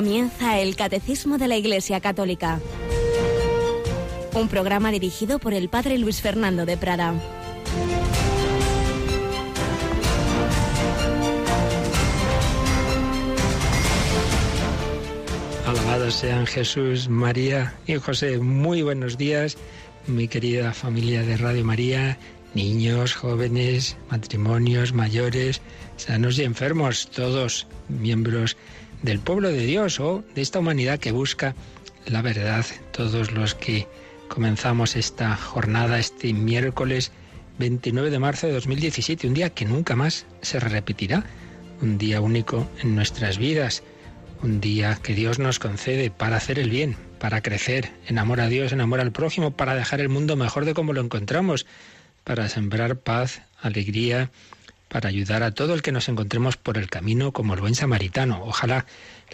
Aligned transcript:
Comienza 0.00 0.58
el 0.58 0.76
Catecismo 0.76 1.36
de 1.36 1.46
la 1.46 1.58
Iglesia 1.58 2.00
Católica, 2.00 2.58
un 4.32 4.48
programa 4.48 4.90
dirigido 4.90 5.38
por 5.38 5.52
el 5.52 5.68
Padre 5.68 5.98
Luis 5.98 6.22
Fernando 6.22 6.64
de 6.64 6.78
Prada. 6.78 7.12
Alabados 15.66 16.14
sean 16.14 16.46
Jesús, 16.46 17.10
María 17.10 17.74
y 17.86 17.96
José. 17.96 18.38
Muy 18.38 18.80
buenos 18.80 19.18
días, 19.18 19.58
mi 20.06 20.28
querida 20.28 20.72
familia 20.72 21.20
de 21.24 21.36
Radio 21.36 21.62
María, 21.62 22.16
niños, 22.54 23.14
jóvenes, 23.14 23.98
matrimonios, 24.10 24.94
mayores, 24.94 25.60
sanos 25.98 26.38
y 26.38 26.44
enfermos, 26.44 27.10
todos 27.10 27.66
miembros 27.90 28.56
del 29.02 29.20
pueblo 29.20 29.50
de 29.50 29.64
Dios 29.64 30.00
o 30.00 30.24
de 30.34 30.42
esta 30.42 30.58
humanidad 30.58 30.98
que 30.98 31.12
busca 31.12 31.54
la 32.06 32.22
verdad. 32.22 32.64
Todos 32.92 33.32
los 33.32 33.54
que 33.54 33.86
comenzamos 34.28 34.96
esta 34.96 35.36
jornada 35.36 35.98
este 35.98 36.32
miércoles 36.32 37.12
29 37.58 38.10
de 38.10 38.18
marzo 38.18 38.46
de 38.46 38.54
2017, 38.54 39.26
un 39.26 39.34
día 39.34 39.50
que 39.50 39.64
nunca 39.64 39.96
más 39.96 40.26
se 40.40 40.60
repetirá, 40.60 41.24
un 41.82 41.98
día 41.98 42.20
único 42.20 42.68
en 42.82 42.94
nuestras 42.94 43.38
vidas, 43.38 43.82
un 44.42 44.60
día 44.60 44.98
que 45.02 45.14
Dios 45.14 45.38
nos 45.38 45.58
concede 45.58 46.10
para 46.10 46.36
hacer 46.36 46.58
el 46.58 46.70
bien, 46.70 46.96
para 47.18 47.42
crecer 47.42 47.92
en 48.06 48.18
amor 48.18 48.40
a 48.40 48.48
Dios, 48.48 48.72
en 48.72 48.80
amor 48.80 49.00
al 49.00 49.12
prójimo, 49.12 49.50
para 49.50 49.74
dejar 49.74 50.00
el 50.00 50.08
mundo 50.08 50.36
mejor 50.36 50.64
de 50.64 50.74
como 50.74 50.92
lo 50.92 51.02
encontramos, 51.02 51.66
para 52.24 52.48
sembrar 52.48 52.96
paz, 52.96 53.42
alegría, 53.60 54.30
para 54.90 55.08
ayudar 55.08 55.44
a 55.44 55.52
todo 55.52 55.72
el 55.72 55.82
que 55.82 55.92
nos 55.92 56.08
encontremos 56.08 56.56
por 56.56 56.76
el 56.76 56.90
camino 56.90 57.32
como 57.32 57.54
el 57.54 57.60
buen 57.60 57.76
samaritano. 57.76 58.42
Ojalá 58.44 58.86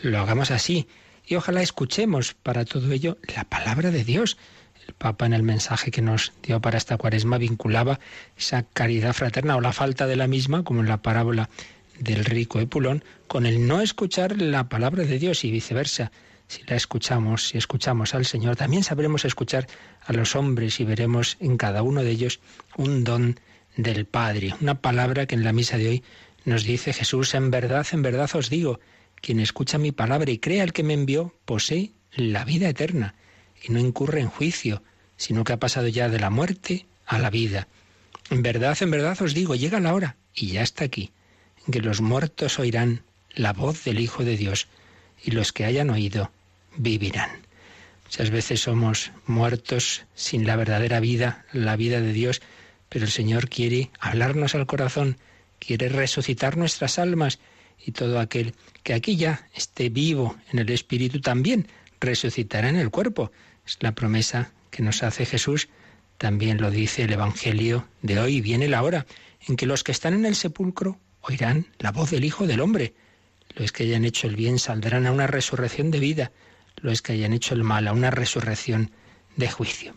lo 0.02 0.18
hagamos 0.20 0.50
así 0.50 0.86
y 1.26 1.34
ojalá 1.34 1.62
escuchemos 1.62 2.34
para 2.34 2.66
todo 2.66 2.92
ello 2.92 3.16
la 3.34 3.44
palabra 3.44 3.90
de 3.90 4.04
Dios. 4.04 4.36
El 4.86 4.92
Papa 4.92 5.24
en 5.24 5.32
el 5.32 5.42
mensaje 5.42 5.90
que 5.90 6.02
nos 6.02 6.34
dio 6.42 6.60
para 6.60 6.76
esta 6.76 6.98
cuaresma 6.98 7.38
vinculaba 7.38 7.98
esa 8.36 8.64
caridad 8.64 9.14
fraterna 9.14 9.56
o 9.56 9.62
la 9.62 9.72
falta 9.72 10.06
de 10.06 10.16
la 10.16 10.28
misma, 10.28 10.62
como 10.62 10.80
en 10.80 10.88
la 10.88 10.98
parábola 10.98 11.48
del 11.98 12.26
rico 12.26 12.60
Epulón, 12.60 13.02
con 13.26 13.46
el 13.46 13.66
no 13.66 13.80
escuchar 13.80 14.40
la 14.40 14.68
palabra 14.68 15.04
de 15.04 15.18
Dios 15.18 15.42
y 15.44 15.50
viceversa. 15.50 16.12
Si 16.48 16.62
la 16.64 16.76
escuchamos, 16.76 17.48
si 17.48 17.58
escuchamos 17.58 18.14
al 18.14 18.26
Señor, 18.26 18.56
también 18.56 18.84
sabremos 18.84 19.24
escuchar 19.24 19.66
a 20.04 20.12
los 20.12 20.36
hombres 20.36 20.78
y 20.80 20.84
veremos 20.84 21.38
en 21.40 21.56
cada 21.56 21.82
uno 21.82 22.04
de 22.04 22.10
ellos 22.10 22.40
un 22.76 23.04
don 23.04 23.40
del 23.76 24.06
Padre. 24.06 24.54
Una 24.60 24.80
palabra 24.80 25.26
que 25.26 25.34
en 25.34 25.44
la 25.44 25.52
misa 25.52 25.78
de 25.78 25.88
hoy 25.88 26.04
nos 26.44 26.64
dice 26.64 26.92
Jesús, 26.92 27.34
en 27.34 27.50
verdad, 27.50 27.86
en 27.92 28.02
verdad 28.02 28.30
os 28.34 28.50
digo, 28.50 28.80
quien 29.20 29.40
escucha 29.40 29.78
mi 29.78 29.92
palabra 29.92 30.30
y 30.30 30.38
crea 30.38 30.62
al 30.62 30.72
que 30.72 30.82
me 30.82 30.94
envió, 30.94 31.34
posee 31.44 31.92
la 32.14 32.44
vida 32.44 32.68
eterna 32.68 33.14
y 33.62 33.72
no 33.72 33.78
incurre 33.78 34.20
en 34.20 34.28
juicio, 34.28 34.82
sino 35.16 35.44
que 35.44 35.52
ha 35.52 35.58
pasado 35.58 35.88
ya 35.88 36.08
de 36.08 36.20
la 36.20 36.30
muerte 36.30 36.86
a 37.06 37.18
la 37.18 37.30
vida. 37.30 37.68
En 38.30 38.42
verdad, 38.42 38.76
en 38.80 38.90
verdad 38.90 39.20
os 39.22 39.34
digo, 39.34 39.54
llega 39.54 39.80
la 39.80 39.94
hora, 39.94 40.16
y 40.34 40.48
ya 40.48 40.62
está 40.62 40.84
aquí, 40.84 41.12
que 41.70 41.80
los 41.80 42.00
muertos 42.00 42.58
oirán 42.58 43.02
la 43.34 43.52
voz 43.52 43.84
del 43.84 44.00
Hijo 44.00 44.24
de 44.24 44.36
Dios, 44.36 44.68
y 45.22 45.30
los 45.30 45.52
que 45.52 45.64
hayan 45.64 45.90
oído 45.90 46.30
vivirán. 46.76 47.30
Muchas 48.04 48.30
veces 48.30 48.60
somos 48.60 49.12
muertos 49.26 50.04
sin 50.14 50.46
la 50.46 50.56
verdadera 50.56 51.00
vida, 51.00 51.44
la 51.52 51.76
vida 51.76 52.00
de 52.00 52.12
Dios, 52.12 52.40
pero 52.88 53.04
el 53.04 53.10
Señor 53.10 53.48
quiere 53.48 53.90
hablarnos 54.00 54.54
al 54.54 54.66
corazón, 54.66 55.18
quiere 55.58 55.88
resucitar 55.88 56.56
nuestras 56.56 56.98
almas 56.98 57.38
y 57.84 57.92
todo 57.92 58.20
aquel 58.20 58.54
que 58.82 58.94
aquí 58.94 59.16
ya 59.16 59.48
esté 59.54 59.88
vivo 59.88 60.36
en 60.52 60.58
el 60.58 60.70
Espíritu 60.70 61.20
también 61.20 61.68
resucitará 62.00 62.68
en 62.68 62.76
el 62.76 62.90
cuerpo. 62.90 63.32
Es 63.66 63.78
la 63.80 63.94
promesa 63.94 64.52
que 64.70 64.82
nos 64.82 65.02
hace 65.02 65.26
Jesús. 65.26 65.68
También 66.18 66.60
lo 66.60 66.70
dice 66.70 67.02
el 67.02 67.12
Evangelio 67.12 67.88
de 68.02 68.18
hoy. 68.18 68.40
Viene 68.40 68.68
la 68.68 68.82
hora 68.82 69.06
en 69.46 69.56
que 69.56 69.66
los 69.66 69.84
que 69.84 69.92
están 69.92 70.14
en 70.14 70.24
el 70.24 70.34
sepulcro 70.34 70.98
oirán 71.20 71.66
la 71.78 71.92
voz 71.92 72.10
del 72.10 72.24
Hijo 72.24 72.46
del 72.46 72.60
Hombre. 72.60 72.94
Los 73.54 73.72
que 73.72 73.84
hayan 73.84 74.04
hecho 74.04 74.26
el 74.26 74.36
bien 74.36 74.58
saldrán 74.58 75.06
a 75.06 75.12
una 75.12 75.26
resurrección 75.26 75.90
de 75.90 76.00
vida. 76.00 76.32
Los 76.76 77.02
que 77.02 77.12
hayan 77.12 77.32
hecho 77.32 77.54
el 77.54 77.64
mal 77.64 77.88
a 77.88 77.92
una 77.92 78.10
resurrección 78.10 78.90
de 79.36 79.50
juicio. 79.50 79.94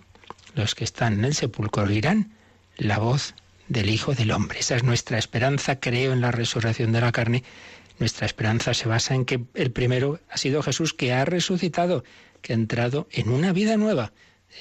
Los 0.55 0.75
que 0.75 0.83
están 0.83 1.13
en 1.13 1.25
el 1.25 1.35
sepulcro 1.35 1.83
oirán 1.83 2.33
la 2.79 2.97
voz 2.97 3.35
del 3.67 3.89
Hijo 3.89 4.15
del 4.15 4.31
Hombre. 4.31 4.59
Esa 4.59 4.75
es 4.75 4.83
nuestra 4.83 5.19
esperanza, 5.19 5.79
creo 5.79 6.13
en 6.13 6.21
la 6.21 6.31
resurrección 6.31 6.91
de 6.91 7.01
la 7.01 7.11
carne. 7.11 7.43
Nuestra 7.99 8.25
esperanza 8.25 8.73
se 8.73 8.87
basa 8.87 9.13
en 9.13 9.25
que 9.25 9.41
el 9.53 9.71
primero 9.71 10.19
ha 10.29 10.37
sido 10.37 10.63
Jesús 10.63 10.93
que 10.93 11.13
ha 11.13 11.25
resucitado, 11.25 12.03
que 12.41 12.53
ha 12.53 12.55
entrado 12.55 13.07
en 13.11 13.29
una 13.29 13.53
vida 13.53 13.77
nueva. 13.77 14.13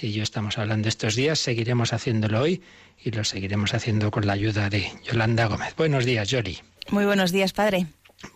Y 0.03 0.13
yo 0.13 0.23
estamos 0.23 0.59
hablando 0.59 0.89
estos 0.89 1.15
días, 1.15 1.39
seguiremos 1.39 1.93
haciéndolo 1.93 2.43
hoy 2.43 2.63
y 3.03 3.13
lo 3.13 3.25
seguiremos 3.25 3.73
haciendo 3.73 4.11
con 4.11 4.27
la 4.27 4.35
ayuda 4.35 4.69
de 4.69 4.93
Yolanda 5.05 5.47
Gómez. 5.47 5.75
Buenos 5.77 6.05
días, 6.05 6.29
Yoli. 6.29 6.59
Muy 6.91 7.05
buenos 7.05 7.33
días, 7.33 7.53
padre. 7.53 7.87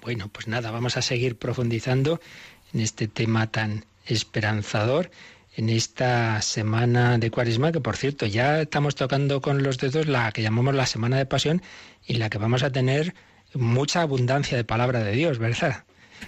Bueno, 0.01 0.29
pues 0.29 0.47
nada, 0.47 0.71
vamos 0.71 0.97
a 0.97 1.03
seguir 1.03 1.37
profundizando 1.37 2.21
en 2.73 2.81
este 2.81 3.09
tema 3.09 3.49
tan 3.49 3.85
esperanzador 4.07 5.11
en 5.55 5.69
esta 5.69 6.41
semana 6.43 7.19
de 7.19 7.31
Cuaresma, 7.31 7.73
que 7.73 7.81
por 7.81 7.97
cierto 7.97 8.27
ya 8.27 8.63
estamos 8.63 8.95
tocando 8.95 9.41
con 9.41 9.63
los 9.63 9.79
dedos 9.79 10.07
la 10.07 10.33
que 10.33 10.43
llamamos 10.43 10.75
la 10.75 10.87
Semana 10.87 11.19
de 11.19 11.27
Pasión 11.27 11.63
y 12.07 12.15
la 12.15 12.31
que 12.31 12.39
vamos 12.39 12.63
a 12.63 12.71
tener 12.71 13.15
mucha 13.55 14.03
abundancia 14.03 14.57
de 14.57 14.65
palabra 14.65 15.05
de 15.05 15.13
Dios, 15.13 15.39
¿verdad? 15.39 15.85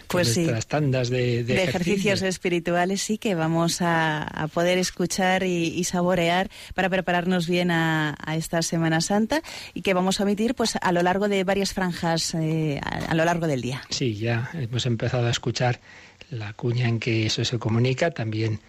Pues 0.08 0.34
sí. 0.34 0.48
tandas 0.68 1.08
de, 1.08 1.44
de, 1.44 1.64
ejercicios. 1.64 2.22
espirituales 2.22 3.00
sí 3.00 3.16
que 3.16 3.34
vamos 3.34 3.78
a, 3.80 4.48
poder 4.52 4.78
escuchar 4.78 5.44
y, 5.44 5.82
saborear 5.84 6.50
para 6.74 6.88
prepararnos 6.88 7.48
bien 7.48 7.70
a, 7.70 8.16
esta 8.36 8.62
Semana 8.62 9.00
Santa 9.00 9.40
y 9.72 9.82
que 9.82 9.94
vamos 9.94 10.20
a 10.20 10.24
emitir 10.24 10.54
pues 10.54 10.76
a 10.80 10.92
lo 10.92 11.02
largo 11.02 11.28
de 11.28 11.44
varias 11.44 11.72
franjas 11.72 12.34
eh, 12.34 12.80
a 12.82 13.14
lo 13.14 13.24
largo 13.24 13.46
del 13.46 13.62
día. 13.62 13.82
Sí, 13.88 14.14
ya 14.14 14.50
hemos 14.54 14.86
empezado 14.86 15.26
a 15.26 15.30
escuchar 15.30 15.80
la 16.30 16.52
cuña 16.54 16.88
en 16.88 16.98
que 16.98 17.26
eso 17.26 17.44
se 17.44 17.58
comunica, 17.58 18.10
también 18.10 18.60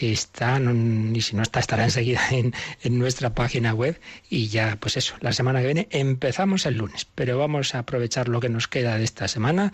está, 0.00 0.60
y 0.60 1.20
si 1.20 1.36
no 1.36 1.42
está, 1.42 1.60
estará 1.60 1.84
enseguida 1.84 2.20
en, 2.30 2.54
en, 2.82 2.98
nuestra 2.98 3.34
página 3.34 3.74
web. 3.74 4.00
Y 4.28 4.48
ya, 4.48 4.76
pues 4.80 4.96
eso, 4.96 5.14
la 5.20 5.32
semana 5.32 5.60
que 5.60 5.66
viene 5.66 5.88
empezamos 5.90 6.66
el 6.66 6.76
lunes, 6.76 7.06
pero 7.14 7.38
vamos 7.38 7.74
a 7.74 7.80
aprovechar 7.80 8.28
lo 8.28 8.40
que 8.40 8.48
nos 8.48 8.68
queda 8.68 8.98
de 8.98 9.04
esta 9.04 9.28
semana. 9.28 9.72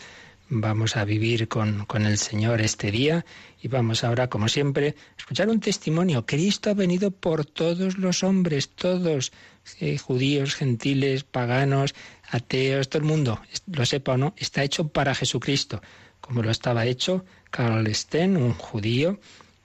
Vamos 0.52 0.96
a 0.96 1.04
vivir 1.04 1.46
con, 1.46 1.84
con 1.86 2.04
el 2.06 2.18
Señor 2.18 2.60
este 2.60 2.90
día 2.90 3.24
y 3.62 3.68
vamos 3.68 4.02
ahora, 4.02 4.28
como 4.28 4.48
siempre, 4.48 4.88
a 4.88 5.16
escuchar 5.16 5.48
un 5.48 5.60
testimonio. 5.60 6.26
Cristo 6.26 6.70
ha 6.70 6.74
venido 6.74 7.12
por 7.12 7.44
todos 7.44 7.98
los 7.98 8.24
hombres, 8.24 8.68
todos, 8.68 9.30
eh, 9.78 9.96
judíos, 9.96 10.56
gentiles, 10.56 11.22
paganos, 11.22 11.94
ateos, 12.30 12.88
todo 12.88 13.02
el 13.02 13.08
mundo, 13.08 13.40
lo 13.66 13.86
sepa 13.86 14.14
o 14.14 14.16
no, 14.16 14.34
está 14.36 14.64
hecho 14.64 14.88
para 14.88 15.14
Jesucristo, 15.14 15.80
como 16.20 16.42
lo 16.42 16.50
estaba 16.50 16.84
hecho 16.84 17.24
Karl 17.50 17.86
Sten, 17.94 18.36
un 18.36 18.54
judío 18.54 19.20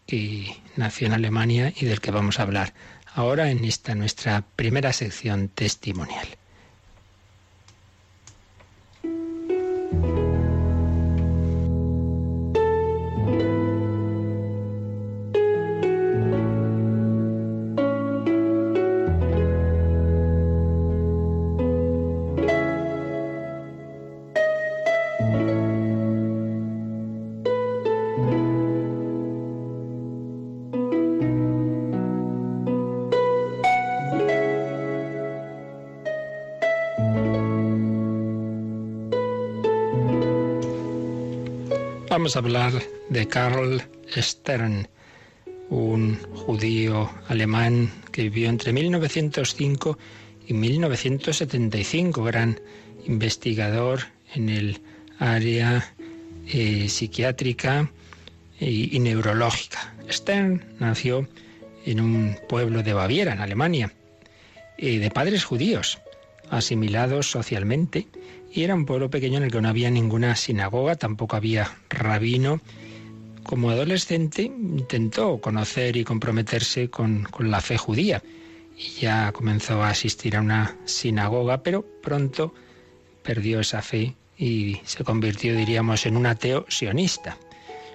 que 0.06 0.56
nació 0.76 1.08
en 1.08 1.14
Alemania 1.14 1.74
y 1.76 1.86
del 1.86 2.02
que 2.02 2.12
vamos 2.12 2.40
a 2.40 2.44
hablar 2.44 2.74
ahora 3.14 3.50
en 3.50 3.64
esta 3.66 3.96
nuestra 3.96 4.44
primera 4.56 4.94
sección 4.94 5.50
testimonial. 5.50 6.28
Vamos 42.26 42.38
a 42.38 42.40
hablar 42.40 42.74
de 43.10 43.28
Karl 43.28 43.84
Stern, 44.18 44.88
un 45.70 46.18
judío 46.34 47.08
alemán 47.28 47.92
que 48.12 48.24
vivió 48.24 48.50
entre 48.50 48.74
1905 48.74 50.00
y 50.48 50.56
1975, 50.56 52.24
gran 52.24 52.60
investigador 53.06 54.00
en 54.34 54.50
el 54.50 54.82
área 55.20 55.94
eh, 56.48 56.90
psiquiátrica 56.90 57.92
y, 58.60 58.98
neurológica. 58.98 59.94
Stern 60.10 60.66
nació 60.80 61.30
en 61.86 62.02
un 62.02 62.40
pueblo 62.50 62.82
de 62.82 62.94
Baviera, 62.94 63.34
en 63.34 63.42
Alemania, 63.42 63.94
eh, 64.80 64.98
de 64.98 65.12
padres 65.12 65.44
judíos, 65.44 66.00
asimilados 66.50 67.30
socialmente 67.30 68.08
y 68.56 68.64
era 68.64 68.74
un 68.74 68.86
pueblo 68.86 69.10
pequeño 69.10 69.38
en 69.38 69.44
el 69.44 69.52
que 69.52 69.62
no 69.62 69.68
había 69.68 69.92
ninguna 69.92 70.34
sinagoga, 70.38 70.96
tampoco 70.96 71.36
había 71.36 71.78
rabino. 71.90 72.62
Como 73.44 73.70
adolescente 73.70 74.44
intentó 74.44 75.40
conocer 75.40 75.98
y 75.98 76.06
comprometerse 76.06 76.90
con, 76.90 77.24
con 77.24 77.52
la 77.52 77.60
fe 77.60 77.78
judía 77.78 78.24
y 78.78 79.02
ya 79.02 79.34
comenzó 79.34 79.84
a 79.84 79.90
asistir 79.90 80.38
a 80.38 80.42
una 80.42 80.78
sinagoga, 80.86 81.64
pero 81.64 81.86
pronto 82.02 82.54
perdió 83.24 83.60
esa 83.60 83.82
fe 83.82 84.16
y 84.38 84.80
se 84.86 85.04
convirtió, 85.04 85.54
diríamos, 85.54 86.06
en 86.06 86.16
un 86.16 86.26
ateo 86.26 86.66
sionista. 86.70 87.38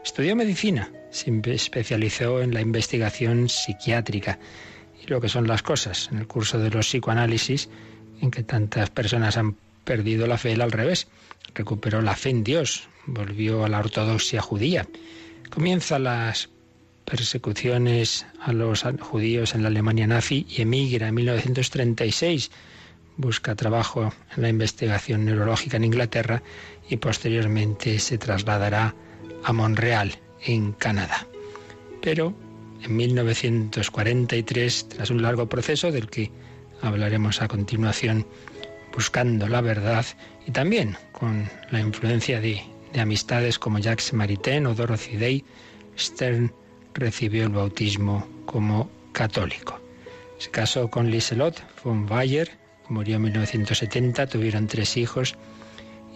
Estudió 0.04 0.36
medicina, 0.36 0.90
se 1.10 1.32
especializó 1.46 2.42
en 2.42 2.52
la 2.52 2.60
investigación 2.60 3.48
psiquiátrica 3.48 4.38
y 5.02 5.06
lo 5.06 5.22
que 5.22 5.30
son 5.30 5.48
las 5.48 5.62
cosas. 5.62 6.10
En 6.12 6.18
el 6.18 6.26
curso 6.26 6.58
de 6.58 6.70
los 6.70 6.86
psicoanálisis, 6.86 7.70
en 8.20 8.30
que 8.30 8.42
tantas 8.42 8.90
personas 8.90 9.38
han 9.38 9.56
perdido 9.84 10.26
la 10.26 10.38
fe, 10.38 10.54
al 10.54 10.72
revés, 10.72 11.08
recuperó 11.54 12.02
la 12.02 12.16
fe 12.16 12.30
en 12.30 12.44
Dios, 12.44 12.88
volvió 13.06 13.64
a 13.64 13.68
la 13.68 13.78
ortodoxia 13.78 14.40
judía. 14.40 14.86
Comienza 15.50 15.98
las 15.98 16.48
persecuciones 17.04 18.26
a 18.40 18.52
los 18.52 18.84
judíos 19.00 19.54
en 19.54 19.62
la 19.62 19.68
Alemania 19.68 20.06
nazi 20.06 20.46
y 20.48 20.62
emigra 20.62 21.08
en 21.08 21.14
1936. 21.14 22.50
Busca 23.16 23.56
trabajo 23.56 24.12
en 24.36 24.42
la 24.42 24.48
investigación 24.48 25.24
neurológica 25.24 25.76
en 25.76 25.84
Inglaterra 25.84 26.42
y 26.88 26.96
posteriormente 26.96 27.98
se 27.98 28.16
trasladará 28.16 28.94
a 29.44 29.52
Montreal, 29.52 30.14
en 30.42 30.72
Canadá. 30.72 31.26
Pero 32.00 32.34
en 32.82 32.96
1943, 32.96 34.88
tras 34.88 35.10
un 35.10 35.22
largo 35.22 35.48
proceso 35.48 35.92
del 35.92 36.08
que 36.08 36.30
hablaremos 36.80 37.42
a 37.42 37.48
continuación, 37.48 38.26
buscando 38.94 39.48
la 39.48 39.60
verdad 39.60 40.04
y 40.46 40.50
también 40.50 40.96
con 41.12 41.48
la 41.70 41.80
influencia 41.80 42.40
de, 42.40 42.62
amistades 42.98 43.58
como 43.58 43.78
Jacques 43.78 44.12
Maritain 44.12 44.66
o 44.66 44.74
Dorothy 44.74 45.16
Day, 45.16 45.44
Stern 45.96 46.52
recibió 46.94 47.44
el 47.44 47.50
bautismo 47.50 48.26
como 48.46 48.90
católico. 49.12 49.78
Se 50.38 50.50
casó 50.50 50.90
con 50.90 51.10
Liselot 51.10 51.62
von 51.84 52.06
Bayer, 52.06 52.50
murió 52.88 53.16
en 53.16 53.22
1970, 53.22 54.26
tuvieron 54.26 54.66
tres 54.66 54.96
hijos 54.96 55.36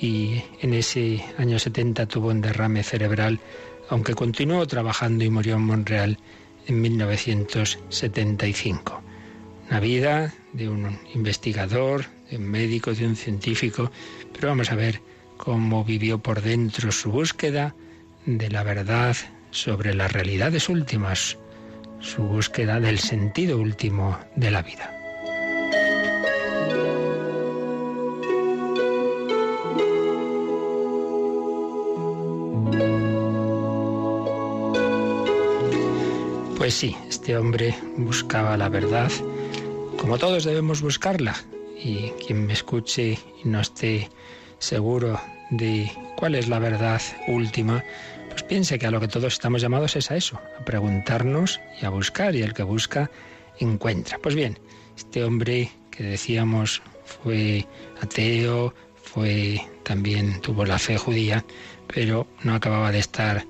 y 0.01 0.43
en 0.61 0.75
ese 0.75 1.25
año 1.39 1.59
70 1.59 2.07
tuvo 2.07 2.29
un 2.29 2.41
derrame 2.41 2.83
cerebral, 2.83 3.41
aunque 3.89 4.15
continuó 4.15 4.67
trabajando 4.67 5.25
y 5.25 5.31
murió 5.31 5.57
en 5.57 5.63
Montreal 5.63 6.19
en 6.67 6.81
1975. 6.81 9.03
Una 9.69 9.81
vida 9.81 10.35
de 10.53 10.69
un 10.69 10.99
investigador, 11.15 12.07
de 12.31 12.37
un 12.37 12.45
médico, 12.45 12.95
de 12.95 13.07
un 13.07 13.17
científico, 13.17 13.91
pero 14.33 14.49
vamos 14.49 14.71
a 14.71 14.75
ver 14.75 15.01
cómo 15.37 15.85
vivió 15.85 16.19
por 16.19 16.43
dentro 16.43 16.93
su 16.93 17.11
búsqueda 17.11 17.75
de 18.27 18.51
la 18.51 18.63
verdad 18.63 19.17
sobre 19.51 19.95
las 19.95 20.13
realidades 20.13 20.69
últimas, 20.69 21.39
su 22.01 22.23
búsqueda 22.23 22.81
del 22.81 22.99
sentido 22.99 23.59
último 23.59 24.19
de 24.37 24.51
la 24.51 24.63
vida. 24.63 24.91
Pues 36.57 36.73
sí, 36.73 36.97
este 37.11 37.37
hombre 37.37 37.75
buscaba 37.99 38.57
la 38.57 38.71
verdad, 38.71 39.13
como 39.99 40.17
todos 40.17 40.45
debemos 40.45 40.81
buscarla, 40.81 41.37
y 41.77 42.11
quien 42.25 42.47
me 42.47 42.53
escuche 42.53 43.19
y 43.43 43.49
no 43.49 43.61
esté 43.61 44.09
seguro 44.59 45.21
de 45.51 45.91
cuál 46.17 46.35
es 46.35 46.49
la 46.49 46.59
verdad 46.59 47.01
última, 47.29 47.85
pues 48.31 48.43
piense 48.43 48.79
que 48.79 48.87
a 48.87 48.91
lo 48.91 49.01
que 49.01 49.09
todos 49.09 49.33
estamos 49.35 49.63
llamados 49.63 49.97
es 49.97 50.11
a 50.11 50.17
eso, 50.17 50.41
a 50.61 50.65
preguntarnos 50.65 51.61
y 51.81 51.85
a 51.85 51.91
buscar, 51.91 52.35
y 52.35 52.43
el 52.43 52.55
que 52.55 52.63
busca 52.63 53.11
encuentra. 53.59 54.19
Pues 54.19 54.35
bien, 54.35 54.59
este 54.97 55.23
hombre 55.25 55.71
que 55.91 56.03
decíamos 56.03 56.83
fue 57.05 57.67
ateo, 58.01 58.75
fue 58.97 59.61
también 59.85 60.41
tuvo 60.41 60.65
la 60.65 60.79
fe 60.79 60.97
judía, 60.99 61.45
pero 61.87 62.27
no 62.43 62.55
acababa 62.55 62.91
de 62.91 62.99
estar 62.99 63.45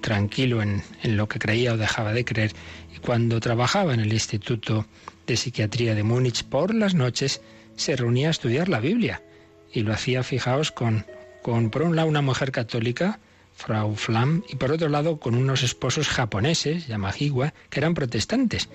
tranquilo 0.00 0.62
en, 0.62 0.82
lo 1.02 1.28
que 1.28 1.38
creía 1.38 1.72
o 1.72 1.76
dejaba 1.76 2.12
de 2.12 2.24
creer. 2.24 2.52
Y 2.94 2.98
cuando 2.98 3.40
trabajaba 3.40 3.94
en 3.94 4.00
el 4.00 4.12
Instituto 4.12 4.86
de 5.26 5.36
Psiquiatría 5.36 5.94
de 5.94 6.02
Múnich 6.02 6.44
por 6.44 6.74
las 6.74 6.94
noches, 6.94 7.40
se 7.76 7.96
reunía 7.96 8.28
a 8.28 8.30
estudiar 8.30 8.68
la 8.68 8.80
Biblia. 8.80 9.22
Y 9.72 9.80
lo 9.80 9.92
hacía, 9.92 10.22
fijaos, 10.22 10.70
con, 10.72 11.06
con 11.42 11.70
por 11.70 11.82
un 11.82 11.96
lado 11.96 12.08
una 12.08 12.22
mujer 12.22 12.52
católica, 12.52 13.20
Frau 13.54 13.94
Flam, 13.94 14.42
y 14.48 14.56
por 14.56 14.72
otro 14.72 14.88
lado 14.88 15.18
con 15.18 15.34
unos 15.34 15.62
esposos 15.62 16.08
japoneses, 16.08 16.86
Yamahiwa, 16.86 17.54
que 17.70 17.80
eran 17.80 17.94
protestantes. 17.94 18.68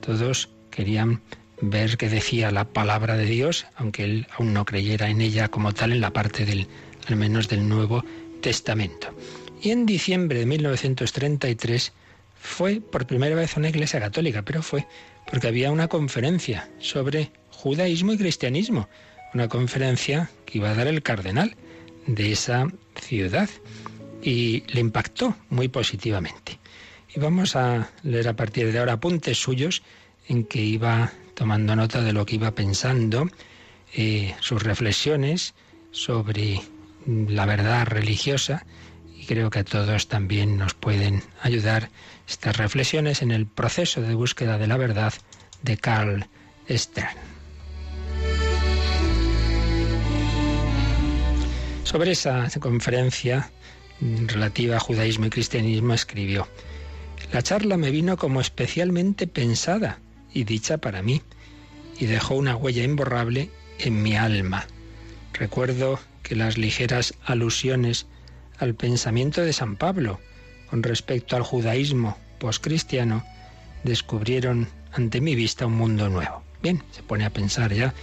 Todos 0.00 0.50
querían 0.70 1.22
ver 1.60 1.96
qué 1.96 2.08
decía 2.08 2.50
la 2.50 2.64
palabra 2.64 3.16
de 3.16 3.24
Dios, 3.24 3.66
aunque 3.76 4.04
él 4.04 4.26
aún 4.36 4.52
no 4.52 4.64
creyera 4.64 5.10
en 5.10 5.20
ella 5.20 5.48
como 5.48 5.72
tal 5.74 5.92
en 5.92 6.00
la 6.00 6.12
parte 6.12 6.44
del, 6.44 6.68
al 7.06 7.16
menos 7.16 7.48
del 7.48 7.68
Nuevo 7.68 8.04
Testamento. 8.40 9.08
Y 9.60 9.70
en 9.70 9.86
diciembre 9.86 10.38
de 10.38 10.46
1933 10.46 11.92
fue 12.40 12.80
por 12.80 13.06
primera 13.06 13.34
vez 13.34 13.56
una 13.56 13.68
iglesia 13.68 13.98
católica, 13.98 14.42
pero 14.42 14.62
fue 14.62 14.86
porque 15.30 15.48
había 15.48 15.70
una 15.70 15.88
conferencia 15.88 16.68
sobre 16.78 17.30
judaísmo 17.50 18.12
y 18.12 18.18
cristianismo, 18.18 18.88
una 19.34 19.48
conferencia 19.48 20.30
que 20.46 20.58
iba 20.58 20.70
a 20.70 20.74
dar 20.74 20.86
el 20.86 21.02
cardenal 21.02 21.56
de 22.06 22.32
esa 22.32 22.66
ciudad 23.00 23.48
y 24.22 24.64
le 24.68 24.80
impactó 24.80 25.36
muy 25.50 25.68
positivamente. 25.68 26.58
Y 27.14 27.20
vamos 27.20 27.56
a 27.56 27.90
leer 28.02 28.28
a 28.28 28.36
partir 28.36 28.72
de 28.72 28.78
ahora 28.78 28.94
apuntes 28.94 29.38
suyos 29.38 29.82
en 30.28 30.44
que 30.44 30.60
iba 30.60 31.12
tomando 31.34 31.76
nota 31.76 32.02
de 32.02 32.12
lo 32.12 32.26
que 32.26 32.36
iba 32.36 32.54
pensando, 32.54 33.28
eh, 33.94 34.34
sus 34.40 34.62
reflexiones 34.62 35.54
sobre 35.90 36.60
la 37.06 37.46
verdad 37.46 37.86
religiosa 37.86 38.66
creo 39.28 39.50
que 39.50 39.58
a 39.58 39.64
todos 39.64 40.08
también 40.08 40.56
nos 40.56 40.72
pueden 40.72 41.22
ayudar 41.42 41.90
estas 42.28 42.56
reflexiones 42.56 43.22
en 43.22 43.30
el 43.30 43.46
proceso 43.46 44.02
de 44.02 44.14
búsqueda 44.14 44.58
de 44.58 44.66
la 44.66 44.76
verdad 44.76 45.14
de 45.62 45.76
Carl 45.76 46.26
Stern. 46.68 47.16
Sobre 51.84 52.12
esa 52.12 52.48
conferencia 52.60 53.50
relativa 54.00 54.76
a 54.76 54.80
judaísmo 54.80 55.26
y 55.26 55.30
cristianismo 55.30 55.94
escribió, 55.94 56.46
La 57.32 57.42
charla 57.42 57.78
me 57.78 57.90
vino 57.90 58.18
como 58.18 58.40
especialmente 58.40 59.26
pensada 59.26 59.98
y 60.32 60.44
dicha 60.44 60.78
para 60.78 61.02
mí, 61.02 61.22
y 61.98 62.06
dejó 62.06 62.34
una 62.34 62.54
huella 62.54 62.84
imborrable 62.84 63.50
en 63.78 64.02
mi 64.02 64.16
alma. 64.16 64.66
Recuerdo 65.32 65.98
que 66.22 66.36
las 66.36 66.58
ligeras 66.58 67.14
alusiones 67.24 68.06
al 68.58 68.74
pensamiento 68.74 69.40
de 69.40 69.52
San 69.52 69.76
Pablo 69.76 70.20
con 70.70 70.82
respecto 70.82 71.36
al 71.36 71.42
judaísmo 71.42 72.16
poscristiano, 72.38 73.24
descubrieron 73.84 74.68
ante 74.92 75.20
mi 75.20 75.34
vista 75.34 75.66
un 75.66 75.74
mundo 75.74 76.08
nuevo. 76.08 76.42
Bien, 76.62 76.82
se 76.90 77.02
pone 77.02 77.24
a 77.24 77.30
pensar 77.30 77.72
ya 77.72 77.94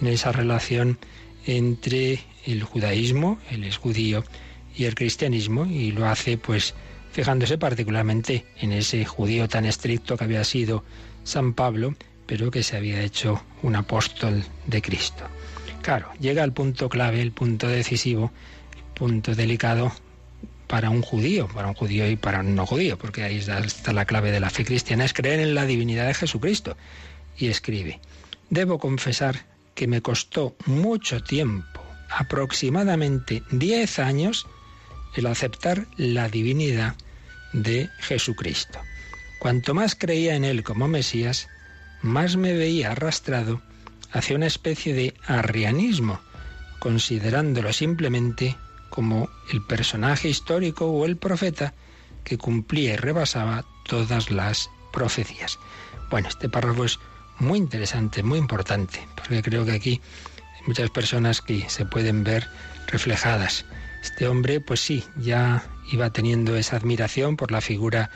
en 0.00 0.06
esa 0.08 0.32
relación 0.32 0.98
entre 1.46 2.20
el 2.46 2.62
judaísmo, 2.62 3.38
él 3.50 3.64
es 3.64 3.76
judío, 3.76 4.24
y 4.76 4.84
el 4.84 4.94
cristianismo, 4.94 5.66
y 5.66 5.92
lo 5.92 6.06
hace 6.06 6.38
pues 6.38 6.74
fijándose 7.12 7.58
particularmente 7.58 8.46
en 8.58 8.72
ese 8.72 9.04
judío 9.04 9.48
tan 9.48 9.66
estricto 9.66 10.16
que 10.16 10.24
había 10.24 10.44
sido 10.44 10.82
San 11.24 11.52
Pablo, 11.52 11.94
pero 12.26 12.50
que 12.50 12.62
se 12.62 12.76
había 12.76 13.02
hecho 13.02 13.42
un 13.62 13.76
apóstol 13.76 14.44
de 14.66 14.80
Cristo. 14.80 15.24
Claro, 15.82 16.08
llega 16.20 16.42
al 16.42 16.52
punto 16.52 16.88
clave, 16.88 17.20
el 17.20 17.32
punto 17.32 17.68
decisivo, 17.68 18.32
punto 18.94 19.34
delicado 19.34 19.92
para 20.72 20.88
un 20.88 21.02
judío, 21.02 21.48
para 21.48 21.68
un 21.68 21.74
judío 21.74 22.08
y 22.08 22.16
para 22.16 22.40
un 22.40 22.54
no 22.54 22.64
judío, 22.64 22.96
porque 22.96 23.22
ahí 23.24 23.36
está 23.36 23.92
la 23.92 24.06
clave 24.06 24.32
de 24.32 24.40
la 24.40 24.48
fe 24.48 24.64
cristiana, 24.64 25.04
es 25.04 25.12
creer 25.12 25.38
en 25.38 25.54
la 25.54 25.66
divinidad 25.66 26.06
de 26.06 26.14
Jesucristo. 26.14 26.78
Y 27.36 27.48
escribe, 27.48 28.00
debo 28.48 28.78
confesar 28.78 29.44
que 29.74 29.86
me 29.86 30.00
costó 30.00 30.56
mucho 30.64 31.22
tiempo, 31.22 31.84
aproximadamente 32.08 33.42
10 33.50 33.98
años, 33.98 34.46
el 35.14 35.26
aceptar 35.26 35.88
la 35.98 36.30
divinidad 36.30 36.94
de 37.52 37.90
Jesucristo. 37.98 38.78
Cuanto 39.40 39.74
más 39.74 39.94
creía 39.94 40.36
en 40.36 40.44
Él 40.44 40.62
como 40.62 40.88
Mesías, 40.88 41.48
más 42.00 42.36
me 42.36 42.54
veía 42.54 42.92
arrastrado 42.92 43.60
hacia 44.10 44.36
una 44.36 44.46
especie 44.46 44.94
de 44.94 45.12
arrianismo, 45.26 46.18
considerándolo 46.78 47.74
simplemente 47.74 48.56
como 48.92 49.30
el 49.50 49.62
personaje 49.62 50.28
histórico 50.28 50.86
o 50.86 51.06
el 51.06 51.16
profeta 51.16 51.72
que 52.24 52.36
cumplía 52.36 52.92
y 52.92 52.96
rebasaba 52.96 53.64
todas 53.88 54.30
las 54.30 54.68
profecías. 54.92 55.58
Bueno, 56.10 56.28
este 56.28 56.50
párrafo 56.50 56.84
es 56.84 56.98
muy 57.38 57.58
interesante, 57.58 58.22
muy 58.22 58.38
importante, 58.38 59.08
porque 59.16 59.42
creo 59.42 59.64
que 59.64 59.72
aquí 59.72 60.00
muchas 60.66 60.90
personas 60.90 61.40
que 61.40 61.68
se 61.70 61.86
pueden 61.86 62.22
ver 62.22 62.46
reflejadas. 62.88 63.64
Este 64.02 64.28
hombre, 64.28 64.60
pues 64.60 64.80
sí, 64.80 65.02
ya 65.16 65.64
iba 65.90 66.10
teniendo 66.10 66.54
esa 66.56 66.76
admiración 66.76 67.36
por 67.36 67.50
la 67.50 67.62
figura 67.62 68.10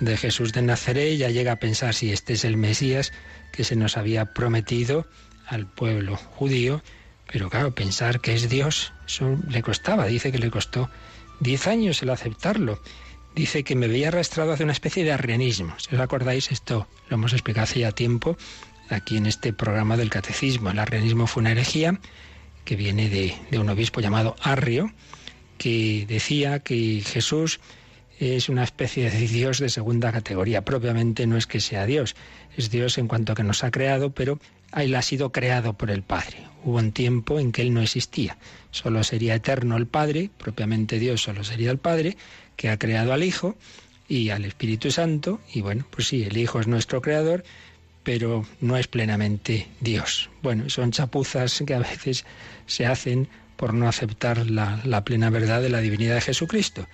de 0.00 0.16
Jesús 0.16 0.54
de 0.54 0.62
Nazaret, 0.62 1.18
ya 1.18 1.28
llega 1.28 1.52
a 1.52 1.56
pensar 1.56 1.92
si 1.92 2.10
este 2.10 2.32
es 2.32 2.44
el 2.46 2.56
Mesías 2.56 3.12
que 3.52 3.64
se 3.64 3.76
nos 3.76 3.98
había 3.98 4.32
prometido 4.32 5.06
al 5.46 5.66
pueblo 5.66 6.16
judío, 6.16 6.82
pero 7.32 7.48
claro, 7.48 7.74
pensar 7.74 8.20
que 8.20 8.34
es 8.34 8.50
Dios, 8.50 8.92
eso 9.06 9.38
le 9.48 9.62
costaba, 9.62 10.06
dice 10.06 10.30
que 10.30 10.38
le 10.38 10.50
costó 10.50 10.90
diez 11.40 11.66
años 11.66 12.02
el 12.02 12.10
aceptarlo. 12.10 12.80
Dice 13.34 13.64
que 13.64 13.74
me 13.74 13.88
veía 13.88 14.08
arrastrado 14.08 14.52
hacia 14.52 14.64
una 14.64 14.74
especie 14.74 15.02
de 15.02 15.12
arrianismo. 15.12 15.74
Si 15.78 15.94
os 15.94 16.00
acordáis, 16.00 16.52
esto 16.52 16.86
lo 17.08 17.14
hemos 17.14 17.32
explicado 17.32 17.64
hace 17.64 17.80
ya 17.80 17.92
tiempo 17.92 18.36
aquí 18.90 19.16
en 19.16 19.24
este 19.24 19.54
programa 19.54 19.96
del 19.96 20.10
catecismo. 20.10 20.68
El 20.68 20.78
arrianismo 20.78 21.26
fue 21.26 21.40
una 21.40 21.52
herejía 21.52 21.98
que 22.66 22.76
viene 22.76 23.08
de, 23.08 23.34
de 23.50 23.58
un 23.58 23.70
obispo 23.70 24.02
llamado 24.02 24.36
Arrio, 24.42 24.92
que 25.56 26.04
decía 26.06 26.58
que 26.58 27.00
Jesús 27.00 27.60
es 28.20 28.50
una 28.50 28.62
especie 28.62 29.10
de 29.10 29.26
Dios 29.26 29.58
de 29.58 29.70
segunda 29.70 30.12
categoría. 30.12 30.66
Propiamente 30.66 31.26
no 31.26 31.38
es 31.38 31.46
que 31.46 31.60
sea 31.60 31.86
Dios, 31.86 32.14
es 32.58 32.70
Dios 32.70 32.98
en 32.98 33.08
cuanto 33.08 33.32
a 33.32 33.34
que 33.34 33.42
nos 33.42 33.64
ha 33.64 33.70
creado, 33.70 34.10
pero 34.10 34.38
él 34.76 34.94
ha 34.94 35.02
sido 35.02 35.32
creado 35.32 35.74
por 35.74 35.90
el 35.90 36.02
Padre. 36.02 36.38
Hubo 36.64 36.78
un 36.78 36.92
tiempo 36.92 37.38
en 37.38 37.52
que 37.52 37.62
él 37.62 37.74
no 37.74 37.82
existía. 37.82 38.38
Solo 38.70 39.04
sería 39.04 39.34
eterno 39.34 39.76
el 39.76 39.86
Padre, 39.86 40.30
propiamente 40.38 40.98
Dios 40.98 41.22
solo 41.22 41.44
sería 41.44 41.70
el 41.70 41.78
Padre, 41.78 42.16
que 42.56 42.70
ha 42.70 42.78
creado 42.78 43.12
al 43.12 43.22
Hijo 43.22 43.56
y 44.08 44.30
al 44.30 44.44
Espíritu 44.44 44.90
Santo. 44.90 45.40
Y 45.52 45.60
bueno, 45.60 45.86
pues 45.90 46.08
sí, 46.08 46.22
el 46.22 46.36
Hijo 46.36 46.60
es 46.60 46.68
nuestro 46.68 47.02
creador, 47.02 47.44
pero 48.02 48.46
no 48.60 48.76
es 48.76 48.88
plenamente 48.88 49.68
Dios. 49.80 50.30
Bueno, 50.42 50.70
son 50.70 50.92
chapuzas 50.92 51.62
que 51.66 51.74
a 51.74 51.80
veces 51.80 52.24
se 52.66 52.86
hacen 52.86 53.28
por 53.56 53.74
no 53.74 53.88
aceptar 53.88 54.50
la, 54.50 55.04
plena 55.04 55.30
verdad 55.30 55.62
de 55.62 55.68
la 55.68 55.80
divinidad 55.80 56.16
de 56.16 56.20
Jesucristo. 56.20 56.86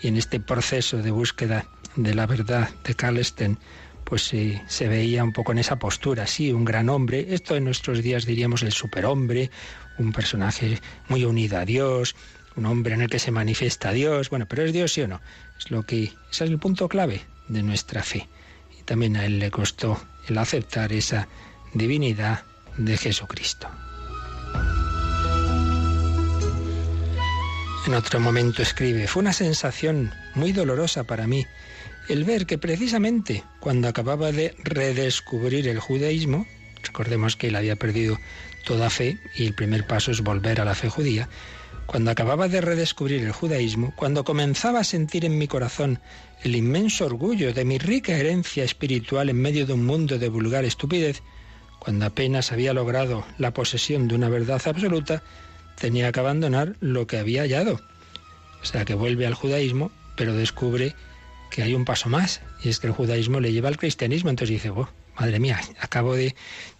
Y 0.00 0.08
en 0.08 0.16
este 0.16 0.40
proceso 0.40 1.02
de 1.02 1.10
búsqueda 1.10 1.66
de 1.96 2.14
la 2.14 2.26
verdad 2.26 2.70
de 2.84 2.94
Carlsten, 2.94 3.58
pues 4.04 4.22
se, 4.22 4.62
se 4.66 4.88
veía 4.88 5.24
un 5.24 5.32
poco 5.32 5.52
en 5.52 5.58
esa 5.58 5.78
postura, 5.78 6.26
sí, 6.26 6.52
un 6.52 6.64
gran 6.64 6.88
hombre, 6.88 7.26
esto 7.30 7.56
en 7.56 7.64
nuestros 7.64 8.02
días 8.02 8.26
diríamos 8.26 8.62
el 8.62 8.72
superhombre, 8.72 9.50
un 9.98 10.12
personaje 10.12 10.80
muy 11.08 11.24
unido 11.24 11.58
a 11.58 11.64
Dios, 11.64 12.14
un 12.56 12.66
hombre 12.66 12.94
en 12.94 13.02
el 13.02 13.10
que 13.10 13.18
se 13.18 13.30
manifiesta 13.30 13.92
Dios, 13.92 14.30
bueno, 14.30 14.46
pero 14.46 14.62
es 14.62 14.72
Dios 14.72 14.92
sí 14.92 15.02
o 15.02 15.08
no, 15.08 15.20
es 15.58 15.70
lo 15.70 15.84
que, 15.84 16.04
ese 16.04 16.44
es 16.44 16.50
el 16.50 16.58
punto 16.58 16.88
clave 16.88 17.22
de 17.48 17.62
nuestra 17.62 18.02
fe. 18.02 18.28
Y 18.78 18.82
también 18.82 19.16
a 19.16 19.24
él 19.24 19.38
le 19.38 19.50
costó 19.50 20.00
el 20.28 20.38
aceptar 20.38 20.92
esa 20.92 21.28
divinidad 21.72 22.44
de 22.76 22.96
Jesucristo. 22.96 23.68
En 27.86 27.94
otro 27.94 28.18
momento 28.18 28.62
escribe, 28.62 29.06
fue 29.06 29.20
una 29.20 29.34
sensación 29.34 30.12
muy 30.34 30.52
dolorosa 30.52 31.04
para 31.04 31.26
mí 31.26 31.46
el 32.08 32.24
ver 32.24 32.46
que 32.46 32.58
precisamente 32.58 33.44
cuando 33.60 33.88
acababa 33.88 34.32
de 34.32 34.54
redescubrir 34.62 35.68
el 35.68 35.80
judaísmo, 35.80 36.46
recordemos 36.82 37.36
que 37.36 37.48
él 37.48 37.56
había 37.56 37.76
perdido 37.76 38.18
toda 38.64 38.90
fe 38.90 39.18
y 39.36 39.46
el 39.46 39.54
primer 39.54 39.86
paso 39.86 40.10
es 40.10 40.20
volver 40.22 40.60
a 40.60 40.64
la 40.64 40.74
fe 40.74 40.88
judía, 40.88 41.28
cuando 41.86 42.10
acababa 42.10 42.48
de 42.48 42.60
redescubrir 42.60 43.22
el 43.22 43.32
judaísmo, 43.32 43.92
cuando 43.96 44.24
comenzaba 44.24 44.80
a 44.80 44.84
sentir 44.84 45.24
en 45.24 45.38
mi 45.38 45.48
corazón 45.48 46.00
el 46.42 46.56
inmenso 46.56 47.06
orgullo 47.06 47.52
de 47.52 47.64
mi 47.64 47.78
rica 47.78 48.12
herencia 48.12 48.64
espiritual 48.64 49.28
en 49.28 49.40
medio 49.40 49.66
de 49.66 49.74
un 49.74 49.84
mundo 49.84 50.18
de 50.18 50.28
vulgar 50.28 50.64
estupidez, 50.64 51.22
cuando 51.78 52.06
apenas 52.06 52.52
había 52.52 52.72
logrado 52.72 53.24
la 53.38 53.52
posesión 53.52 54.08
de 54.08 54.14
una 54.14 54.28
verdad 54.28 54.60
absoluta, 54.64 55.22
tenía 55.78 56.12
que 56.12 56.20
abandonar 56.20 56.76
lo 56.80 57.06
que 57.06 57.18
había 57.18 57.42
hallado. 57.42 57.80
O 58.62 58.64
sea 58.64 58.86
que 58.86 58.94
vuelve 58.94 59.26
al 59.26 59.34
judaísmo, 59.34 59.90
pero 60.16 60.34
descubre 60.34 60.94
que 61.54 61.62
hay 61.62 61.72
un 61.72 61.84
paso 61.84 62.08
más, 62.08 62.40
y 62.64 62.68
es 62.68 62.80
que 62.80 62.88
el 62.88 62.92
judaísmo 62.92 63.38
le 63.38 63.52
lleva 63.52 63.68
al 63.68 63.76
cristianismo. 63.76 64.28
Entonces 64.28 64.54
dice, 64.54 64.70
oh, 64.70 64.88
madre 65.16 65.38
mía, 65.38 65.60
acabo 65.78 66.16
de, 66.16 66.34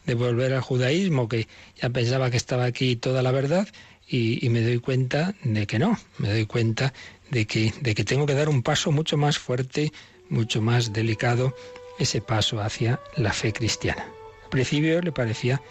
volver 0.04 0.52
al 0.52 0.62
judaísmo, 0.62 1.28
que 1.28 1.47
ya 1.81 1.90
pensaba 1.90 2.28
que 2.28 2.37
estaba 2.37 2.64
aquí 2.64 2.97
toda 2.97 3.23
la 3.23 3.31
verdad, 3.31 3.69
y, 4.09 4.49
me 4.49 4.62
doy 4.62 4.81
cuenta 4.81 5.37
de 5.45 5.69
que 5.69 5.78
no, 5.78 5.97
me 6.19 6.28
doy 6.28 6.47
cuenta 6.47 6.93
de 7.31 7.47
que, 7.47 7.73
de 7.83 7.95
que 7.95 8.02
tengo 8.02 8.26
que 8.26 8.35
dar 8.35 8.49
un 8.49 8.64
paso 8.64 8.90
mucho 8.90 9.16
más 9.16 9.38
fuerte, 9.38 9.93
mucho 10.28 10.61
más 10.61 10.93
delicado, 10.93 11.54
ese 12.00 12.21
paso 12.21 12.61
hacia 12.61 12.99
la 13.16 13.33
fe 13.33 13.52
cristiana. 13.52 14.04
Al 14.43 14.50
principio 14.50 15.00
le 15.02 15.12
parecía 15.12 15.62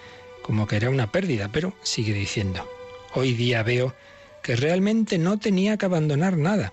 como 0.44 0.66
que 0.66 0.78
era 0.78 0.90
una 0.90 1.12
pérdida, 1.12 1.50
pero 1.52 1.74
sigue 1.84 2.14
diciendo, 2.14 2.66
hoy 3.14 3.34
día 3.34 3.64
veo 3.64 3.94
que 4.42 4.56
realmente 4.56 5.18
no 5.18 5.40
tenía 5.40 5.76
que 5.76 5.88
abandonar 5.88 6.38
nada. 6.38 6.72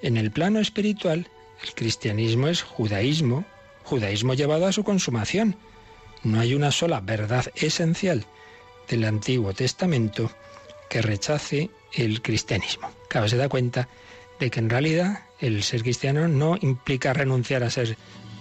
En 0.00 0.16
el 0.16 0.30
plano 0.30 0.58
espiritual 0.58 1.28
el 1.62 1.74
cristianismo 1.74 2.48
es 2.48 2.62
judaísmo, 2.62 3.44
judaísmo 3.84 4.34
llevado 4.34 4.66
a 4.66 4.72
su 4.72 4.84
consumación. 4.84 5.56
No 6.22 6.40
hay 6.40 6.54
una 6.54 6.70
sola 6.70 7.00
verdad 7.00 7.46
esencial 7.54 8.26
del 8.88 9.04
Antiguo 9.04 9.52
Testamento 9.52 10.30
que 10.88 11.02
rechace 11.02 11.70
el 11.92 12.22
cristianismo. 12.22 12.90
Claro, 13.08 13.28
se 13.28 13.36
da 13.36 13.48
cuenta 13.48 13.88
de 14.38 14.50
que 14.50 14.60
en 14.60 14.70
realidad 14.70 15.20
el 15.40 15.62
ser 15.62 15.82
cristiano 15.82 16.28
no 16.28 16.56
implica 16.60 17.12
renunciar 17.12 17.62
a 17.62 17.70
ser 17.70 17.96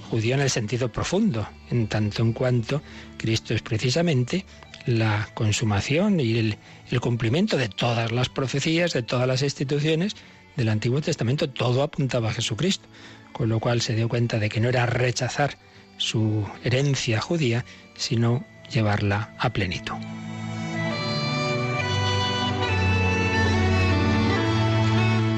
judío 0.09 0.35
en 0.35 0.41
el 0.41 0.49
sentido 0.49 0.91
profundo, 0.91 1.47
en 1.69 1.87
tanto 1.87 2.21
en 2.21 2.33
cuanto 2.33 2.81
Cristo 3.17 3.53
es 3.53 3.61
precisamente 3.61 4.45
la 4.85 5.29
consumación 5.33 6.19
y 6.19 6.37
el, 6.37 6.57
cumplimiento 7.01 7.57
de 7.57 7.69
todas 7.69 8.11
las 8.11 8.29
profecías, 8.29 8.93
de 8.93 9.03
todas 9.03 9.27
las 9.27 9.41
instituciones 9.41 10.15
del 10.55 10.69
Antiguo 10.69 11.01
Testamento 11.01 11.49
todo 11.49 11.83
apuntaba 11.83 12.29
a 12.29 12.33
Jesucristo, 12.33 12.87
con 13.31 13.49
lo 13.49 13.59
cual 13.59 13.81
se 13.81 13.95
dio 13.95 14.09
cuenta 14.09 14.39
de 14.39 14.49
que 14.49 14.59
no 14.59 14.69
era 14.69 14.85
rechazar 14.85 15.57
su 15.97 16.47
herencia 16.63 17.21
judía, 17.21 17.65
sino 17.95 18.45
llevarla 18.71 19.35
a 19.39 19.51
plenitud. 19.51 19.95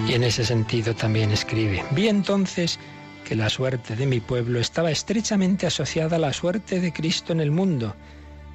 Y 0.08 0.14
en 0.14 0.24
ese 0.24 0.46
sentido 0.46 0.96
también 0.96 1.32
escribe, 1.32 1.84
vi 1.92 2.08
entonces 2.08 2.80
que 3.26 3.36
la 3.36 3.50
suerte 3.50 3.98
de 3.98 4.06
mi 4.06 4.22
pueblo 4.22 4.60
estaba 4.60 4.90
estrechamente 4.90 5.68
asociada 5.68 6.16
a 6.16 6.20
la 6.20 6.32
suerte 6.32 6.80
de 6.80 6.94
Cristo 6.94 7.34
en 7.34 7.42
el 7.42 7.52
mundo, 7.52 7.94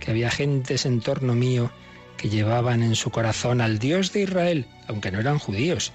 que 0.00 0.11
había 0.11 0.31
gentes 0.31 0.87
en 0.87 1.00
torno 1.00 1.35
mío 1.35 1.71
que 2.16 2.31
llevaban 2.31 2.83
en 2.83 2.95
su 2.95 3.11
corazón 3.11 3.61
al 3.61 3.78
Dios 3.78 4.12
de 4.12 4.23
Israel, 4.23 4.66
aunque 4.87 5.11
no 5.11 5.21
eran 5.21 5.38
judíos, 5.38 5.92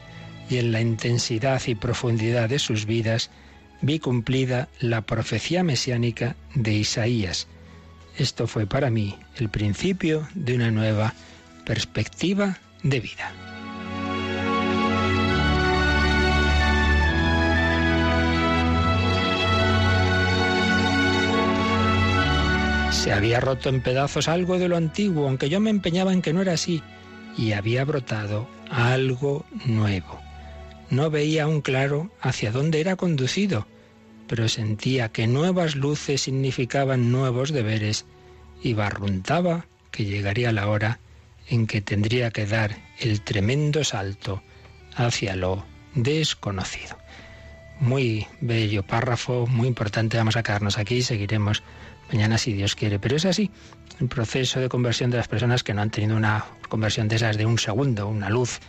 y 0.49 0.57
en 0.57 0.71
la 0.71 0.81
intensidad 0.81 1.61
y 1.67 1.75
profundidad 1.75 2.49
de 2.49 2.59
sus 2.59 2.85
vidas 2.85 3.29
vi 3.81 3.99
cumplida 3.99 4.69
la 4.79 5.01
profecía 5.01 5.63
mesiánica 5.63 6.35
de 6.55 6.73
Isaías. 6.73 7.47
Esto 8.17 8.47
fue 8.47 8.65
para 8.65 8.89
mí 8.89 9.15
el 9.37 9.49
principio 9.49 10.27
de 10.33 10.55
una 10.55 10.71
nueva 10.71 11.13
perspectiva 11.65 12.57
de 12.83 12.99
vida. 12.99 13.31
Se 22.91 23.13
había 23.13 23.39
roto 23.39 23.69
en 23.69 23.81
pedazos 23.81 24.27
algo 24.27 24.57
de 24.57 24.67
lo 24.67 24.75
antiguo, 24.75 25.27
aunque 25.27 25.49
yo 25.49 25.59
me 25.59 25.69
empeñaba 25.69 26.11
en 26.11 26.21
que 26.21 26.33
no 26.33 26.41
era 26.41 26.53
así, 26.53 26.81
y 27.37 27.51
había 27.51 27.85
brotado 27.85 28.49
algo 28.69 29.45
nuevo. 29.65 30.26
No 30.89 31.09
veía 31.09 31.43
aún 31.43 31.61
claro 31.61 32.11
hacia 32.21 32.51
dónde 32.51 32.79
era 32.79 32.95
conducido, 32.95 33.67
pero 34.27 34.47
sentía 34.47 35.09
que 35.09 35.27
nuevas 35.27 35.75
luces 35.75 36.21
significaban 36.21 37.11
nuevos 37.11 37.51
deberes 37.51 38.05
y 38.61 38.73
barruntaba 38.73 39.65
que 39.91 40.05
llegaría 40.05 40.51
la 40.51 40.67
hora 40.67 40.99
en 41.49 41.67
que 41.67 41.81
tendría 41.81 42.31
que 42.31 42.45
dar 42.45 42.77
el 42.99 43.21
tremendo 43.21 43.83
salto 43.83 44.41
hacia 44.95 45.35
lo 45.35 45.65
desconocido. 45.95 46.97
Muy 47.79 48.27
bello 48.41 48.83
párrafo, 48.83 49.45
muy 49.47 49.67
importante. 49.67 50.17
Vamos 50.17 50.35
a 50.35 50.43
quedarnos 50.43 50.77
aquí 50.77 50.95
y 50.95 51.01
seguiremos 51.03 51.63
mañana 52.11 52.37
si 52.37 52.53
Dios 52.53 52.75
quiere. 52.75 52.99
Pero 52.99 53.15
es 53.15 53.25
así, 53.25 53.51
el 53.99 54.07
proceso 54.07 54.59
de 54.59 54.69
conversión 54.69 55.11
de 55.11 55.17
las 55.17 55.27
personas 55.27 55.63
que 55.63 55.73
no 55.73 55.81
han 55.81 55.91
tenido 55.91 56.15
una 56.15 56.45
conversión 56.69 57.07
de 57.07 57.15
esas 57.15 57.37
de 57.37 57.45
un 57.45 57.57
segundo, 57.57 58.07
una 58.07 58.29
luz 58.29 58.59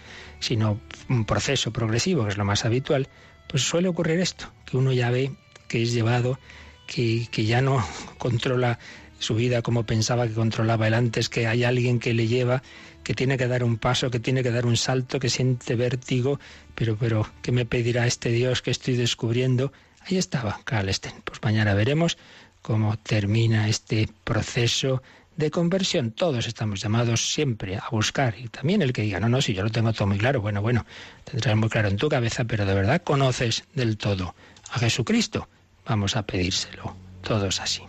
sino 0.40 0.80
un 1.08 1.24
proceso 1.24 1.72
progresivo, 1.72 2.24
que 2.24 2.30
es 2.30 2.36
lo 2.36 2.44
más 2.44 2.64
habitual, 2.64 3.08
pues 3.48 3.62
suele 3.62 3.88
ocurrir 3.88 4.20
esto, 4.20 4.52
que 4.64 4.76
uno 4.76 4.92
ya 4.92 5.10
ve 5.10 5.32
que 5.68 5.82
es 5.82 5.92
llevado, 5.92 6.38
que, 6.86 7.28
que 7.30 7.44
ya 7.44 7.60
no 7.60 7.84
controla 8.18 8.78
su 9.18 9.34
vida 9.34 9.62
como 9.62 9.84
pensaba 9.84 10.28
que 10.28 10.34
controlaba 10.34 10.86
él 10.86 10.94
antes, 10.94 11.28
que 11.28 11.46
hay 11.46 11.64
alguien 11.64 11.98
que 11.98 12.14
le 12.14 12.28
lleva, 12.28 12.62
que 13.02 13.14
tiene 13.14 13.36
que 13.36 13.48
dar 13.48 13.64
un 13.64 13.76
paso, 13.76 14.10
que 14.10 14.20
tiene 14.20 14.42
que 14.42 14.50
dar 14.50 14.64
un 14.64 14.76
salto, 14.76 15.18
que 15.18 15.28
siente 15.28 15.74
vértigo, 15.74 16.38
pero, 16.74 16.96
pero, 16.96 17.28
¿qué 17.42 17.50
me 17.50 17.66
pedirá 17.66 18.06
este 18.06 18.30
Dios 18.30 18.62
que 18.62 18.70
estoy 18.70 18.96
descubriendo? 18.96 19.72
Ahí 20.06 20.16
estaba 20.16 20.60
Carl 20.64 20.88
Pues 21.24 21.42
mañana 21.42 21.74
veremos 21.74 22.16
cómo 22.62 22.96
termina 22.98 23.68
este 23.68 24.08
proceso 24.24 25.02
de 25.36 25.50
conversión. 25.50 26.10
Todos 26.10 26.46
estamos 26.46 26.80
llamados 26.80 27.32
siempre 27.32 27.76
a 27.76 27.88
buscar. 27.90 28.34
Y 28.38 28.48
también 28.48 28.82
el 28.82 28.92
que 28.92 29.02
diga, 29.02 29.20
no, 29.20 29.28
no, 29.28 29.40
si 29.40 29.54
yo 29.54 29.62
lo 29.62 29.70
tengo 29.70 29.92
todo 29.92 30.08
muy 30.08 30.18
claro, 30.18 30.40
bueno, 30.40 30.60
bueno, 30.60 30.84
tendrás 31.24 31.56
muy 31.56 31.68
claro 31.68 31.88
en 31.88 31.96
tu 31.96 32.08
cabeza, 32.08 32.44
pero 32.44 32.66
de 32.66 32.74
verdad 32.74 33.02
conoces 33.02 33.64
del 33.74 33.96
todo 33.96 34.34
a 34.70 34.78
Jesucristo. 34.78 35.48
Vamos 35.86 36.16
a 36.16 36.26
pedírselo, 36.26 36.94
todos 37.22 37.60
así. 37.60 37.82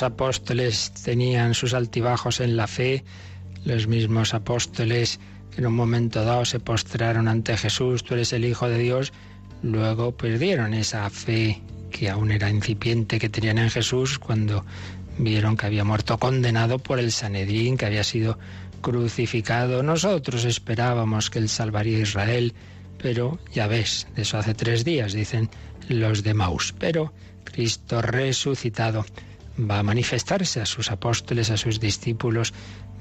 Apóstoles 0.00 0.92
tenían 1.04 1.54
sus 1.54 1.74
altibajos 1.74 2.38
en 2.38 2.56
la 2.56 2.68
fe, 2.68 3.02
los 3.64 3.88
mismos 3.88 4.32
apóstoles 4.32 5.18
en 5.56 5.66
un 5.66 5.74
momento 5.74 6.24
dado 6.24 6.44
se 6.44 6.60
postraron 6.60 7.26
ante 7.26 7.56
Jesús, 7.56 8.04
tú 8.04 8.14
eres 8.14 8.32
el 8.32 8.44
Hijo 8.44 8.68
de 8.68 8.78
Dios, 8.78 9.12
luego 9.62 10.12
perdieron 10.12 10.72
esa 10.72 11.10
fe 11.10 11.60
que 11.90 12.08
aún 12.08 12.30
era 12.30 12.48
incipiente 12.48 13.18
que 13.18 13.28
tenían 13.28 13.58
en 13.58 13.70
Jesús 13.70 14.18
cuando 14.18 14.64
vieron 15.18 15.56
que 15.56 15.66
había 15.66 15.84
muerto 15.84 16.18
condenado 16.18 16.78
por 16.78 16.98
el 16.98 17.12
Sanedrín, 17.12 17.76
que 17.76 17.86
había 17.86 18.04
sido 18.04 18.38
crucificado. 18.80 19.82
Nosotros 19.82 20.44
esperábamos 20.44 21.30
que 21.30 21.38
él 21.38 21.48
salvaría 21.48 21.98
a 21.98 22.02
Israel, 22.02 22.54
pero 22.98 23.38
ya 23.52 23.66
ves, 23.66 24.06
de 24.16 24.22
eso 24.22 24.38
hace 24.38 24.54
tres 24.54 24.84
días, 24.84 25.12
dicen 25.12 25.50
los 25.88 26.22
de 26.22 26.34
Maus. 26.34 26.74
Pero 26.78 27.12
Cristo 27.44 28.00
resucitado 28.00 29.04
va 29.58 29.78
a 29.78 29.82
manifestarse 29.82 30.60
a 30.60 30.66
sus 30.66 30.90
apóstoles, 30.90 31.50
a 31.50 31.56
sus 31.56 31.80
discípulos, 31.80 32.52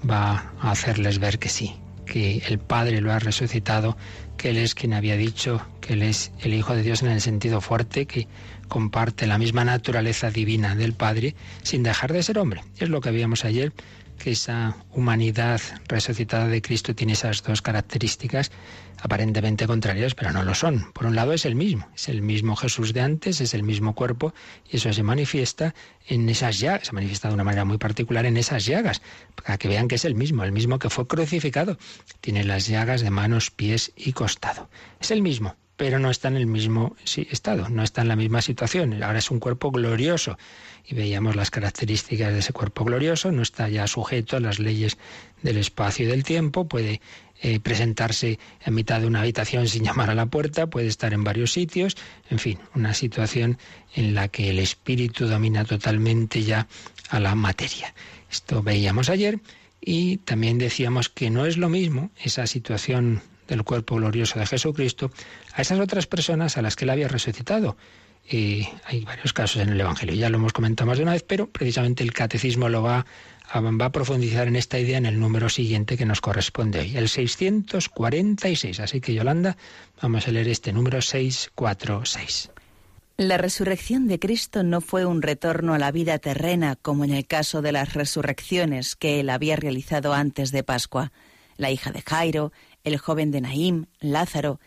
va 0.10 0.54
a 0.60 0.72
hacerles 0.72 1.20
ver 1.20 1.40
que 1.40 1.50
sí, 1.50 1.76
que 2.06 2.44
el 2.48 2.60
Padre 2.60 3.02
lo 3.02 3.12
ha 3.12 3.20
resucitado, 3.20 3.98
que 4.38 4.50
Él 4.50 4.58
es 4.58 4.76
quien 4.76 4.94
había 4.94 5.16
dicho 5.16 5.66
que 5.80 5.94
Él 5.94 6.04
es 6.04 6.32
el 6.42 6.54
Hijo 6.54 6.76
de 6.76 6.84
Dios 6.84 7.02
en 7.04 7.12
el 7.12 7.22
sentido 7.22 7.62
fuerte, 7.62 8.06
que 8.06 8.28
comparte 8.68 9.28
la 9.28 9.38
misma 9.38 9.66
naturaleza 9.66 10.32
divina 10.32 10.76
del 10.76 10.94
Padre 10.94 11.36
sin 11.64 11.84
dejar 11.84 12.14
de 12.14 12.24
ser 12.24 12.40
hombre. 12.40 12.64
Es 12.78 12.90
lo 12.90 13.02
que 13.02 13.12
veíamos 13.12 13.46
ayer 13.46 13.74
que 14.18 14.32
esa 14.32 14.76
humanidad 14.92 15.60
resucitada 15.88 16.48
de 16.48 16.62
Cristo 16.62 16.94
tiene 16.94 17.14
esas 17.14 17.42
dos 17.44 17.62
características 17.62 18.52
aparentemente 19.02 19.68
contrarias, 19.68 20.16
pero 20.16 20.32
no 20.32 20.44
lo 20.44 20.54
son. 20.54 20.92
Por 20.94 21.08
un 21.08 21.16
lado 21.16 21.34
es 21.34 21.46
el 21.46 21.56
mismo, 21.56 21.90
es 21.96 22.08
el 22.08 22.22
mismo 22.22 22.56
Jesús 22.56 22.94
de 22.94 23.02
antes, 23.02 23.42
es 23.42 23.54
el 23.54 23.64
mismo 23.64 23.96
cuerpo, 23.96 24.34
y 24.70 24.78
eso 24.78 24.94
se 24.94 25.04
manifiesta 25.04 25.74
en 26.08 26.30
esas 26.30 26.60
llagas, 26.60 26.88
se 26.88 26.94
manifiesta 26.94 27.28
de 27.28 27.34
una 27.34 27.44
manera 27.44 27.66
muy 27.66 27.78
particular 27.78 28.26
en 28.26 28.38
esas 28.38 28.66
llagas, 28.66 29.02
para 29.36 29.58
que 29.58 29.68
vean 29.68 29.88
que 29.88 29.96
es 29.96 30.06
el 30.06 30.16
mismo, 30.16 30.44
el 30.44 30.52
mismo 30.52 30.80
que 30.80 30.90
fue 30.90 31.08
crucificado. 31.08 31.78
Tiene 32.22 32.44
las 32.44 32.68
llagas 32.68 33.02
de 33.02 33.10
manos, 33.10 33.50
pies 33.50 33.92
y 33.96 34.14
costado. 34.14 34.70
Es 35.00 35.12
el 35.12 35.22
mismo, 35.24 35.56
pero 35.82 35.98
no 35.98 36.12
está 36.12 36.28
en 36.28 36.38
el 36.38 36.46
mismo 36.46 36.96
estado, 37.32 37.68
no 37.70 37.82
está 37.82 38.04
en 38.04 38.08
la 38.08 38.16
misma 38.16 38.44
situación. 38.44 39.02
Ahora 39.02 39.18
es 39.18 39.32
un 39.32 39.40
cuerpo 39.40 39.72
glorioso 39.72 40.38
y 40.86 40.94
veíamos 40.94 41.36
las 41.36 41.50
características 41.50 42.32
de 42.32 42.38
ese 42.38 42.54
cuerpo 42.54 42.86
glorioso, 42.86 43.32
no 43.32 43.42
está 43.42 43.68
ya 43.68 43.88
sujeto 43.88 44.38
a 44.38 44.40
las 44.40 44.60
leyes 44.60 45.00
del 45.42 45.58
espacio 45.58 46.06
y 46.06 46.08
del 46.08 46.24
tiempo, 46.24 46.68
puede 46.68 47.02
eh, 47.42 47.60
presentarse 47.60 48.40
en 48.64 48.74
mitad 48.76 49.02
de 49.02 49.08
una 49.08 49.22
habitación 49.22 49.68
sin 49.68 49.84
llamar 49.84 50.10
a 50.10 50.16
la 50.16 50.28
puerta, 50.28 50.68
puede 50.68 50.88
estar 50.88 51.14
en 51.14 51.24
varios 51.24 51.52
sitios, 51.52 51.98
en 52.30 52.40
fin, 52.40 52.60
una 52.76 52.94
situación 52.94 53.58
en 53.96 54.14
la 54.14 54.28
que 54.28 54.50
el 54.50 54.60
espíritu 54.60 55.28
domina 55.28 55.66
totalmente 55.66 56.44
ya 56.44 56.68
a 57.10 57.20
la 57.20 57.36
materia. 57.36 57.94
Esto 58.30 58.62
veíamos 58.62 59.10
ayer 59.10 59.40
y 59.82 60.18
también 60.18 60.58
decíamos 60.58 61.10
que 61.10 61.30
no 61.30 61.46
es 61.46 61.58
lo 61.58 61.70
mismo 61.70 62.12
esa 62.24 62.46
situación 62.48 63.22
del 63.48 63.64
cuerpo 63.64 63.96
glorioso 63.96 64.40
de 64.40 64.46
Jesucristo 64.46 65.12
a 65.54 65.62
esas 65.62 65.80
otras 65.80 66.08
personas 66.08 66.58
a 66.58 66.62
las 66.62 66.76
que 66.76 66.86
él 66.86 66.92
había 66.92 67.08
resucitado 67.08 67.76
hay 68.86 69.04
varios 69.06 69.34
casos 69.34 69.62
en 69.62 69.70
el 69.70 69.82
Evangelio, 69.82 70.16
ya 70.16 70.30
lo 70.30 70.38
hemos 70.38 70.54
comentado 70.54 70.88
más 70.88 70.98
de 70.98 71.04
una 71.04 71.14
vez, 71.14 71.24
pero 71.24 71.50
precisamente 71.50 72.04
el 72.04 72.14
catecismo 72.14 72.70
lo 72.70 72.82
va 72.82 73.06
va 73.54 73.86
a 73.86 73.92
profundizar 73.92 74.48
en 74.48 74.56
esta 74.56 74.80
idea 74.80 74.98
en 74.98 75.06
el 75.06 75.20
número 75.20 75.50
siguiente 75.50 75.98
que 75.98 76.06
nos 76.06 76.22
corresponde 76.22 76.80
hoy, 76.80 76.98
el 76.98 77.10
646. 77.10 78.80
Así 78.80 79.02
que, 79.02 79.14
Yolanda, 79.14 79.58
vamos 80.02 80.28
a 80.28 80.32
leer 80.32 80.48
este 80.48 80.72
número 80.72 81.02
646. 81.02 82.52
La 83.18 83.38
resurrección 83.38 84.08
de 84.08 84.20
Cristo 84.20 84.64
no 84.64 84.82
fue 84.82 85.06
un 85.06 85.22
retorno 85.22 85.74
a 85.74 85.80
la 85.80 85.92
vida 85.92 86.18
terrena 86.18 86.76
como 86.76 87.04
en 87.04 87.12
el 87.12 87.28
caso 87.28 87.62
de 87.62 87.72
las 87.72 87.94
resurrecciones 87.94 88.96
que 88.96 89.20
él 89.20 89.30
había 89.30 89.56
realizado 89.58 90.14
antes 90.14 90.52
de 90.52 90.64
Pascua. 90.64 91.12
La 91.58 91.70
hija 91.70 91.92
de 91.92 92.02
Jairo, 92.02 92.52
el 92.84 92.98
joven 92.98 93.30
de 93.30 93.42
Naim, 93.42 93.86
Lázaro, 94.00 94.60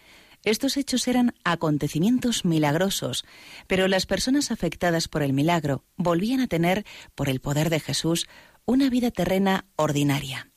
estos 0.45 0.77
hechos 0.77 1.09
eran 1.09 1.35
acontecimientos 1.43 2.45
milagrosos, 2.45 3.25
pero 3.67 3.89
las 3.89 4.05
personas 4.05 4.51
afectadas 4.51 5.09
por 5.09 5.23
el 5.23 5.33
milagro 5.33 5.85
volvían 5.97 6.41
a 6.41 6.47
tener, 6.47 6.85
por 7.15 7.31
el 7.31 7.41
poder 7.41 7.71
de 7.71 7.81
Jesús, 7.81 8.29
una 8.67 8.91
vida 8.91 9.11
terrena 9.11 9.67
ordinaria. 9.77 10.51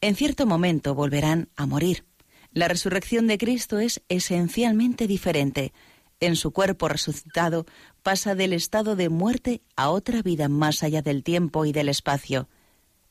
En 0.00 0.16
cierto 0.16 0.46
momento 0.46 0.94
volverán 0.94 1.48
a 1.56 1.66
morir. 1.66 2.04
La 2.52 2.68
resurrección 2.68 3.26
de 3.26 3.38
Cristo 3.38 3.78
es 3.78 4.02
esencialmente 4.08 5.06
diferente. 5.06 5.72
En 6.20 6.36
su 6.36 6.52
cuerpo 6.52 6.88
resucitado 6.88 7.66
pasa 8.02 8.34
del 8.34 8.52
estado 8.52 8.96
de 8.96 9.08
muerte 9.08 9.62
a 9.76 9.90
otra 9.90 10.22
vida 10.22 10.48
más 10.48 10.82
allá 10.82 11.02
del 11.02 11.22
tiempo 11.24 11.64
y 11.64 11.72
del 11.72 11.88
espacio. 11.88 12.48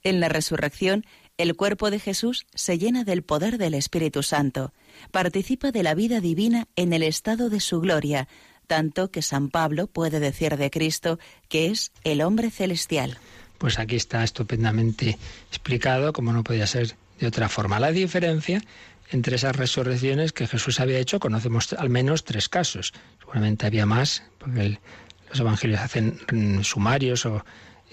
En 0.03 0.19
la 0.19 0.29
resurrección, 0.29 1.05
el 1.37 1.55
cuerpo 1.55 1.89
de 1.89 1.99
Jesús 1.99 2.45
se 2.53 2.77
llena 2.77 3.03
del 3.03 3.23
poder 3.23 3.57
del 3.57 3.73
Espíritu 3.73 4.23
Santo 4.23 4.73
participa 5.11 5.71
de 5.71 5.83
la 5.83 5.95
vida 5.95 6.19
divina 6.19 6.67
en 6.75 6.93
el 6.93 7.03
estado 7.03 7.49
de 7.49 7.59
su 7.59 7.79
gloria, 7.81 8.27
tanto 8.67 9.11
que 9.11 9.21
San 9.21 9.49
Pablo 9.49 9.87
puede 9.87 10.19
decir 10.19 10.57
de 10.57 10.69
Cristo 10.69 11.19
que 11.49 11.67
es 11.67 11.91
el 12.03 12.21
hombre 12.21 12.51
celestial. 12.51 13.17
Pues 13.63 13.79
aquí 13.79 13.95
está 13.95 14.25
estupendamente 14.25 15.17
explicado, 15.49 16.11
como 16.11 16.33
no 16.33 16.43
podía 16.43 16.67
ser 16.67 16.97
de 17.17 17.27
otra 17.27 17.47
forma. 17.47 17.79
La 17.79 17.93
diferencia 17.93 18.61
entre 19.09 19.37
esas 19.37 19.55
resurrecciones 19.55 20.33
que 20.33 20.47
Jesús 20.47 20.81
había 20.81 20.99
hecho, 20.99 21.21
conocemos 21.21 21.71
al 21.71 21.89
menos 21.89 22.25
tres 22.25 22.49
casos. 22.49 22.91
Seguramente 23.21 23.65
había 23.65 23.85
más, 23.85 24.23
porque 24.37 24.79
los 25.29 25.39
evangelios 25.39 25.79
hacen 25.79 26.19
sumarios 26.65 27.25
o 27.25 27.45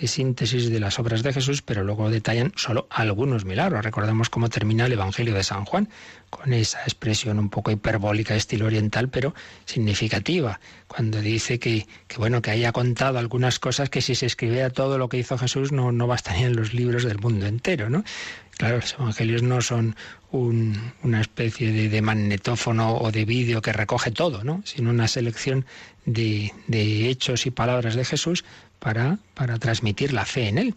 síntesis 0.06 0.70
de 0.70 0.80
las 0.80 0.98
obras 0.98 1.22
de 1.22 1.32
Jesús, 1.32 1.62
pero 1.62 1.84
luego 1.84 2.10
detallan 2.10 2.52
solo 2.56 2.86
algunos 2.90 3.44
milagros. 3.44 3.84
Recordemos 3.84 4.30
cómo 4.30 4.48
termina 4.48 4.86
el 4.86 4.92
Evangelio 4.92 5.34
de 5.34 5.44
San 5.44 5.64
Juan, 5.64 5.88
con 6.30 6.52
esa 6.52 6.82
expresión 6.82 7.38
un 7.38 7.50
poco 7.50 7.70
hiperbólica, 7.70 8.34
estilo 8.34 8.66
oriental, 8.66 9.08
pero 9.08 9.34
significativa, 9.64 10.60
cuando 10.86 11.20
dice 11.20 11.58
que, 11.58 11.86
que 12.06 12.16
bueno, 12.18 12.40
que 12.42 12.50
haya 12.50 12.72
contado 12.72 13.18
algunas 13.18 13.58
cosas 13.58 13.90
que 13.90 14.00
si 14.00 14.14
se 14.14 14.26
escribiera 14.26 14.70
todo 14.70 14.98
lo 14.98 15.08
que 15.08 15.18
hizo 15.18 15.36
Jesús 15.38 15.72
no, 15.72 15.92
no 15.92 16.06
bastarían 16.06 16.54
los 16.54 16.72
libros 16.72 17.04
del 17.04 17.18
mundo 17.18 17.46
entero, 17.46 17.90
¿no? 17.90 18.04
Claro, 18.60 18.76
los 18.76 18.92
evangelios 18.92 19.42
no 19.42 19.62
son 19.62 19.96
una 20.32 21.20
especie 21.20 21.72
de, 21.72 21.88
de, 21.88 22.02
magnetófono 22.02 22.98
o 22.98 23.10
de 23.10 23.24
vídeo 23.24 23.62
que 23.62 23.72
recoge 23.72 24.10
todo, 24.10 24.44
¿no? 24.44 24.60
sino 24.64 24.90
una 24.90 25.08
selección 25.08 25.64
de, 26.04 26.52
de 26.68 27.08
hechos 27.08 27.46
y 27.46 27.50
palabras 27.50 27.94
de 27.94 28.04
Jesús 28.04 28.44
para, 28.80 29.18
para 29.34 29.58
transmitir 29.58 30.12
la 30.12 30.24
fe 30.26 30.48
en 30.48 30.58
él. 30.58 30.74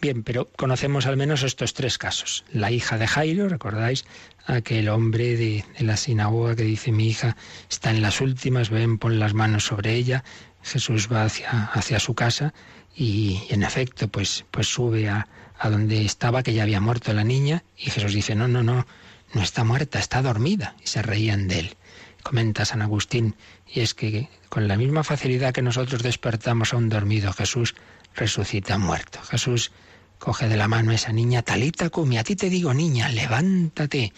Bien, 0.00 0.22
pero 0.22 0.48
conocemos 0.56 1.06
al 1.06 1.16
menos 1.16 1.42
estos 1.42 1.74
tres 1.74 1.98
casos. 1.98 2.44
La 2.52 2.70
hija 2.70 2.98
de 2.98 3.08
Jairo, 3.08 3.48
¿recordáis? 3.48 4.04
Aquel 4.46 4.88
hombre 4.88 5.36
de, 5.36 5.64
la 5.80 5.96
sinagoga 5.96 6.54
que 6.54 6.62
dice 6.62 6.92
mi 6.92 7.08
hija 7.08 7.36
está 7.68 7.90
en 7.90 8.00
las 8.00 8.20
últimas, 8.20 8.70
ven, 8.70 8.98
pon 8.98 9.18
las 9.18 9.34
manos 9.34 9.64
sobre 9.64 9.94
ella. 9.94 10.22
Jesús 10.62 11.08
va 11.12 11.24
hacia, 11.24 11.64
hacia 11.72 11.98
su 11.98 12.14
casa 12.14 12.54
y, 12.94 13.42
en 13.50 13.64
efecto 13.64 14.06
pues, 14.06 14.44
pues 14.52 14.68
sube 14.68 15.08
a, 15.08 15.26
a 15.58 15.70
donde 15.70 16.04
estaba, 16.04 16.44
que 16.44 16.54
ya 16.54 16.62
había 16.62 16.80
muerto 16.80 17.12
la 17.12 17.24
niña, 17.24 17.64
y 17.76 17.90
Jesús 17.90 18.14
dice, 18.14 18.34
no, 18.34 18.46
no, 18.46 18.62
no, 18.62 18.86
no 19.34 19.42
está 19.42 19.64
muerta, 19.64 19.98
está 19.98 20.22
dormida. 20.22 20.76
Y 20.82 20.86
se 20.86 21.02
reían 21.02 21.48
de 21.48 21.58
él. 21.60 21.76
Comenta 22.22 22.64
San 22.64 22.82
Agustín, 22.82 23.34
y 23.72 23.80
es 23.80 23.94
que 23.94 24.28
con 24.48 24.68
la 24.68 24.76
misma 24.76 25.04
facilidad 25.04 25.52
que 25.52 25.62
nosotros 25.62 26.02
despertamos 26.02 26.72
a 26.72 26.76
un 26.76 26.88
dormido, 26.88 27.32
Jesús 27.32 27.74
resucita 28.14 28.78
muerto. 28.78 29.20
Jesús 29.22 29.72
coge 30.18 30.48
de 30.48 30.56
la 30.56 30.68
mano 30.68 30.90
a 30.90 30.94
esa 30.94 31.12
niña, 31.12 31.42
Talita 31.42 31.90
Kumi, 31.90 32.18
a 32.18 32.24
ti 32.24 32.34
te 32.34 32.50
digo 32.50 32.74
niña, 32.74 33.08
levántate. 33.08 34.12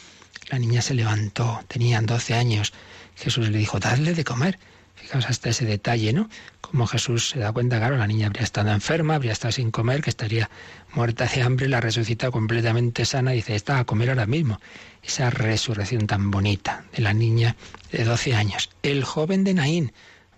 La 0.48 0.58
niña 0.58 0.82
se 0.82 0.94
levantó, 0.94 1.60
tenían 1.68 2.06
doce 2.06 2.34
años. 2.34 2.72
Jesús 3.16 3.50
le 3.50 3.58
dijo, 3.58 3.78
dadle 3.78 4.14
de 4.14 4.24
comer. 4.24 4.58
Fijaos 4.94 5.26
hasta 5.26 5.48
ese 5.48 5.64
detalle, 5.64 6.12
¿no? 6.12 6.28
Como 6.60 6.86
Jesús 6.86 7.30
se 7.30 7.38
da 7.38 7.52
cuenta, 7.52 7.78
claro, 7.78 7.96
la 7.96 8.06
niña 8.06 8.26
habría 8.26 8.42
estado 8.42 8.70
enferma, 8.70 9.14
habría 9.14 9.32
estado 9.32 9.52
sin 9.52 9.70
comer, 9.70 10.02
que 10.02 10.10
estaría 10.10 10.50
muerta 10.92 11.24
de 11.24 11.42
hambre, 11.42 11.68
la 11.68 11.80
resucita 11.80 12.30
completamente 12.30 13.06
sana 13.06 13.32
y 13.32 13.36
dice, 13.36 13.54
está 13.54 13.78
a 13.78 13.84
comer 13.84 14.10
ahora 14.10 14.26
mismo. 14.26 14.60
Esa 15.02 15.30
resurrección 15.30 16.06
tan 16.06 16.30
bonita 16.30 16.84
de 16.92 17.02
la 17.02 17.14
niña 17.14 17.56
de 17.92 18.05
12 18.05 18.35
años. 18.35 18.70
El 18.83 19.05
joven 19.05 19.44
de 19.44 19.55
Naín, 19.55 19.92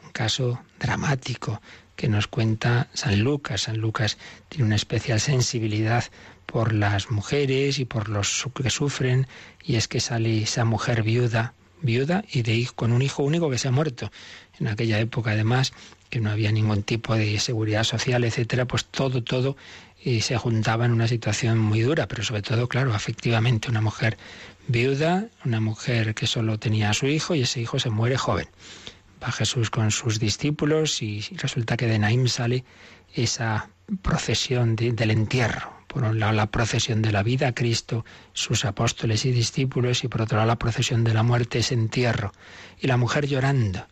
un 0.04 0.10
caso 0.10 0.60
dramático 0.78 1.60
que 1.96 2.08
nos 2.08 2.26
cuenta 2.26 2.88
San 2.94 3.20
Lucas. 3.20 3.62
San 3.62 3.78
Lucas 3.78 4.18
tiene 4.48 4.64
una 4.64 4.76
especial 4.76 5.20
sensibilidad 5.20 6.04
por 6.46 6.72
las 6.72 7.10
mujeres 7.10 7.78
y 7.78 7.84
por 7.84 8.08
los 8.08 8.46
que 8.54 8.70
sufren, 8.70 9.26
y 9.64 9.76
es 9.76 9.88
que 9.88 10.00
sale 10.00 10.42
esa 10.42 10.64
mujer 10.64 11.02
viuda, 11.02 11.54
viuda 11.80 12.24
y 12.30 12.42
de 12.42 12.68
con 12.74 12.92
un 12.92 13.02
hijo 13.02 13.22
único 13.22 13.50
que 13.50 13.58
se 13.58 13.68
ha 13.68 13.72
muerto. 13.72 14.10
En 14.58 14.68
aquella 14.68 14.98
época, 14.98 15.32
además, 15.32 15.72
que 16.10 16.20
no 16.20 16.30
había 16.30 16.52
ningún 16.52 16.82
tipo 16.82 17.14
de 17.14 17.38
seguridad 17.38 17.84
social, 17.84 18.24
etcétera, 18.24 18.66
pues 18.66 18.84
todo, 18.84 19.22
todo 19.22 19.56
y 20.04 20.20
se 20.20 20.36
juntaba 20.36 20.84
en 20.84 20.92
una 20.92 21.06
situación 21.06 21.58
muy 21.58 21.80
dura, 21.80 22.08
pero 22.08 22.24
sobre 22.24 22.42
todo, 22.42 22.68
claro, 22.68 22.94
efectivamente, 22.94 23.70
una 23.70 23.80
mujer 23.80 24.18
viuda, 24.68 25.28
una 25.44 25.60
mujer 25.60 26.14
que 26.14 26.26
solo 26.26 26.58
tenía 26.58 26.90
a 26.90 26.94
su 26.94 27.06
hijo 27.06 27.34
y 27.34 27.42
ese 27.42 27.60
hijo 27.60 27.78
se 27.78 27.90
muere 27.90 28.16
joven. 28.16 28.48
Va 29.22 29.30
Jesús 29.30 29.70
con 29.70 29.90
sus 29.90 30.18
discípulos 30.18 31.02
y 31.02 31.20
resulta 31.36 31.76
que 31.76 31.86
de 31.86 31.98
Naim 31.98 32.26
sale 32.26 32.64
esa 33.14 33.70
procesión 34.02 34.76
del 34.76 35.10
entierro. 35.10 35.72
Por 35.86 36.04
un 36.04 36.18
lado 36.18 36.32
la 36.32 36.50
procesión 36.50 37.02
de 37.02 37.12
la 37.12 37.22
vida, 37.22 37.54
Cristo, 37.54 38.04
sus 38.32 38.64
apóstoles 38.64 39.24
y 39.26 39.30
discípulos, 39.30 40.04
y 40.04 40.08
por 40.08 40.22
otro 40.22 40.38
lado 40.38 40.48
la 40.48 40.58
procesión 40.58 41.04
de 41.04 41.12
la 41.12 41.22
muerte, 41.22 41.58
ese 41.58 41.74
entierro. 41.74 42.32
Y 42.80 42.86
la 42.86 42.96
mujer 42.96 43.26
llorando. 43.26 43.86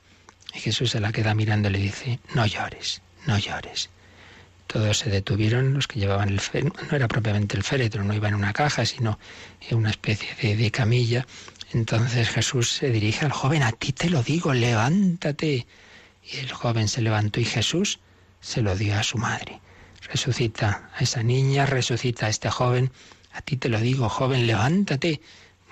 Y 0.54 0.61
Jesús 0.61 0.90
se 0.90 1.00
la 1.00 1.12
queda 1.12 1.35
mirando 1.35 1.68
y 1.68 1.72
le 1.72 1.78
dice, 1.78 2.18
no 2.35 2.46
llores, 2.46 3.02
no 3.26 3.38
llores. 3.38 3.90
Todos 4.72 4.98
se 4.98 5.11
detuvieron, 5.11 5.74
los 5.74 5.88
que 5.88 5.98
llevaban 5.98 6.28
el 6.28 6.38
féretro, 6.38 6.87
no 6.88 6.96
era 6.96 7.09
propiamente 7.09 7.56
el 7.56 7.64
féretro, 7.64 8.04
no 8.04 8.14
iba 8.14 8.28
en 8.28 8.37
una 8.37 8.52
caja, 8.52 8.87
sino 8.87 9.18
en 9.68 9.78
una 9.78 9.90
especie 9.90 10.28
de, 10.40 10.56
de 10.56 10.70
camilla. 10.70 11.26
Entonces 11.72 12.28
Jesús 12.28 12.70
se 12.70 12.90
dirige 12.90 13.24
al 13.24 13.33
joven, 13.33 13.64
a 13.64 13.72
ti 13.72 13.92
te 13.92 14.09
lo 14.09 14.22
digo, 14.22 14.54
levántate. 14.54 15.66
Y 16.22 16.37
el 16.37 16.52
joven 16.52 16.87
se 16.87 17.02
levantó 17.02 17.40
y 17.40 17.44
Jesús 17.44 17.98
se 18.40 18.62
lo 18.62 18.76
dio 18.76 18.96
a 18.96 19.02
su 19.02 19.18
madre. 19.18 19.61
Resucita 20.09 20.88
a 20.94 21.02
esa 21.02 21.24
niña, 21.24 21.66
resucita 21.66 22.26
a 22.26 22.28
este 22.28 22.48
joven. 22.48 22.92
A 23.33 23.42
ti 23.42 23.56
te 23.56 23.68
lo 23.68 23.80
digo, 23.80 24.09
joven, 24.09 24.46
levántate. 24.46 25.20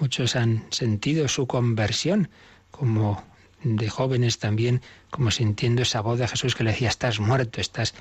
Muchos 0.01 0.35
han 0.35 0.67
sentido 0.71 1.29
su 1.29 1.47
conversión 1.47 2.31
como 2.73 3.25
de 3.63 3.89
jóvenes 3.89 4.39
también, 4.39 4.83
como 5.11 5.31
sintiendo 5.31 5.83
esa 5.83 6.01
voz 6.01 6.19
de 6.19 6.29
Jesús 6.29 6.55
que 6.55 6.65
le 6.65 6.73
decía, 6.73 6.89
estás 6.89 7.21
muerto, 7.21 7.61
estás, 7.61 7.95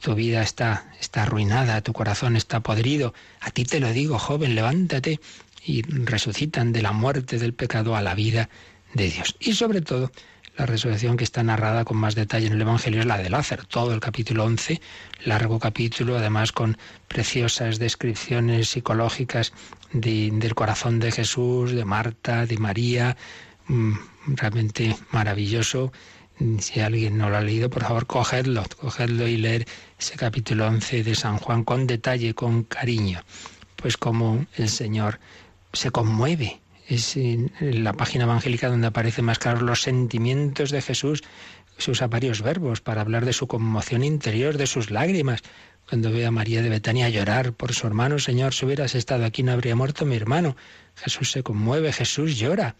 tu 0.00 0.14
vida 0.14 0.42
está, 0.42 0.90
está 1.00 1.24
arruinada, 1.24 1.80
tu 1.82 1.92
corazón 1.92 2.36
está 2.36 2.60
podrido. 2.60 3.14
A 3.40 3.50
ti 3.50 3.64
te 3.64 3.80
lo 3.80 3.92
digo, 3.92 4.18
joven, 4.18 4.54
levántate. 4.54 5.20
Y 5.64 5.82
resucitan 5.82 6.72
de 6.72 6.80
la 6.80 6.92
muerte 6.92 7.38
del 7.38 7.52
pecado 7.52 7.96
a 7.96 8.02
la 8.02 8.14
vida 8.14 8.48
de 8.94 9.10
Dios. 9.10 9.34
Y 9.40 9.54
sobre 9.54 9.80
todo, 9.80 10.12
la 10.56 10.64
resurrección 10.64 11.16
que 11.16 11.24
está 11.24 11.42
narrada 11.42 11.84
con 11.84 11.98
más 11.98 12.14
detalle 12.14 12.46
en 12.46 12.54
el 12.54 12.60
Evangelio 12.62 13.00
es 13.00 13.06
la 13.06 13.18
de 13.18 13.28
Lázaro, 13.28 13.64
todo 13.64 13.92
el 13.92 14.00
capítulo 14.00 14.44
11, 14.44 14.80
largo 15.24 15.58
capítulo, 15.58 16.16
además 16.16 16.52
con 16.52 16.78
preciosas 17.08 17.78
descripciones 17.78 18.70
psicológicas 18.70 19.52
del 19.92 20.54
corazón 20.54 20.98
de 20.98 21.12
Jesús, 21.12 21.72
de 21.72 21.84
Marta, 21.84 22.46
de 22.46 22.56
María, 22.56 23.16
mm, 23.68 23.92
realmente 24.28 24.96
maravilloso. 25.12 25.92
Si 26.58 26.80
alguien 26.80 27.16
no 27.16 27.30
lo 27.30 27.38
ha 27.38 27.40
leído, 27.40 27.70
por 27.70 27.82
favor, 27.82 28.06
cogedlo, 28.06 28.64
cogedlo 28.78 29.26
y 29.26 29.38
leer 29.38 29.66
ese 29.98 30.16
capítulo 30.16 30.66
11 30.66 31.02
de 31.02 31.14
San 31.14 31.38
Juan 31.38 31.64
con 31.64 31.86
detalle, 31.86 32.34
con 32.34 32.64
cariño. 32.64 33.22
Pues 33.76 33.96
como 33.96 34.44
el 34.56 34.68
Señor 34.68 35.18
se 35.72 35.90
conmueve. 35.90 36.60
Es 36.88 37.16
en 37.16 37.50
la 37.58 37.94
página 37.94 38.24
evangélica 38.24 38.68
donde 38.68 38.86
aparecen 38.86 39.24
más 39.24 39.38
claros 39.38 39.62
los 39.62 39.80
sentimientos 39.80 40.70
de 40.70 40.82
Jesús. 40.82 41.24
Se 41.78 41.90
usa 41.90 42.06
varios 42.06 42.42
verbos 42.42 42.80
para 42.80 43.00
hablar 43.00 43.24
de 43.24 43.32
su 43.32 43.46
conmoción 43.46 44.04
interior, 44.04 44.58
de 44.58 44.66
sus 44.66 44.90
lágrimas. 44.90 45.42
Cuando 45.88 46.10
ve 46.10 46.26
a 46.26 46.30
María 46.30 46.62
de 46.62 46.68
Betania 46.68 47.08
llorar 47.08 47.54
por 47.54 47.72
su 47.72 47.86
hermano, 47.86 48.18
Señor, 48.18 48.52
si 48.52 48.66
hubieras 48.66 48.94
estado 48.94 49.24
aquí 49.24 49.42
no 49.42 49.52
habría 49.52 49.74
muerto 49.74 50.04
mi 50.04 50.16
hermano. 50.16 50.56
Jesús 50.96 51.30
se 51.30 51.42
conmueve, 51.42 51.92
Jesús 51.92 52.36
llora 52.38 52.76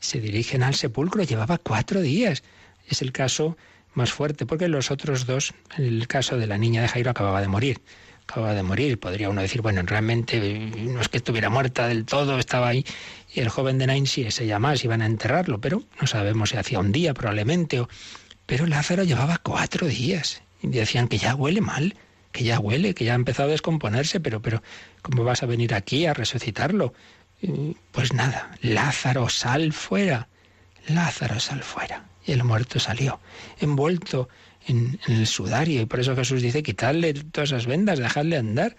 se 0.00 0.20
dirigen 0.20 0.62
al 0.62 0.74
sepulcro. 0.74 1.22
Llevaba 1.22 1.58
cuatro 1.58 2.00
días. 2.00 2.42
Es 2.88 3.02
el 3.02 3.12
caso 3.12 3.56
más 3.94 4.12
fuerte, 4.12 4.46
porque 4.46 4.68
los 4.68 4.90
otros 4.90 5.26
dos, 5.26 5.54
el 5.76 6.06
caso 6.08 6.36
de 6.38 6.46
la 6.46 6.58
niña 6.58 6.82
de 6.82 6.88
Jairo 6.88 7.10
acababa 7.10 7.40
de 7.40 7.48
morir. 7.48 7.80
Acababa 8.24 8.54
de 8.54 8.62
morir. 8.62 8.98
Podría 8.98 9.28
uno 9.28 9.42
decir, 9.42 9.62
bueno, 9.62 9.82
realmente 9.82 10.40
no 10.40 11.00
es 11.00 11.08
que 11.08 11.18
estuviera 11.18 11.50
muerta 11.50 11.88
del 11.88 12.04
todo, 12.04 12.38
estaba 12.38 12.68
ahí. 12.68 12.84
Y 13.32 13.40
el 13.40 13.48
joven 13.48 13.78
de 13.78 13.86
Nain 13.86 14.06
sí, 14.06 14.22
ese 14.22 14.46
ya 14.46 14.58
más, 14.58 14.84
iban 14.84 15.02
a 15.02 15.06
enterrarlo, 15.06 15.60
pero 15.60 15.82
no 16.00 16.06
sabemos 16.06 16.50
si 16.50 16.56
hacía 16.56 16.78
un 16.78 16.92
día 16.92 17.14
probablemente. 17.14 17.80
O... 17.80 17.88
Pero 18.46 18.66
Lázaro 18.66 19.04
llevaba 19.04 19.38
cuatro 19.38 19.86
días. 19.86 20.42
Y 20.62 20.68
decían 20.68 21.08
que 21.08 21.18
ya 21.18 21.34
huele 21.34 21.60
mal, 21.60 21.96
que 22.32 22.44
ya 22.44 22.58
huele, 22.58 22.94
que 22.94 23.04
ya 23.04 23.12
ha 23.12 23.16
empezado 23.16 23.48
a 23.48 23.52
descomponerse, 23.52 24.20
pero, 24.20 24.42
pero, 24.42 24.62
¿cómo 25.02 25.24
vas 25.24 25.42
a 25.42 25.46
venir 25.46 25.74
aquí 25.74 26.06
a 26.06 26.14
resucitarlo? 26.14 26.92
Pues 27.92 28.12
nada, 28.12 28.56
Lázaro, 28.60 29.28
sal 29.28 29.72
fuera. 29.72 30.28
Lázaro, 30.88 31.40
sal 31.40 31.62
fuera. 31.62 32.06
Y 32.24 32.32
el 32.32 32.44
muerto 32.44 32.78
salió, 32.78 33.20
envuelto 33.60 34.28
en, 34.66 35.00
el 35.08 35.26
sudario. 35.26 35.80
Y 35.80 35.86
por 35.86 36.00
eso 36.00 36.14
Jesús 36.14 36.42
dice, 36.42 36.62
quitadle 36.62 37.14
todas 37.14 37.50
esas 37.50 37.66
vendas, 37.66 37.98
dejadle 37.98 38.36
andar. 38.36 38.76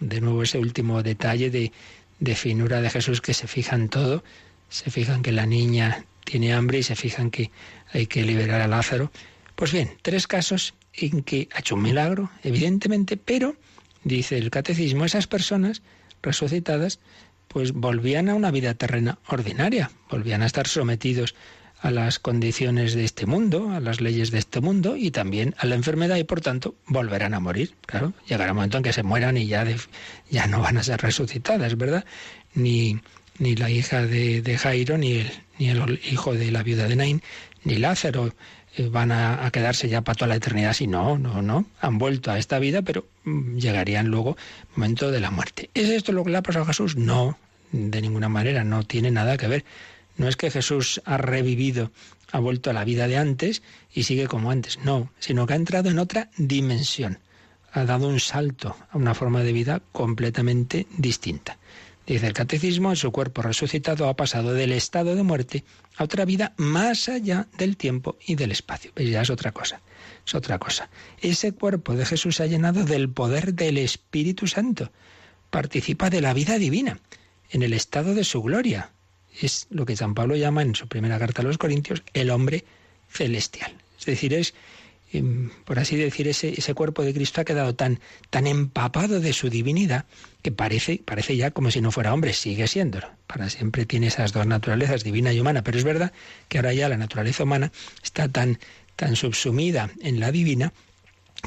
De 0.00 0.20
nuevo 0.20 0.42
ese 0.42 0.58
último 0.58 1.02
detalle 1.02 1.50
de, 1.50 2.34
finura 2.34 2.80
de 2.80 2.90
Jesús 2.90 3.20
que 3.20 3.34
se 3.34 3.46
fija 3.46 3.74
en 3.74 3.88
todo. 3.88 4.22
Se 4.68 4.90
fijan 4.90 5.22
que 5.22 5.32
la 5.32 5.46
niña 5.46 6.04
tiene 6.24 6.54
hambre 6.54 6.78
y 6.78 6.82
se 6.82 6.96
fijan 6.96 7.30
que 7.30 7.50
hay 7.92 8.06
que 8.06 8.22
liberar 8.22 8.60
a 8.60 8.68
Lázaro. 8.68 9.10
Pues 9.56 9.72
bien, 9.72 9.96
tres 10.02 10.26
casos 10.26 10.74
en 10.94 11.22
que 11.22 11.48
ha 11.52 11.60
hecho 11.60 11.74
un 11.74 11.82
milagro, 11.82 12.30
evidentemente, 12.42 13.16
pero, 13.16 13.56
dice 14.04 14.38
el 14.38 14.50
catecismo, 14.50 15.04
esas 15.04 15.26
personas 15.26 15.82
resucitadas 16.22 16.98
pues 17.54 17.72
volvían 17.72 18.28
a 18.28 18.34
una 18.34 18.50
vida 18.50 18.74
terrena 18.74 19.20
ordinaria, 19.28 19.92
volvían 20.10 20.42
a 20.42 20.46
estar 20.46 20.66
sometidos 20.66 21.36
a 21.80 21.92
las 21.92 22.18
condiciones 22.18 22.94
de 22.94 23.04
este 23.04 23.26
mundo, 23.26 23.70
a 23.70 23.78
las 23.78 24.00
leyes 24.00 24.32
de 24.32 24.38
este 24.38 24.60
mundo 24.60 24.96
y 24.96 25.12
también 25.12 25.54
a 25.58 25.66
la 25.66 25.76
enfermedad 25.76 26.16
y 26.16 26.24
por 26.24 26.40
tanto 26.40 26.74
volverán 26.88 27.32
a 27.32 27.38
morir. 27.38 27.72
Claro, 27.86 28.12
llegará 28.26 28.50
un 28.50 28.56
momento 28.56 28.78
en 28.78 28.82
que 28.82 28.92
se 28.92 29.04
mueran 29.04 29.36
y 29.36 29.46
ya, 29.46 29.64
ya 30.30 30.48
no 30.48 30.62
van 30.62 30.78
a 30.78 30.82
ser 30.82 31.00
resucitadas, 31.00 31.76
¿verdad? 31.76 32.04
Ni, 32.54 32.98
ni 33.38 33.54
la 33.54 33.70
hija 33.70 34.04
de, 34.04 34.58
Jairo, 34.58 34.98
ni 34.98 35.12
el, 35.12 35.30
ni 35.60 35.68
el 35.68 36.00
hijo 36.10 36.34
de 36.34 36.50
la 36.50 36.64
viuda 36.64 36.88
de 36.88 36.96
Nain, 36.96 37.22
ni 37.62 37.76
Lázaro 37.76 38.34
eh, 38.76 38.88
van 38.90 39.12
a, 39.12 39.48
quedarse 39.52 39.88
ya 39.88 40.00
para 40.00 40.16
toda 40.16 40.28
la 40.28 40.36
eternidad. 40.36 40.72
Si 40.72 40.88
no, 40.88 41.18
no, 41.18 41.40
no. 41.40 41.66
Han 41.80 41.98
vuelto 41.98 42.32
a 42.32 42.38
esta 42.38 42.58
vida, 42.58 42.82
pero 42.82 43.06
mm, 43.22 43.58
llegarían 43.58 44.08
luego 44.08 44.36
momento 44.74 45.12
de 45.12 45.20
la 45.20 45.30
muerte. 45.30 45.70
¿Es 45.74 45.90
esto 45.90 46.10
lo 46.10 46.24
que 46.24 46.30
le 46.30 46.38
ha 46.38 46.42
pasado 46.42 46.64
a 46.64 46.68
Jesús? 46.68 46.96
No, 46.96 47.38
de 47.74 48.00
ninguna 48.00 48.28
manera, 48.28 48.62
no 48.62 48.84
tiene 48.84 49.10
nada 49.10 49.36
que 49.36 49.48
ver. 49.48 49.64
No 50.16 50.28
es 50.28 50.36
que 50.36 50.50
Jesús 50.50 51.02
ha 51.04 51.16
revivido, 51.16 51.90
ha 52.30 52.38
vuelto 52.38 52.70
a 52.70 52.72
la 52.72 52.84
vida 52.84 53.08
de 53.08 53.16
antes 53.16 53.62
y 53.92 54.04
sigue 54.04 54.28
como 54.28 54.50
antes, 54.50 54.78
no, 54.84 55.10
sino 55.18 55.46
que 55.46 55.54
ha 55.54 55.56
entrado 55.56 55.90
en 55.90 55.98
otra 55.98 56.30
dimensión, 56.36 57.18
ha 57.72 57.84
dado 57.84 58.08
un 58.08 58.20
salto 58.20 58.76
a 58.90 58.96
una 58.96 59.14
forma 59.14 59.42
de 59.42 59.52
vida 59.52 59.82
completamente 59.90 60.86
distinta. 60.96 61.58
Dice 62.06 62.26
el 62.26 62.32
catecismo, 62.32 62.94
su 62.94 63.10
cuerpo 63.10 63.42
resucitado 63.42 64.08
ha 64.08 64.14
pasado 64.14 64.52
del 64.52 64.72
estado 64.72 65.16
de 65.16 65.22
muerte 65.22 65.64
a 65.96 66.04
otra 66.04 66.24
vida 66.24 66.52
más 66.58 67.08
allá 67.08 67.48
del 67.56 67.76
tiempo 67.76 68.16
y 68.24 68.36
del 68.36 68.52
espacio. 68.52 68.92
Pues 68.94 69.08
ya 69.08 69.22
es 69.22 69.30
otra 69.30 69.52
cosa, 69.52 69.80
es 70.24 70.34
otra 70.34 70.58
cosa. 70.58 70.90
Ese 71.20 71.52
cuerpo 71.52 71.94
de 71.94 72.04
Jesús 72.04 72.40
ha 72.40 72.46
llenado 72.46 72.84
del 72.84 73.08
poder 73.08 73.54
del 73.54 73.78
Espíritu 73.78 74.46
Santo, 74.46 74.92
participa 75.50 76.10
de 76.10 76.20
la 76.20 76.34
vida 76.34 76.58
divina 76.58 77.00
en 77.54 77.62
el 77.62 77.72
estado 77.72 78.14
de 78.14 78.24
su 78.24 78.42
gloria. 78.42 78.90
Es 79.40 79.68
lo 79.70 79.86
que 79.86 79.96
San 79.96 80.14
Pablo 80.14 80.36
llama 80.36 80.62
en 80.62 80.74
su 80.74 80.88
primera 80.88 81.18
carta 81.18 81.40
a 81.40 81.44
los 81.44 81.56
Corintios 81.56 82.02
el 82.12 82.30
hombre 82.30 82.64
celestial. 83.08 83.72
Es 83.98 84.06
decir, 84.06 84.34
es, 84.34 84.54
em, 85.12 85.50
por 85.64 85.78
así 85.78 85.96
decir, 85.96 86.26
ese, 86.26 86.52
ese 86.56 86.74
cuerpo 86.74 87.02
de 87.02 87.14
Cristo 87.14 87.40
ha 87.40 87.44
quedado 87.44 87.74
tan, 87.76 88.00
tan 88.30 88.48
empapado 88.48 89.20
de 89.20 89.32
su 89.32 89.50
divinidad 89.50 90.04
que 90.42 90.50
parece, 90.50 91.00
parece 91.04 91.36
ya 91.36 91.52
como 91.52 91.70
si 91.70 91.80
no 91.80 91.92
fuera 91.92 92.12
hombre, 92.12 92.32
sigue 92.32 92.66
siéndolo. 92.66 93.08
Para 93.28 93.48
siempre 93.48 93.86
tiene 93.86 94.08
esas 94.08 94.32
dos 94.32 94.46
naturalezas, 94.46 95.04
divina 95.04 95.32
y 95.32 95.38
humana, 95.38 95.62
pero 95.62 95.78
es 95.78 95.84
verdad 95.84 96.12
que 96.48 96.58
ahora 96.58 96.72
ya 96.72 96.88
la 96.88 96.96
naturaleza 96.96 97.44
humana 97.44 97.70
está 98.02 98.28
tan, 98.28 98.58
tan 98.96 99.14
subsumida 99.14 99.90
en 100.00 100.18
la 100.18 100.32
divina 100.32 100.72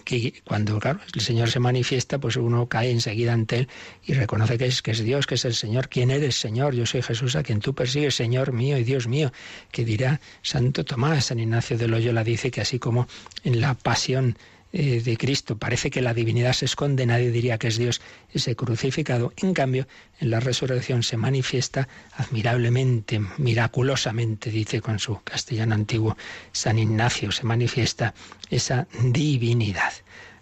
que 0.03 0.41
cuando 0.45 0.79
claro, 0.79 0.99
el 1.13 1.21
Señor 1.21 1.49
se 1.49 1.59
manifiesta, 1.59 2.19
pues 2.19 2.35
uno 2.37 2.67
cae 2.67 2.91
enseguida 2.91 3.33
ante 3.33 3.57
él 3.57 3.67
y 4.05 4.13
reconoce 4.13 4.57
que 4.57 4.65
es, 4.65 4.81
que 4.81 4.91
es 4.91 5.03
Dios, 5.03 5.27
que 5.27 5.35
es 5.35 5.45
el 5.45 5.53
Señor. 5.53 5.89
¿Quién 5.89 6.11
eres, 6.11 6.35
Señor? 6.35 6.75
Yo 6.75 6.85
soy 6.85 7.01
Jesús 7.01 7.35
a 7.35 7.43
quien 7.43 7.59
tú 7.59 7.73
persigues, 7.73 8.15
Señor 8.15 8.53
mío 8.53 8.77
y 8.77 8.83
Dios 8.83 9.07
mío. 9.07 9.31
Que 9.71 9.83
dirá 9.85 10.21
Santo 10.41 10.85
Tomás, 10.85 11.25
San 11.25 11.39
Ignacio 11.39 11.77
de 11.77 11.87
Loyola 11.87 12.23
dice 12.23 12.51
que 12.51 12.61
así 12.61 12.79
como 12.79 13.07
en 13.43 13.61
la 13.61 13.73
pasión 13.73 14.37
eh, 14.79 15.01
de 15.01 15.17
Cristo. 15.17 15.57
Parece 15.57 15.89
que 15.89 16.03
la 16.03 16.13
divinidad 16.13 16.53
se 16.53 16.65
esconde, 16.65 17.07
nadie 17.07 17.31
diría 17.31 17.57
que 17.57 17.67
es 17.67 17.79
Dios 17.79 17.99
ese 18.31 18.55
crucificado. 18.55 19.33
En 19.37 19.55
cambio, 19.55 19.87
en 20.19 20.29
la 20.29 20.39
resurrección 20.39 21.01
se 21.01 21.17
manifiesta 21.17 21.87
admirablemente, 22.13 23.19
miraculosamente, 23.39 24.51
dice 24.51 24.79
con 24.79 24.99
su 24.99 25.19
castellano 25.23 25.73
antiguo 25.73 26.15
San 26.51 26.77
Ignacio, 26.77 27.31
se 27.31 27.43
manifiesta 27.43 28.13
esa 28.51 28.87
divinidad. 29.01 29.93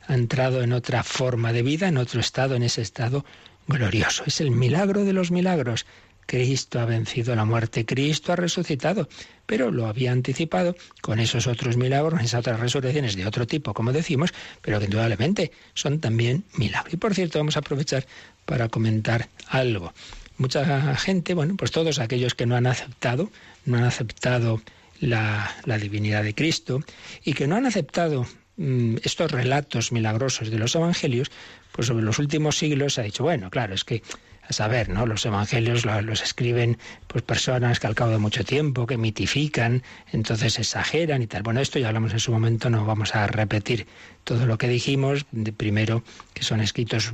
Ha 0.06 0.16
entrado 0.16 0.64
en 0.64 0.74
otra 0.74 1.04
forma 1.04 1.54
de 1.54 1.64
vida, 1.64 1.88
en 1.88 1.96
otro 1.96 2.20
estado, 2.20 2.56
en 2.56 2.64
ese 2.64 2.82
estado 2.82 3.24
glorioso. 3.70 4.26
Es 4.28 4.42
el 4.42 4.52
milagro 4.52 5.06
de 5.06 5.14
los 5.14 5.32
milagros. 5.32 5.86
Cristo 6.26 6.80
ha 6.80 6.86
vencido 6.86 7.36
la 7.36 7.46
muerte, 7.46 7.86
Cristo 7.86 8.34
ha 8.34 8.36
resucitado, 8.36 9.08
pero 9.46 9.72
lo 9.72 9.88
había 9.88 10.12
anticipado 10.12 10.76
con 11.02 11.20
esos 11.20 11.48
otros 11.48 11.78
milagros, 11.78 12.22
esas 12.22 12.40
otras 12.40 12.60
resurrecciones 12.60 13.16
de 13.16 13.26
otro 13.28 13.46
tipo, 13.46 13.74
como 13.74 13.92
decimos, 13.92 14.34
pero 14.62 14.80
que 14.80 14.86
indudablemente 14.86 15.52
son 15.74 16.00
también 16.00 16.44
milagros. 16.58 16.94
Y 16.94 16.98
por 16.98 17.14
cierto, 17.14 17.40
vamos 17.40 17.56
a 17.56 17.60
aprovechar 17.60 18.06
para 18.46 18.70
comentar 18.70 19.30
algo. 19.48 19.94
Mucha 20.38 20.96
gente, 20.98 21.34
bueno, 21.34 21.56
pues 21.56 21.72
todos 21.72 22.00
aquellos 22.00 22.36
que 22.36 22.46
no 22.46 22.56
han 22.56 22.68
aceptado, 22.68 23.32
no 23.66 23.78
han 23.78 23.86
aceptado 23.86 24.62
la, 25.00 25.56
la 25.66 25.78
divinidad 25.78 26.24
de 26.24 26.36
Cristo 26.36 26.84
y 27.24 27.34
que 27.34 27.48
no 27.48 27.56
han 27.56 27.66
aceptado 27.66 28.26
mm, 28.58 28.98
estos 29.04 29.32
relatos 29.32 29.92
milagrosos 29.92 30.50
de 30.50 30.58
los 30.58 30.76
evangelios, 30.76 31.32
pues 31.72 31.88
sobre 31.88 32.04
los 32.04 32.20
últimos 32.20 32.58
siglos 32.58 32.96
se 32.96 33.02
ha 33.02 33.04
dicho, 33.06 33.24
bueno, 33.24 33.50
claro, 33.50 33.74
es 33.74 33.84
que 33.84 34.02
a 34.48 34.54
saber, 34.54 34.90
¿no? 34.90 35.06
Los 35.06 35.26
evangelios 35.26 35.86
los, 35.86 36.22
escriben 36.22 36.78
pues 37.08 37.24
personas 37.24 37.80
que 37.80 37.88
al 37.88 37.96
cabo 37.96 38.12
de 38.12 38.18
mucho 38.18 38.44
tiempo, 38.44 38.86
que 38.86 38.98
mitifican, 38.98 39.84
entonces 40.12 40.60
exageran 40.60 41.22
y 41.22 41.28
tal. 41.28 41.44
Bueno, 41.44 41.62
esto 41.62 41.80
ya 41.80 41.88
hablamos 41.88 42.14
en 42.14 42.20
su 42.20 42.32
momento, 42.32 42.70
no 42.70 42.86
vamos 42.86 43.16
a 43.16 43.28
repetir 43.28 43.88
todo 44.26 44.48
lo 44.48 44.58
que 44.58 44.68
dijimos, 44.68 45.26
de 45.32 45.54
primero 45.54 46.04
que 46.34 46.44
son 46.44 46.60
escritos 46.60 47.14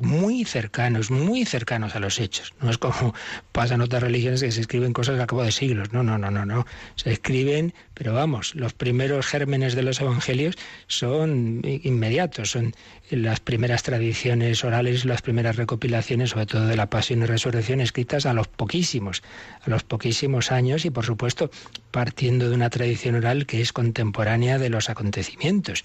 muy 0.00 0.44
cercanos, 0.44 1.10
muy 1.10 1.44
cercanos 1.46 1.94
a 1.94 2.00
los 2.00 2.20
hechos. 2.20 2.52
No 2.60 2.68
es 2.68 2.78
como 2.78 3.14
pasan 3.52 3.80
otras 3.80 4.02
religiones 4.02 4.42
que 4.42 4.52
se 4.52 4.60
escriben 4.60 4.92
cosas 4.92 5.18
a 5.20 5.26
cabo 5.26 5.44
de 5.44 5.52
siglos. 5.52 5.92
No, 5.92 6.02
no, 6.02 6.18
no, 6.18 6.30
no, 6.30 6.44
no. 6.44 6.66
Se 6.96 7.12
escriben, 7.12 7.72
pero 7.94 8.12
vamos, 8.12 8.54
los 8.54 8.74
primeros 8.74 9.26
gérmenes 9.26 9.74
de 9.74 9.84
los 9.84 10.00
evangelios 10.00 10.56
son 10.88 11.62
inmediatos, 11.64 12.50
son 12.50 12.74
las 13.10 13.38
primeras 13.38 13.84
tradiciones 13.84 14.64
orales, 14.64 15.04
las 15.04 15.22
primeras 15.22 15.56
recopilaciones, 15.56 16.30
sobre 16.30 16.46
todo 16.46 16.66
de 16.66 16.76
la 16.76 16.90
pasión 16.90 17.22
y 17.22 17.26
resurrección, 17.26 17.80
escritas 17.80 18.26
a 18.26 18.34
los 18.34 18.48
poquísimos, 18.48 19.22
a 19.62 19.70
los 19.70 19.84
poquísimos 19.84 20.50
años 20.50 20.84
y 20.84 20.90
por 20.90 21.06
supuesto 21.06 21.50
partiendo 21.92 22.50
de 22.50 22.56
una 22.56 22.68
tradición 22.68 23.14
oral 23.14 23.46
que 23.46 23.60
es 23.60 23.72
contemporánea 23.72 24.58
de 24.58 24.70
los 24.70 24.90
acontecimientos. 24.90 25.84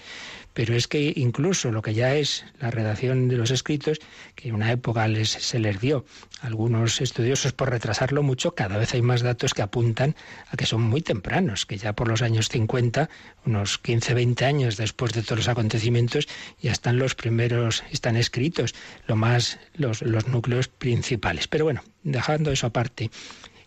Pero 0.53 0.75
es 0.75 0.87
que 0.87 1.13
incluso 1.15 1.71
lo 1.71 1.81
que 1.81 1.93
ya 1.93 2.15
es 2.15 2.45
la 2.59 2.71
redacción 2.71 3.27
de 3.27 3.37
los 3.37 3.51
escritos, 3.51 3.99
que 4.35 4.49
en 4.49 4.55
una 4.55 4.71
época 4.71 5.07
les, 5.07 5.29
se 5.29 5.59
les 5.59 5.79
dio 5.79 6.05
a 6.41 6.47
algunos 6.47 7.01
estudiosos 7.01 7.53
por 7.53 7.69
retrasarlo 7.69 8.23
mucho, 8.23 8.53
cada 8.53 8.77
vez 8.77 8.93
hay 8.93 9.01
más 9.01 9.21
datos 9.21 9.53
que 9.53 9.61
apuntan 9.61 10.15
a 10.49 10.57
que 10.57 10.65
son 10.65 10.81
muy 10.81 11.01
tempranos, 11.01 11.65
que 11.65 11.77
ya 11.77 11.93
por 11.93 12.07
los 12.07 12.21
años 12.21 12.49
50, 12.49 13.09
unos 13.45 13.77
15, 13.77 14.13
20 14.13 14.45
años 14.45 14.77
después 14.77 15.13
de 15.13 15.23
todos 15.23 15.39
los 15.39 15.47
acontecimientos, 15.47 16.27
ya 16.61 16.71
están 16.71 16.97
los 16.97 17.15
primeros, 17.15 17.83
están 17.91 18.17
escritos, 18.17 18.75
lo 19.07 19.15
más, 19.15 19.59
los, 19.73 20.01
los 20.01 20.27
núcleos 20.27 20.67
principales. 20.67 21.47
Pero 21.47 21.65
bueno, 21.65 21.83
dejando 22.03 22.51
eso 22.51 22.67
aparte, 22.67 23.09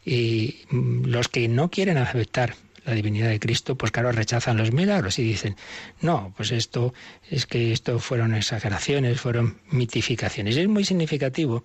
y 0.04 0.64
mm, 0.70 1.06
los 1.06 1.28
que 1.28 1.48
no 1.48 1.70
quieren 1.70 1.96
aceptar 1.96 2.54
la 2.84 2.92
divinidad 2.94 3.28
de 3.28 3.40
Cristo, 3.40 3.76
pues 3.76 3.92
claro, 3.92 4.12
rechazan 4.12 4.56
los 4.56 4.72
milagros 4.72 5.18
y 5.18 5.22
dicen, 5.22 5.56
no, 6.00 6.32
pues 6.36 6.52
esto 6.52 6.94
es 7.30 7.46
que 7.46 7.72
esto 7.72 7.98
fueron 7.98 8.34
exageraciones, 8.34 9.20
fueron 9.20 9.58
mitificaciones. 9.70 10.56
Y 10.56 10.60
es 10.60 10.68
muy 10.68 10.84
significativo, 10.84 11.64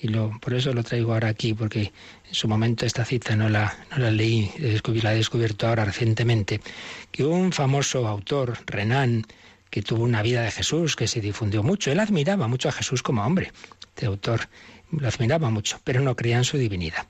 y 0.00 0.08
lo, 0.08 0.38
por 0.40 0.54
eso 0.54 0.72
lo 0.72 0.82
traigo 0.82 1.14
ahora 1.14 1.28
aquí, 1.28 1.54
porque 1.54 1.92
en 2.28 2.34
su 2.34 2.48
momento 2.48 2.84
esta 2.84 3.04
cita 3.04 3.36
no 3.36 3.48
la, 3.48 3.74
no 3.90 3.98
la 3.98 4.10
leí, 4.10 4.50
la 4.58 5.12
he 5.12 5.16
descubierto 5.16 5.66
ahora 5.66 5.84
recientemente, 5.84 6.60
que 7.10 7.24
un 7.24 7.52
famoso 7.52 8.06
autor, 8.06 8.58
Renan, 8.66 9.24
que 9.70 9.82
tuvo 9.82 10.04
una 10.04 10.22
vida 10.22 10.42
de 10.42 10.50
Jesús, 10.50 10.96
que 10.96 11.08
se 11.08 11.20
difundió 11.20 11.62
mucho, 11.62 11.90
él 11.90 12.00
admiraba 12.00 12.48
mucho 12.48 12.68
a 12.68 12.72
Jesús 12.72 13.02
como 13.02 13.24
hombre, 13.24 13.52
este 13.88 14.06
autor 14.06 14.48
lo 14.90 15.08
admiraba 15.08 15.50
mucho, 15.50 15.80
pero 15.84 16.00
no 16.00 16.14
creía 16.14 16.36
en 16.36 16.44
su 16.44 16.58
divinidad. 16.58 17.06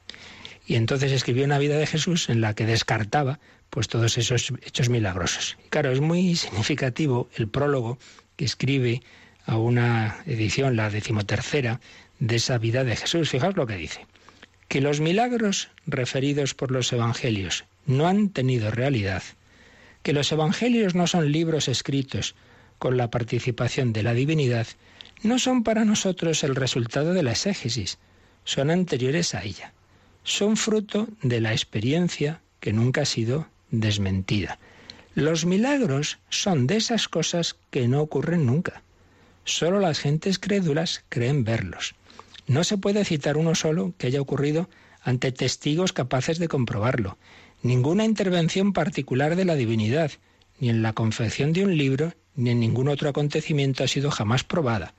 Y 0.66 0.74
entonces 0.74 1.12
escribió 1.12 1.44
una 1.44 1.58
vida 1.58 1.78
de 1.78 1.86
Jesús 1.86 2.28
en 2.28 2.40
la 2.40 2.54
que 2.54 2.66
descartaba 2.66 3.38
pues 3.70 3.86
todos 3.88 4.18
esos 4.18 4.52
hechos 4.62 4.88
milagrosos. 4.88 5.56
Y 5.64 5.68
claro, 5.68 5.92
es 5.92 6.00
muy 6.00 6.34
significativo 6.34 7.28
el 7.36 7.48
prólogo 7.48 7.98
que 8.36 8.44
escribe 8.44 9.02
a 9.44 9.56
una 9.58 10.18
edición, 10.26 10.74
la 10.76 10.90
decimotercera, 10.90 11.80
de 12.18 12.36
esa 12.36 12.58
vida 12.58 12.82
de 12.82 12.96
Jesús. 12.96 13.30
Fijaos 13.30 13.56
lo 13.56 13.66
que 13.66 13.76
dice. 13.76 14.06
Que 14.68 14.80
los 14.80 15.00
milagros 15.00 15.68
referidos 15.86 16.54
por 16.54 16.72
los 16.72 16.92
evangelios 16.92 17.64
no 17.86 18.08
han 18.08 18.30
tenido 18.30 18.70
realidad, 18.72 19.22
que 20.02 20.12
los 20.12 20.32
evangelios 20.32 20.96
no 20.96 21.06
son 21.06 21.30
libros 21.30 21.68
escritos 21.68 22.34
con 22.78 22.96
la 22.96 23.10
participación 23.10 23.92
de 23.92 24.02
la 24.02 24.14
divinidad, 24.14 24.66
no 25.22 25.38
son 25.38 25.62
para 25.62 25.84
nosotros 25.84 26.42
el 26.42 26.56
resultado 26.56 27.14
de 27.14 27.22
la 27.22 27.32
exégesis, 27.32 27.98
son 28.44 28.70
anteriores 28.70 29.34
a 29.34 29.44
ella 29.44 29.72
son 30.26 30.56
fruto 30.56 31.06
de 31.22 31.40
la 31.40 31.52
experiencia 31.52 32.40
que 32.58 32.72
nunca 32.72 33.02
ha 33.02 33.04
sido 33.04 33.46
desmentida. 33.70 34.58
Los 35.14 35.46
milagros 35.46 36.18
son 36.28 36.66
de 36.66 36.76
esas 36.76 37.08
cosas 37.08 37.54
que 37.70 37.86
no 37.86 38.02
ocurren 38.02 38.44
nunca. 38.44 38.82
Solo 39.44 39.78
las 39.78 40.00
gentes 40.00 40.40
crédulas 40.40 41.04
creen 41.08 41.44
verlos. 41.44 41.94
No 42.48 42.64
se 42.64 42.76
puede 42.76 43.04
citar 43.04 43.36
uno 43.36 43.54
solo 43.54 43.94
que 43.98 44.08
haya 44.08 44.20
ocurrido 44.20 44.68
ante 45.00 45.30
testigos 45.30 45.92
capaces 45.92 46.40
de 46.40 46.48
comprobarlo. 46.48 47.16
Ninguna 47.62 48.04
intervención 48.04 48.72
particular 48.72 49.36
de 49.36 49.44
la 49.44 49.54
divinidad, 49.54 50.10
ni 50.58 50.70
en 50.70 50.82
la 50.82 50.92
confección 50.92 51.52
de 51.52 51.64
un 51.64 51.78
libro, 51.78 52.14
ni 52.34 52.50
en 52.50 52.58
ningún 52.58 52.88
otro 52.88 53.08
acontecimiento 53.08 53.84
ha 53.84 53.88
sido 53.88 54.10
jamás 54.10 54.42
probada. 54.42 54.92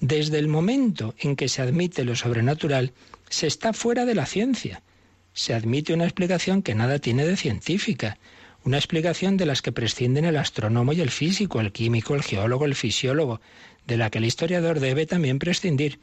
Desde 0.00 0.38
el 0.38 0.48
momento 0.48 1.14
en 1.18 1.36
que 1.36 1.48
se 1.48 1.60
admite 1.60 2.04
lo 2.04 2.16
sobrenatural, 2.16 2.92
se 3.32 3.46
está 3.46 3.72
fuera 3.72 4.04
de 4.04 4.14
la 4.14 4.26
ciencia. 4.26 4.82
Se 5.32 5.54
admite 5.54 5.94
una 5.94 6.04
explicación 6.04 6.62
que 6.62 6.74
nada 6.74 6.98
tiene 6.98 7.24
de 7.24 7.38
científica, 7.38 8.18
una 8.62 8.76
explicación 8.76 9.38
de 9.38 9.46
las 9.46 9.62
que 9.62 9.72
prescinden 9.72 10.26
el 10.26 10.36
astrónomo 10.36 10.92
y 10.92 11.00
el 11.00 11.10
físico, 11.10 11.58
el 11.58 11.72
químico, 11.72 12.14
el 12.14 12.22
geólogo, 12.22 12.66
el 12.66 12.74
fisiólogo, 12.74 13.40
de 13.86 13.96
la 13.96 14.10
que 14.10 14.18
el 14.18 14.26
historiador 14.26 14.80
debe 14.80 15.06
también 15.06 15.38
prescindir. 15.38 15.98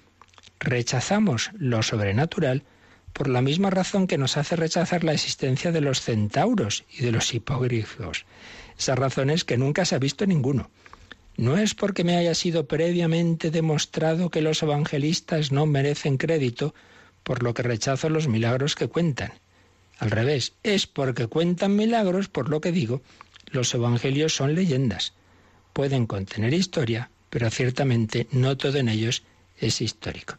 Rechazamos 0.59 1.51
lo 1.53 1.83
sobrenatural 1.83 2.63
por 3.13 3.29
la 3.29 3.43
misma 3.43 3.69
razón 3.69 4.07
que 4.07 4.17
nos 4.17 4.35
hace 4.35 4.55
rechazar 4.55 5.03
la 5.03 5.13
existencia 5.13 5.71
de 5.71 5.81
los 5.81 6.01
centauros 6.01 6.83
y 6.91 7.03
de 7.03 7.11
los 7.11 7.31
hipógrifos. 7.33 8.25
Esas 8.77 8.97
razones 8.97 9.45
que 9.45 9.57
nunca 9.57 9.85
se 9.85 9.93
ha 9.93 9.99
visto 9.99 10.25
ninguno. 10.25 10.71
No 11.37 11.57
es 11.57 11.75
porque 11.75 12.03
me 12.03 12.17
haya 12.17 12.33
sido 12.33 12.67
previamente 12.67 13.51
demostrado 13.51 14.31
que 14.31 14.41
los 14.41 14.63
evangelistas 14.63 15.51
no 15.51 15.67
merecen 15.67 16.17
crédito, 16.17 16.73
por 17.23 17.43
lo 17.43 17.53
que 17.53 17.63
rechazo 17.63 18.09
los 18.09 18.27
milagros 18.27 18.75
que 18.75 18.87
cuentan. 18.87 19.33
Al 19.97 20.11
revés, 20.11 20.53
es 20.63 20.87
porque 20.87 21.27
cuentan 21.27 21.75
milagros, 21.75 22.29
por 22.29 22.49
lo 22.49 22.61
que 22.61 22.71
digo, 22.71 23.01
los 23.47 23.73
evangelios 23.73 24.35
son 24.35 24.55
leyendas. 24.55 25.13
Pueden 25.73 26.07
contener 26.07 26.53
historia, 26.53 27.09
pero 27.29 27.49
ciertamente 27.49 28.27
no 28.31 28.57
todo 28.57 28.77
en 28.77 28.89
ellos 28.89 29.23
es 29.57 29.81
histórico. 29.81 30.37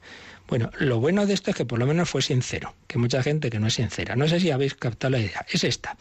Bueno, 0.48 0.70
lo 0.78 0.98
bueno 0.98 1.26
de 1.26 1.34
esto 1.34 1.50
es 1.50 1.56
que 1.56 1.64
por 1.64 1.78
lo 1.78 1.86
menos 1.86 2.10
fue 2.10 2.22
sincero, 2.22 2.74
que 2.88 2.98
mucha 2.98 3.22
gente 3.22 3.50
que 3.50 3.60
no 3.60 3.68
es 3.68 3.74
sincera. 3.74 4.16
No 4.16 4.26
sé 4.26 4.40
si 4.40 4.50
habéis 4.50 4.74
captado 4.74 5.12
la 5.12 5.20
idea. 5.20 5.46
Es 5.48 5.62
esta. 5.62 5.96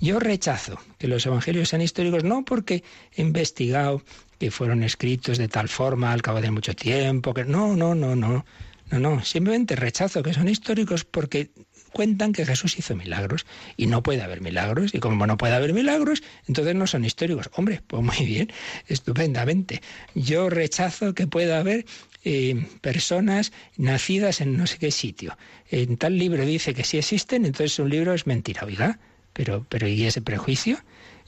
Yo 0.00 0.18
rechazo 0.18 0.80
que 0.98 1.06
los 1.06 1.24
evangelios 1.26 1.68
sean 1.68 1.82
históricos 1.82 2.24
no 2.24 2.44
porque 2.44 2.82
he 3.14 3.22
investigado 3.22 4.02
que 4.38 4.50
fueron 4.50 4.82
escritos 4.82 5.36
de 5.36 5.48
tal 5.48 5.68
forma 5.68 6.12
al 6.12 6.22
cabo 6.22 6.40
de 6.40 6.50
mucho 6.50 6.74
tiempo, 6.74 7.34
que 7.34 7.44
no, 7.44 7.76
no, 7.76 7.94
no, 7.94 8.16
no. 8.16 8.46
No, 8.90 8.98
no, 8.98 9.24
simplemente 9.24 9.76
rechazo 9.76 10.22
que 10.22 10.34
son 10.34 10.48
históricos 10.48 11.04
porque 11.04 11.50
cuentan 11.92 12.32
que 12.32 12.44
Jesús 12.44 12.78
hizo 12.78 12.96
milagros 12.96 13.46
y 13.76 13.86
no 13.86 14.02
puede 14.02 14.22
haber 14.22 14.40
milagros 14.40 14.94
y 14.94 14.98
como 14.98 15.26
no 15.26 15.36
puede 15.36 15.54
haber 15.54 15.72
milagros, 15.72 16.22
entonces 16.48 16.74
no 16.74 16.86
son 16.86 17.04
históricos. 17.04 17.50
Hombre, 17.54 17.82
pues 17.86 18.02
muy 18.02 18.26
bien, 18.26 18.50
estupendamente. 18.88 19.80
Yo 20.14 20.50
rechazo 20.50 21.14
que 21.14 21.26
pueda 21.26 21.60
haber 21.60 21.84
eh, 22.24 22.66
personas 22.80 23.52
nacidas 23.76 24.40
en 24.40 24.56
no 24.56 24.66
sé 24.66 24.78
qué 24.78 24.90
sitio. 24.90 25.36
En 25.70 25.96
tal 25.96 26.18
libro 26.18 26.44
dice 26.44 26.74
que 26.74 26.84
sí 26.84 26.98
existen, 26.98 27.46
entonces 27.46 27.78
un 27.78 27.90
libro 27.90 28.12
es 28.12 28.26
mentira, 28.26 28.64
oiga, 28.64 28.98
pero, 29.32 29.64
pero 29.68 29.86
¿y 29.86 30.04
ese 30.04 30.20
prejuicio? 30.20 30.78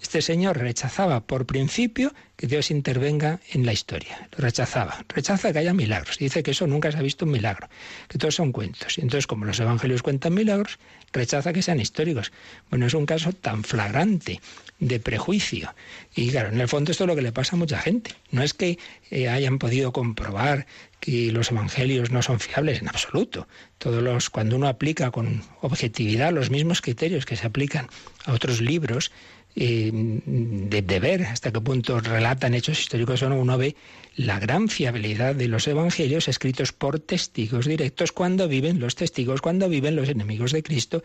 Este 0.02 0.20
señor 0.20 0.58
rechazaba 0.58 1.20
por 1.20 1.46
principio 1.46 2.12
que 2.36 2.48
Dios 2.48 2.72
intervenga 2.72 3.38
en 3.52 3.64
la 3.64 3.72
historia. 3.72 4.28
Lo 4.32 4.42
rechazaba. 4.42 5.04
Rechaza 5.08 5.52
que 5.52 5.60
haya 5.60 5.72
milagros. 5.72 6.18
Dice 6.18 6.42
que 6.42 6.50
eso 6.50 6.66
nunca 6.66 6.90
se 6.90 6.98
ha 6.98 7.02
visto 7.02 7.24
un 7.24 7.30
milagro, 7.30 7.68
que 8.08 8.18
todos 8.18 8.34
son 8.34 8.50
cuentos. 8.50 8.98
Y 8.98 9.02
entonces, 9.02 9.28
como 9.28 9.44
los 9.44 9.60
evangelios 9.60 10.02
cuentan 10.02 10.34
milagros, 10.34 10.80
rechaza 11.12 11.52
que 11.52 11.62
sean 11.62 11.80
históricos. 11.80 12.32
Bueno, 12.68 12.86
es 12.86 12.94
un 12.94 13.06
caso 13.06 13.32
tan 13.32 13.62
flagrante 13.62 14.40
de 14.80 14.98
prejuicio. 14.98 15.72
Y 16.16 16.30
claro, 16.30 16.48
en 16.48 16.60
el 16.60 16.66
fondo 16.66 16.90
esto 16.90 17.04
es 17.04 17.08
lo 17.08 17.14
que 17.14 17.22
le 17.22 17.30
pasa 17.30 17.54
a 17.54 17.58
mucha 17.58 17.78
gente. 17.78 18.10
No 18.32 18.42
es 18.42 18.54
que 18.54 18.80
eh, 19.10 19.28
hayan 19.28 19.60
podido 19.60 19.92
comprobar 19.92 20.66
que 20.98 21.30
los 21.30 21.52
evangelios 21.52 22.10
no 22.10 22.22
son 22.22 22.40
fiables 22.40 22.80
en 22.80 22.88
absoluto. 22.88 23.46
Todos 23.78 24.02
los 24.02 24.30
cuando 24.30 24.56
uno 24.56 24.66
aplica 24.66 25.12
con 25.12 25.44
objetividad 25.60 26.32
los 26.32 26.50
mismos 26.50 26.80
criterios 26.80 27.24
que 27.24 27.36
se 27.36 27.46
aplican 27.46 27.88
a 28.24 28.32
otros 28.32 28.60
libros, 28.60 29.12
de, 29.54 30.98
ver 31.00 31.24
hasta 31.24 31.52
qué 31.52 31.60
punto 31.60 32.00
relatan 32.00 32.54
hechos 32.54 32.80
históricos 32.80 33.22
o 33.22 33.28
no, 33.28 33.36
uno 33.36 33.58
ve 33.58 33.76
la 34.16 34.38
gran 34.38 34.68
fiabilidad 34.68 35.34
de 35.34 35.48
los 35.48 35.66
evangelios 35.68 36.28
escritos 36.28 36.72
por 36.72 37.00
testigos 37.00 37.66
directos 37.66 38.12
cuando 38.12 38.48
viven 38.48 38.80
los 38.80 38.94
testigos, 38.94 39.40
cuando 39.40 39.68
viven 39.68 39.96
los 39.96 40.08
enemigos 40.08 40.52
de 40.52 40.62
Cristo. 40.62 41.02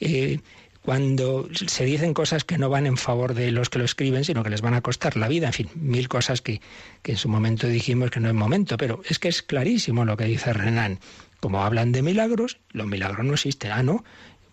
Eh, 0.00 0.38
cuando 0.84 1.48
se 1.54 1.86
dicen 1.86 2.12
cosas 2.12 2.44
que 2.44 2.58
no 2.58 2.68
van 2.68 2.86
en 2.86 2.98
favor 2.98 3.32
de 3.32 3.50
los 3.50 3.70
que 3.70 3.78
lo 3.78 3.86
escriben, 3.86 4.22
sino 4.22 4.42
que 4.42 4.50
les 4.50 4.60
van 4.60 4.74
a 4.74 4.82
costar 4.82 5.16
la 5.16 5.28
vida, 5.28 5.46
en 5.46 5.52
fin, 5.54 5.70
mil 5.76 6.08
cosas 6.08 6.42
que, 6.42 6.60
que 7.00 7.12
en 7.12 7.18
su 7.18 7.30
momento 7.30 7.66
dijimos 7.66 8.10
que 8.10 8.20
no 8.20 8.28
es 8.28 8.34
momento, 8.34 8.76
pero 8.76 9.00
es 9.08 9.18
que 9.18 9.28
es 9.28 9.42
clarísimo 9.42 10.04
lo 10.04 10.18
que 10.18 10.26
dice 10.26 10.52
Renan. 10.52 11.00
Como 11.40 11.62
hablan 11.62 11.92
de 11.92 12.02
milagros, 12.02 12.58
los 12.70 12.86
milagros 12.86 13.24
no 13.24 13.32
existen. 13.32 13.72
Ah, 13.72 13.82
no, 13.82 14.04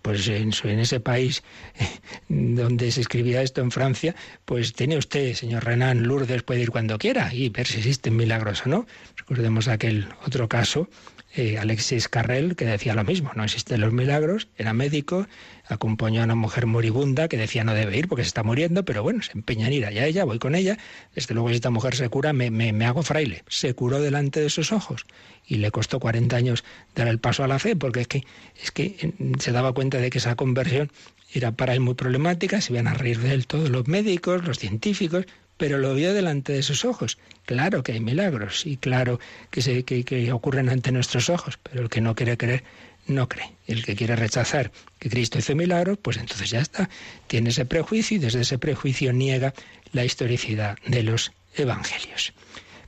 pues 0.02 0.28
en, 0.28 0.52
ese 0.80 1.00
país 1.00 1.44
donde 2.30 2.92
se 2.92 3.02
escribía 3.02 3.42
esto 3.42 3.62
en 3.62 3.72
Francia, 3.72 4.16
pues 4.46 4.74
tiene 4.74 4.98
usted, 4.98 5.34
señor 5.34 5.66
Renan, 5.66 6.04
Lourdes 6.04 6.44
puede 6.44 6.62
ir 6.62 6.72
cuando 6.72 6.98
quiera 6.98 7.34
y 7.34 7.50
ver 7.50 7.68
si 7.68 7.78
existen 7.78 8.16
milagros 8.16 8.66
o 8.66 8.70
no. 8.70 8.88
Recordemos 9.18 9.68
aquel 9.68 10.08
otro 10.26 10.48
caso, 10.50 10.90
eh, 11.34 11.58
Alexis 11.58 12.10
Carrel, 12.10 12.56
que 12.56 12.66
decía 12.66 12.94
lo 12.94 13.04
mismo, 13.04 13.32
no 13.36 13.44
existen 13.44 13.80
los 13.82 13.94
milagros, 13.94 14.50
era 14.58 14.74
médico, 14.74 15.28
acompañó 15.68 16.22
a 16.22 16.26
una 16.26 16.36
mujer 16.36 16.66
moribunda 16.66 17.28
que 17.28 17.38
decía 17.38 17.64
no 17.64 17.74
debe 17.74 17.98
ir 17.98 18.08
porque 18.08 18.24
se 18.24 18.28
está 18.28 18.44
muriendo, 18.44 18.84
pero 18.84 19.04
bueno, 19.04 19.22
se 19.22 19.32
empeña 19.34 19.68
en 19.68 19.74
ir 19.74 19.86
allá 19.86 20.06
ella, 20.06 20.26
voy 20.26 20.40
con 20.40 20.56
ella, 20.56 20.78
desde 21.16 21.34
luego 21.34 21.50
si 21.50 21.56
esta 21.56 21.70
mujer 21.70 21.96
se 21.96 22.10
cura, 22.10 22.34
me, 22.34 22.52
me, 22.52 22.74
me 22.74 22.86
hago 22.86 23.04
fraile. 23.04 23.44
Se 23.48 23.74
curó 23.74 24.02
delante 24.02 24.42
de 24.42 24.50
sus 24.50 24.72
ojos 24.72 25.06
y 25.48 25.56
le 25.56 25.72
costó 25.72 26.00
40 26.00 26.36
años 26.36 26.64
dar 26.96 27.08
el 27.08 27.20
paso 27.20 27.44
a 27.44 27.48
la 27.48 27.60
fe, 27.60 27.76
porque 27.76 28.02
es 28.02 28.08
que, 28.08 28.26
es 28.62 28.72
que 28.72 29.14
se 29.40 29.52
daba 29.52 29.74
cuenta 29.74 29.98
de 30.00 30.10
que 30.10 30.18
esa 30.18 30.36
conversión 30.36 30.92
era 31.34 31.54
para 31.54 31.74
él 31.74 31.80
muy 31.80 31.94
problemática, 31.94 32.60
se 32.60 32.74
iban 32.74 32.88
a 32.88 32.94
reír 32.94 33.20
de 33.20 33.34
él 33.34 33.48
todos 33.48 33.70
los 33.70 33.88
médicos, 33.88 34.46
los 34.46 34.60
científicos, 34.60 35.26
pero 35.62 35.78
lo 35.78 35.94
vio 35.94 36.12
delante 36.16 36.54
de 36.54 36.64
sus 36.64 36.86
ojos. 36.86 37.20
Claro 37.46 37.84
que 37.84 37.92
hay 37.92 38.00
milagros 38.00 38.66
y 38.66 38.78
claro 38.78 39.20
que, 39.52 39.62
se, 39.62 39.84
que, 39.84 40.32
ocurren 40.34 40.70
ante 40.70 40.92
nuestros 40.92 41.30
ojos, 41.30 41.60
pero 41.62 41.84
el 41.84 41.90
que 41.90 42.02
no 42.02 42.16
quiere 42.16 42.36
creer 42.36 42.64
no 43.06 43.30
cree. 43.30 43.52
El 43.68 43.86
que 43.86 43.96
quiere 43.96 44.16
rechazar 44.16 44.72
que 44.98 45.12
Cristo 45.12 45.38
hizo 45.38 45.56
milagros, 45.56 46.00
pues 46.02 46.18
entonces 46.18 46.50
ya 46.50 46.62
está. 46.62 46.90
Tiene 47.28 47.52
ese 47.52 47.66
prejuicio 47.66 48.18
y 48.18 48.20
desde 48.20 48.42
ese 48.42 48.58
prejuicio 48.58 49.14
niega 49.14 49.54
la 49.94 50.04
historicidad 50.04 50.80
de 50.88 51.04
los 51.04 51.32
evangelios. 51.56 52.34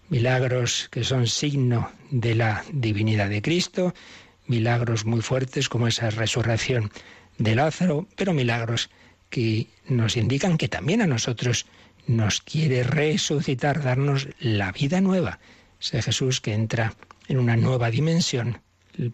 Milagros 0.10 0.90
que 0.90 1.04
son 1.04 1.28
signo 1.28 1.92
de 2.10 2.34
la 2.34 2.66
divinidad 2.72 3.30
de 3.30 3.44
Cristo, 3.44 3.94
milagros 4.48 5.06
muy 5.06 5.22
fuertes 5.22 5.70
como 5.70 5.88
esa 5.88 6.10
resurrección 6.10 6.92
de 7.38 7.54
Lázaro, 7.54 8.08
pero 8.16 8.34
milagros 8.34 8.90
que 9.30 9.68
nos 9.88 10.18
indican 10.18 10.58
que 10.58 10.70
también 10.70 11.04
a 11.04 11.08
nosotros 11.08 11.68
nos 12.08 12.42
quiere 12.42 12.84
resucitar, 12.84 13.82
darnos 13.82 14.28
la 14.39 14.72
vida 14.72 15.02
nueva. 15.02 15.39
Ese 15.80 16.02
Jesús 16.02 16.42
que 16.42 16.54
entra 16.54 16.94
en 17.28 17.38
una 17.38 17.56
nueva 17.56 17.89
dimensión 17.89 18.62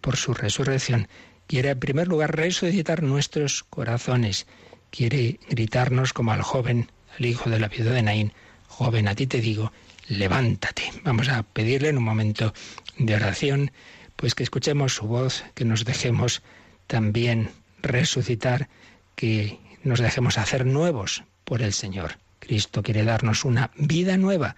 por 0.00 0.16
su 0.16 0.34
resurrección, 0.34 1.08
quiere 1.46 1.70
en 1.70 1.80
primer 1.80 2.08
lugar 2.08 2.36
resucitar 2.36 3.02
nuestros 3.02 3.64
corazones, 3.64 4.46
quiere 4.90 5.40
gritarnos 5.48 6.12
como 6.12 6.32
al 6.32 6.42
joven, 6.42 6.90
al 7.18 7.26
hijo 7.26 7.50
de 7.50 7.58
la 7.58 7.68
viuda 7.68 7.92
de 7.92 8.02
Naín, 8.02 8.32
joven, 8.68 9.08
a 9.08 9.14
ti 9.14 9.26
te 9.26 9.40
digo, 9.40 9.72
levántate. 10.08 10.92
Vamos 11.04 11.28
a 11.28 11.42
pedirle 11.42 11.88
en 11.88 11.98
un 11.98 12.04
momento 12.04 12.52
de 12.98 13.14
oración, 13.14 13.72
pues 14.16 14.34
que 14.34 14.42
escuchemos 14.42 14.94
su 14.94 15.06
voz, 15.06 15.44
que 15.54 15.64
nos 15.64 15.84
dejemos 15.84 16.42
también 16.86 17.50
resucitar, 17.82 18.68
que 19.14 19.58
nos 19.82 20.00
dejemos 20.00 20.38
hacer 20.38 20.66
nuevos 20.66 21.24
por 21.44 21.62
el 21.62 21.72
Señor. 21.72 22.18
Cristo 22.40 22.82
quiere 22.82 23.04
darnos 23.04 23.44
una 23.44 23.70
vida 23.76 24.16
nueva. 24.16 24.56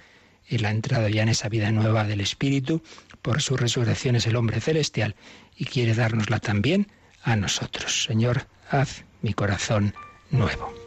Él 0.49 0.65
ha 0.65 0.71
entrado 0.71 1.09
ya 1.09 1.23
en 1.23 1.29
esa 1.29 1.49
vida 1.49 1.71
nueva 1.71 2.05
del 2.05 2.21
Espíritu, 2.21 2.83
por 3.21 3.43
su 3.43 3.57
resurrección 3.57 4.17
es 4.17 4.27
el 4.27 4.37
hombre 4.37 4.61
celestial 4.61 5.15
y 5.57 5.67
quiere 5.67 5.95
dárnosla 5.95 6.41
también 6.41 6.91
a 7.23 7.37
nosotros. 7.37 8.05
Señor, 8.05 8.47
haz 8.71 9.05
mi 9.21 9.35
corazón 9.35 9.95
nuevo. 10.31 10.82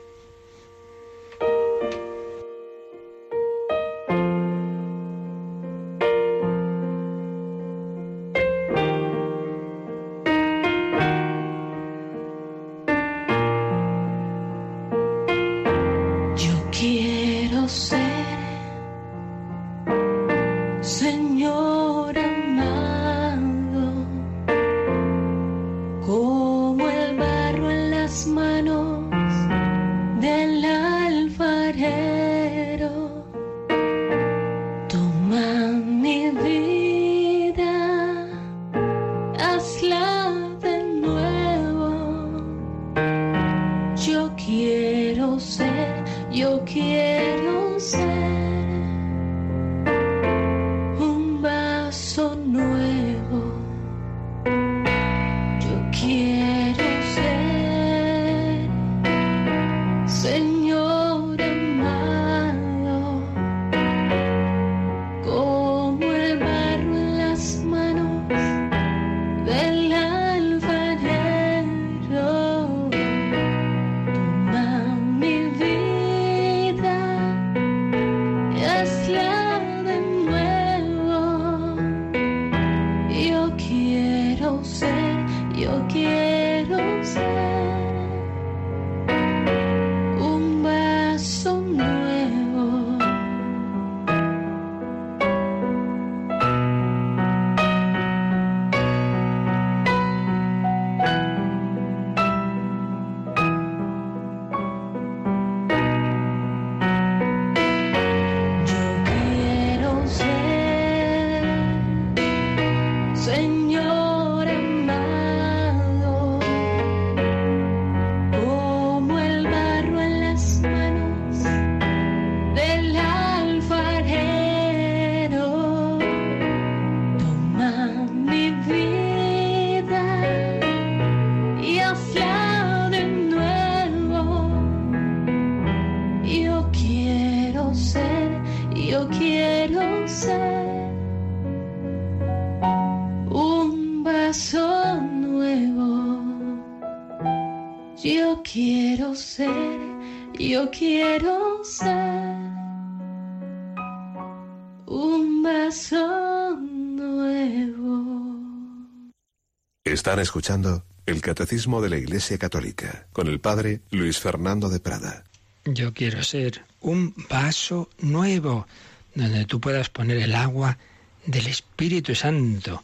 Están 159.95 160.19
escuchando 160.19 160.83
el 161.05 161.21
Catecismo 161.21 161.81
de 161.81 161.87
la 161.87 161.95
Iglesia 161.95 162.37
Católica 162.37 163.07
con 163.13 163.27
el 163.27 163.39
Padre 163.39 163.79
Luis 163.91 164.19
Fernando 164.19 164.67
de 164.67 164.81
Prada. 164.81 165.23
Yo 165.63 165.93
quiero 165.93 166.21
ser 166.21 166.65
un 166.81 167.15
vaso 167.29 167.89
nuevo 167.99 168.67
donde 169.13 169.45
tú 169.45 169.61
puedas 169.61 169.89
poner 169.89 170.17
el 170.17 170.35
agua 170.35 170.77
del 171.25 171.47
Espíritu 171.47 172.13
Santo, 172.13 172.83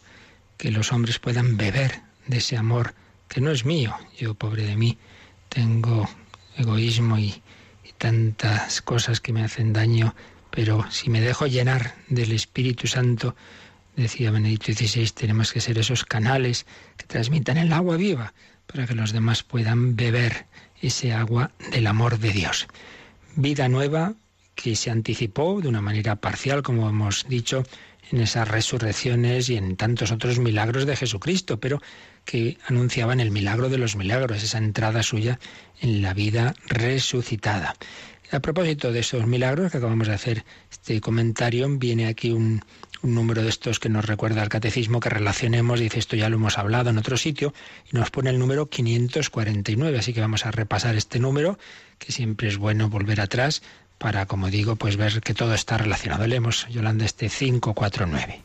que 0.56 0.72
los 0.72 0.94
hombres 0.94 1.20
puedan 1.20 1.58
beber 1.58 2.00
de 2.28 2.38
ese 2.38 2.56
amor 2.56 2.94
que 3.28 3.42
no 3.42 3.52
es 3.52 3.66
mío. 3.66 3.94
Yo, 4.18 4.34
pobre 4.34 4.64
de 4.64 4.78
mí, 4.78 4.98
tengo 5.50 6.10
egoísmo 6.56 7.20
y, 7.20 7.44
tantas 7.98 8.82
cosas 8.82 9.20
que 9.20 9.34
me 9.34 9.44
hacen 9.44 9.74
daño, 9.74 10.16
pero 10.50 10.90
si 10.90 11.10
me 11.10 11.20
dejo 11.20 11.46
llenar 11.46 11.94
del 12.08 12.32
Espíritu 12.32 12.88
Santo, 12.88 13.36
decía 13.96 14.32
Benedicto 14.32 14.74
XVI, 14.74 15.10
tenemos 15.12 15.52
que 15.52 15.62
ser 15.62 15.78
esos 15.78 16.06
canales 16.06 16.66
que 16.98 17.06
transmitan 17.06 17.58
el 17.58 17.74
agua 17.74 17.98
viva 17.98 18.34
para 18.68 18.88
que 18.88 18.96
los 18.96 19.12
demás 19.12 19.44
puedan 19.44 19.96
beber 19.96 20.46
ese 20.82 21.14
agua 21.14 21.52
del 21.72 21.88
amor 21.88 22.20
de 22.20 22.32
Dios. 22.32 22.68
Vida 23.36 23.68
nueva 23.68 24.14
que 24.56 24.76
se 24.76 24.92
anticipó 24.92 25.62
de 25.62 25.68
una 25.68 25.82
manera 25.82 26.16
parcial, 26.16 26.64
como 26.64 26.90
hemos 26.90 27.28
dicho, 27.28 27.64
en 28.12 28.22
esas 28.22 28.48
resurrecciones 28.48 29.50
y 29.50 29.58
en 29.58 29.76
tantos 29.78 30.12
otros 30.12 30.40
milagros 30.40 30.86
de 30.86 30.96
Jesucristo, 30.96 31.60
pero 31.60 31.82
que 32.26 32.58
anunciaban 32.68 33.20
el 33.20 33.32
milagro 33.32 33.70
de 33.70 33.78
los 33.78 33.96
milagros, 33.96 34.44
esa 34.44 34.58
entrada 34.58 35.02
suya 35.02 35.40
en 35.80 36.02
la 36.02 36.14
vida 36.14 36.54
resucitada. 36.68 37.76
A 38.32 38.40
propósito 38.40 38.92
de 38.92 39.00
esos 39.00 39.28
milagros 39.28 39.72
que 39.72 39.78
acabamos 39.78 40.08
de 40.08 40.14
hacer 40.14 40.46
este 40.70 41.02
comentario, 41.02 41.68
viene 41.78 42.08
aquí 42.08 42.32
un, 42.32 42.62
un 43.04 43.16
número 43.16 43.42
de 43.42 43.50
estos 43.50 43.80
que 43.80 43.90
nos 43.90 44.06
recuerda 44.06 44.42
al 44.42 44.50
catecismo 44.50 45.00
que 45.00 45.10
relacionemos, 45.10 45.80
dice 45.80 46.00
esto 46.00 46.16
ya 46.16 46.30
lo 46.30 46.38
hemos 46.38 46.58
hablado 46.58 46.90
en 46.90 46.98
otro 46.98 47.18
sitio, 47.18 47.54
y 47.92 47.98
nos 47.98 48.12
pone 48.12 48.30
el 48.30 48.40
número 48.40 48.70
549, 48.70 49.98
así 50.00 50.14
que 50.14 50.22
vamos 50.22 50.46
a 50.46 50.52
repasar 50.52 50.96
este 50.96 51.20
número, 51.20 51.58
que 51.98 52.12
siempre 52.12 52.48
es 52.48 52.58
bueno 52.58 52.90
volver 52.90 53.22
atrás 53.22 53.62
para, 53.98 54.26
como 54.26 54.50
digo, 54.50 54.76
pues 54.76 54.98
ver 54.98 55.22
que 55.22 55.34
todo 55.34 55.54
está 55.54 55.78
relacionado. 55.78 56.26
Leemos, 56.26 56.68
Yolanda, 56.70 57.06
este 57.06 57.30
549. 57.30 58.42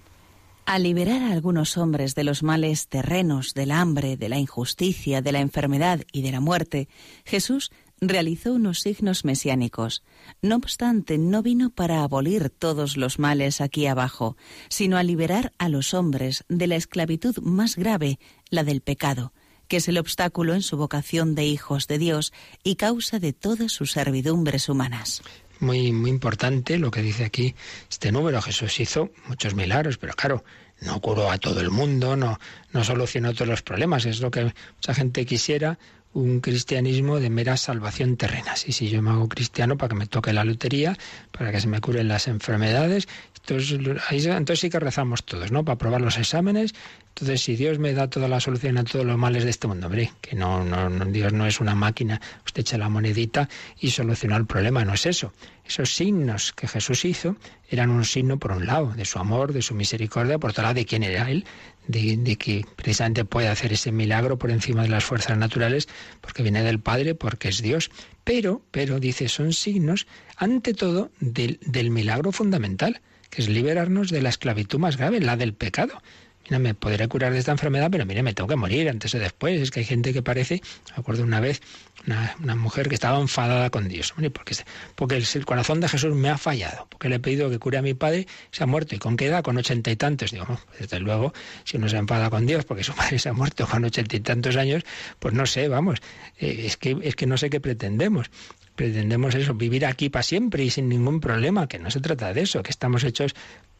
A 0.67 0.79
liberar 0.79 1.23
a 1.23 1.33
algunos 1.33 1.79
hombres 1.79 2.15
de 2.15 2.25
los 2.25 2.43
males 2.43 2.89
terrenos, 2.89 3.55
del 3.55 3.71
hambre, 3.71 4.17
de 4.17 4.29
la 4.29 4.39
injusticia, 4.39 5.23
de 5.23 5.33
la 5.33 5.41
enfermedad 5.41 6.01
y 6.13 6.23
de 6.23 6.33
la 6.33 6.41
muerte, 6.41 6.89
Jesús 7.25 7.71
realizó 8.01 8.53
unos 8.53 8.81
signos 8.81 9.25
mesiánicos. 9.25 10.03
No 10.43 10.57
obstante, 10.57 11.19
no 11.19 11.43
vino 11.43 11.71
para 11.71 12.03
abolir 12.03 12.51
todos 12.51 12.97
los 12.97 13.19
males 13.19 13.61
aquí 13.61 13.87
abajo, 13.87 14.37
sino 14.69 14.97
a 14.97 15.03
liberar 15.03 15.53
a 15.59 15.69
los 15.69 15.95
hombres 15.95 16.45
de 16.49 16.67
la 16.67 16.77
esclavitud 16.77 17.39
más 17.39 17.77
grave, 17.77 18.19
la 18.51 18.65
del 18.65 18.81
pecado, 18.81 19.33
que 19.69 19.79
es 19.79 19.89
el 19.89 19.99
obstáculo 19.99 20.55
en 20.55 20.63
su 20.63 20.77
vocación 20.77 21.35
de 21.35 21.47
hijos 21.47 21.87
de 21.87 21.99
Dios 21.99 22.33
y 22.63 22.77
causa 22.77 23.19
de 23.19 23.33
todas 23.33 23.73
sus 23.73 23.93
servidumbres 23.93 24.69
humanas. 24.69 25.23
Muy, 25.59 25.91
muy 25.93 26.11
importante 26.11 26.79
lo 26.79 26.91
que 26.91 27.01
dice 27.01 27.25
aquí 27.25 27.55
este 27.91 28.13
número. 28.13 28.43
Jesús 28.43 28.79
hizo 28.79 29.11
muchos 29.27 29.55
milagros, 29.55 29.97
pero 29.97 30.13
claro, 30.13 30.45
no 30.83 31.01
curó 31.01 31.31
a 31.31 31.39
todo 31.39 31.61
el 31.61 31.71
mundo, 31.71 32.17
no, 32.17 32.39
no 32.73 32.85
solucionó 32.85 33.33
todos 33.33 33.49
los 33.49 33.63
problemas. 33.63 34.05
Es 34.05 34.21
lo 34.21 34.31
que 34.31 34.53
mucha 34.75 34.95
gente 34.95 35.25
quisiera, 35.25 35.79
un 36.17 36.41
cristianismo 36.41 37.21
de 37.21 37.29
mera 37.29 37.59
salvación 37.59 38.17
terrena. 38.17 38.57
Sí, 38.57 38.73
sí, 38.73 38.89
yo 38.89 39.03
me 39.03 39.11
hago 39.11 39.29
cristiano 39.29 39.77
para 39.77 39.91
que 39.91 39.95
me 39.97 40.07
toque 40.07 40.33
la 40.33 40.45
lotería, 40.45 40.97
para 41.31 41.53
que 41.53 41.61
se 41.61 41.69
me 41.69 41.81
curen 41.81 42.09
las 42.09 42.27
enfermedades. 42.27 43.07
Entonces, 43.49 44.27
entonces 44.27 44.59
sí 44.59 44.71
que 44.71 44.81
rezamos 44.81 45.25
todos, 45.25 45.53
¿no? 45.53 45.65
Para 45.65 45.79
probar 45.79 46.01
los 46.01 46.19
exámenes. 46.19 46.75
Entonces, 47.11 47.43
si 47.43 47.55
Dios 47.55 47.79
me 47.79 47.93
da 47.93 48.11
toda 48.11 48.27
la 48.27 48.41
solución 48.41 48.77
a 48.77 48.85
todos 48.85 49.07
los 49.07 49.17
males 49.17 49.45
de 49.45 49.51
este 49.51 49.69
mundo, 49.69 49.87
hombre, 49.87 50.13
que 50.21 50.35
no, 50.35 50.65
no, 50.65 50.91
no 50.91 51.05
Dios 51.07 51.33
no 51.33 51.47
es 51.47 51.61
una 51.61 51.77
máquina, 51.77 52.21
usted 52.45 52.63
echa 52.63 52.77
la 52.77 52.89
monedita 52.89 53.49
y 53.79 53.91
soluciona 53.91 54.37
el 54.37 54.47
problema, 54.47 54.85
no 54.85 54.95
es 54.95 55.07
eso. 55.07 55.33
Esos 55.65 55.95
signos 55.95 56.53
que 56.53 56.67
Jesús 56.67 57.05
hizo 57.05 57.37
eran 57.71 57.91
un 57.91 58.05
signo, 58.05 58.39
por 58.39 58.51
un 58.51 58.67
lado, 58.67 58.93
de 58.95 59.05
su 59.05 59.19
amor, 59.19 59.53
de 59.53 59.63
su 59.63 59.75
misericordia, 59.75 60.39
por 60.39 60.51
otro 60.51 60.65
lado, 60.65 60.75
de 60.75 60.85
quién 60.85 61.05
era 61.05 61.31
Él, 61.31 61.45
de, 61.87 62.37
que 62.37 62.65
precisamente 62.75 63.25
puede 63.25 63.49
hacer 63.49 63.73
ese 63.73 63.93
milagro 63.93 64.39
por 64.39 64.51
encima 64.51 64.83
de 64.83 64.89
las 64.89 65.05
fuerzas 65.05 65.39
naturales, 65.39 65.89
porque 66.21 66.43
viene 66.43 66.63
del 66.65 66.81
Padre, 66.81 67.15
porque 67.15 67.49
es 67.49 67.63
Dios. 67.63 67.91
Pero, 68.25 68.63
pero, 68.73 68.99
dice, 68.99 69.29
son 69.29 69.53
signos, 69.53 70.07
ante 70.37 70.75
todo, 70.75 71.11
del, 71.21 71.61
del 71.63 71.91
milagro 71.91 72.33
fundamental, 72.33 73.01
que 73.31 73.43
es 73.43 73.49
liberarnos 73.49 74.11
de 74.11 74.23
la 74.23 74.29
esclavitud 74.29 74.79
más 74.79 74.97
grave, 74.97 75.21
la 75.21 75.37
del 75.37 75.55
pecado 75.55 76.03
mira, 76.47 76.59
me 76.59 76.75
podré 76.75 77.09
curar 77.09 77.33
de 77.33 77.39
esta 77.39 77.53
enfermedad, 77.53 77.89
pero 77.91 78.07
mire, 78.07 78.23
me 78.23 78.35
tengo 78.35 78.49
que 78.49 78.57
morir 78.57 78.89
antes 78.89 79.15
o 79.15 79.19
después. 79.19 79.61
Es 79.61 79.71
que 79.71 79.81
hay 79.81 79.87
gente 79.87 80.13
que 80.13 80.23
parece, 80.23 80.63
me 80.91 81.01
acuerdo 81.01 81.23
una 81.23 81.41
vez, 81.41 81.61
una, 82.07 82.57
mujer 82.57 82.89
que 82.89 82.95
estaba 82.95 83.21
enfadada 83.21 83.71
con 83.71 83.89
Dios. 83.89 84.15
Porque, 84.33 84.57
porque 84.95 85.17
el, 85.17 85.47
corazón 85.47 85.81
de 85.81 85.89
Jesús 85.89 86.15
me 86.15 86.29
ha 86.29 86.39
fallado, 86.39 86.87
porque 86.91 87.09
le 87.09 87.17
he 87.17 87.21
pedido 87.21 87.51
que 87.51 87.59
cure 87.59 87.79
a 87.79 87.83
mi 87.83 87.95
padre, 87.95 88.27
se 88.51 88.63
ha 88.63 88.67
muerto. 88.67 88.95
¿Y 88.95 88.99
con 88.99 89.17
qué 89.17 89.27
edad? 89.27 89.43
Con 89.43 89.57
ochenta 89.57 89.91
y 89.91 89.97
tantos. 89.97 90.31
Digo, 90.31 90.47
pues 90.47 90.81
desde 90.81 91.01
luego, 91.01 91.33
si 91.65 91.77
uno 91.77 91.89
se 91.89 91.97
enfada 91.97 92.31
con 92.31 92.47
Dios 92.47 92.65
porque 92.65 92.85
su 92.85 92.95
padre 92.95 93.19
se 93.19 93.29
ha 93.29 93.33
muerto 93.33 93.67
con 93.67 93.85
ochenta 93.85 94.17
y 94.17 94.21
tantos 94.21 94.57
años, 94.57 94.85
pues 95.19 95.35
no 95.35 95.47
sé, 95.47 95.69
vamos, 95.69 96.01
eh, 96.39 96.63
es, 96.67 96.77
que, 96.77 96.97
es 97.03 97.17
que 97.17 97.27
no 97.27 97.37
sé 97.37 97.51
qué 97.51 97.61
pretendemos 97.61 98.31
pretendemos 98.77 99.35
eso, 99.35 99.55
vivir 99.55 99.85
aquí 99.85 100.09
para 100.09 100.23
siempre 100.23 100.63
y 100.63 100.71
sin 100.71 100.89
ningún 100.89 101.21
problema, 101.21 101.67
que 101.67 101.79
no 101.79 101.91
se 101.91 102.01
trata 102.01 102.33
de 102.33 102.43
eso, 102.43 102.63
que 102.63 102.71
estamos 102.71 103.03
hechos 103.03 103.35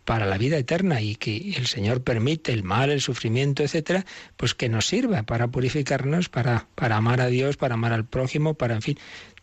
para 0.07 0.25
la 0.25 0.39
vida 0.39 0.57
eterna 0.57 1.03
y 1.03 1.17
que 1.17 1.55
el 1.57 1.67
Señor 1.67 2.03
permite 2.03 2.53
el 2.53 2.63
mal, 2.63 2.91
el 2.91 3.01
sufrimiento, 3.01 3.65
etcétera, 3.65 4.07
pues 4.37 4.55
que 4.55 4.69
nos 4.69 4.87
sirva 4.87 5.25
para 5.25 5.49
purificarnos, 5.49 6.29
para, 6.29 6.69
para 6.77 6.97
amar 6.97 7.21
a 7.21 7.27
Dios, 7.27 7.57
para 7.57 7.75
amar 7.75 7.93
al 7.93 8.07
prójimo, 8.07 8.55
para, 8.55 8.77
en 8.77 8.83
fin, 8.83 8.99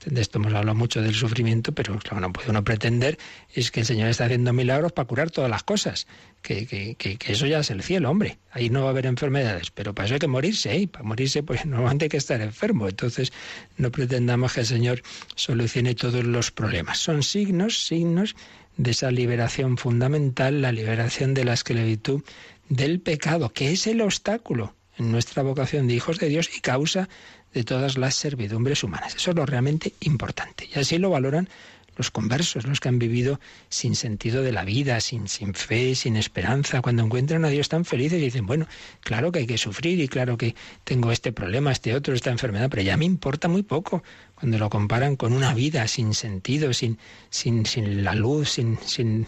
de 0.06 0.22
esto 0.22 0.38
hemos 0.40 0.54
hablado 0.54 0.74
mucho 0.74 1.02
del 1.02 1.14
sufrimiento, 1.14 1.74
pero 1.74 2.00
claro, 2.00 2.22
no 2.22 2.34
puede 2.34 2.50
uno 2.50 2.64
pretender 2.64 3.18
es 3.54 3.72
que 3.72 3.82
el 3.82 3.86
Señor 3.86 4.08
está 4.08 4.26
haciendo 4.26 4.54
milagros 4.54 4.94
para 4.94 5.06
curar 5.06 5.32
todas 5.32 5.50
las 5.50 5.64
cosas, 5.64 6.08
que, 6.42 6.66
que, 6.66 6.96
que, 6.96 7.18
eso 7.32 7.46
ya 7.46 7.60
es 7.60 7.70
el 7.70 7.84
cielo, 7.84 8.10
hombre, 8.10 8.38
ahí 8.52 8.70
no 8.70 8.82
va 8.82 8.88
a 8.88 8.90
haber 8.92 9.06
enfermedades, 9.06 9.70
pero 9.70 9.94
para 9.94 10.06
eso 10.06 10.16
hay 10.16 10.20
que 10.20 10.28
morirse, 10.28 10.78
y 10.78 10.88
para 10.88 11.04
morirse 11.04 11.44
pues 11.44 11.66
normalmente 11.66 12.06
hay 12.06 12.10
que 12.10 12.18
estar 12.18 12.40
enfermo, 12.40 12.88
entonces 12.88 13.34
no 13.78 13.92
pretendamos 13.92 14.54
que 14.54 14.62
el 14.62 14.66
Señor 14.66 15.02
solucione 15.36 15.94
todos 15.94 16.24
los 16.24 16.52
problemas, 16.52 17.00
son 17.00 17.22
signos, 17.22 17.86
signos 17.86 18.36
de 18.78 18.92
esa 18.92 19.12
liberación 19.12 19.78
fundamental, 19.78 20.62
la 20.62 20.72
liberación 20.72 21.34
de 21.34 21.46
la 21.46 21.54
esclavitud 21.54 22.24
del 22.70 23.00
pecado, 23.00 23.50
que 23.50 23.72
es 23.72 23.88
el 23.88 24.02
obstáculo 24.02 24.76
en 24.98 25.12
nuestra 25.12 25.44
vocación 25.44 25.88
de 25.88 25.96
hijos 25.96 26.20
de 26.20 26.30
Dios 26.30 26.50
y 26.56 26.62
causa 26.62 27.10
de 27.54 27.64
todas 27.64 27.98
las 27.98 28.16
servidumbres 28.16 28.84
humanas. 28.84 29.16
Eso 29.16 29.32
es 29.32 29.36
lo 29.36 29.46
realmente 29.46 29.94
importante. 30.02 30.68
Y 30.74 30.80
así 30.80 30.98
lo 30.98 31.10
valoran 31.10 31.50
los 31.96 32.12
conversos, 32.12 32.66
los 32.66 32.80
que 32.80 32.90
han 32.90 33.00
vivido 33.00 33.40
sin 33.70 33.96
sentido 33.96 34.42
de 34.42 34.52
la 34.52 34.66
vida, 34.66 35.00
sin, 35.00 35.28
sin 35.28 35.54
fe, 35.54 35.96
sin 35.96 36.18
esperanza, 36.18 36.82
cuando 36.82 37.04
encuentran 37.04 37.46
a 37.46 37.50
Dios 37.50 37.70
tan 37.70 37.86
felices 37.86 38.20
y 38.20 38.26
dicen, 38.26 38.46
bueno, 38.46 38.68
claro 39.02 39.32
que 39.32 39.40
hay 39.40 39.48
que 39.48 39.58
sufrir 39.58 40.00
y 40.00 40.08
claro 40.08 40.38
que 40.38 40.56
tengo 40.84 41.12
este 41.12 41.32
problema, 41.32 41.72
este 41.72 41.96
otro, 41.96 42.14
esta 42.14 42.32
enfermedad, 42.32 42.70
pero 42.70 42.82
ya 42.82 42.98
me 42.98 43.06
importa 43.06 43.48
muy 43.48 43.64
poco 43.64 44.04
cuando 44.44 44.58
lo 44.58 44.70
comparan 44.70 45.16
con 45.16 45.32
una 45.32 45.54
vida 45.54 45.88
sin 45.88 46.14
sentido, 46.14 46.74
sin, 46.74 46.98
sin, 47.30 47.66
sin 47.66 48.04
la 48.04 48.14
luz, 48.14 48.50
sin, 48.50 48.78
sin, 48.86 49.26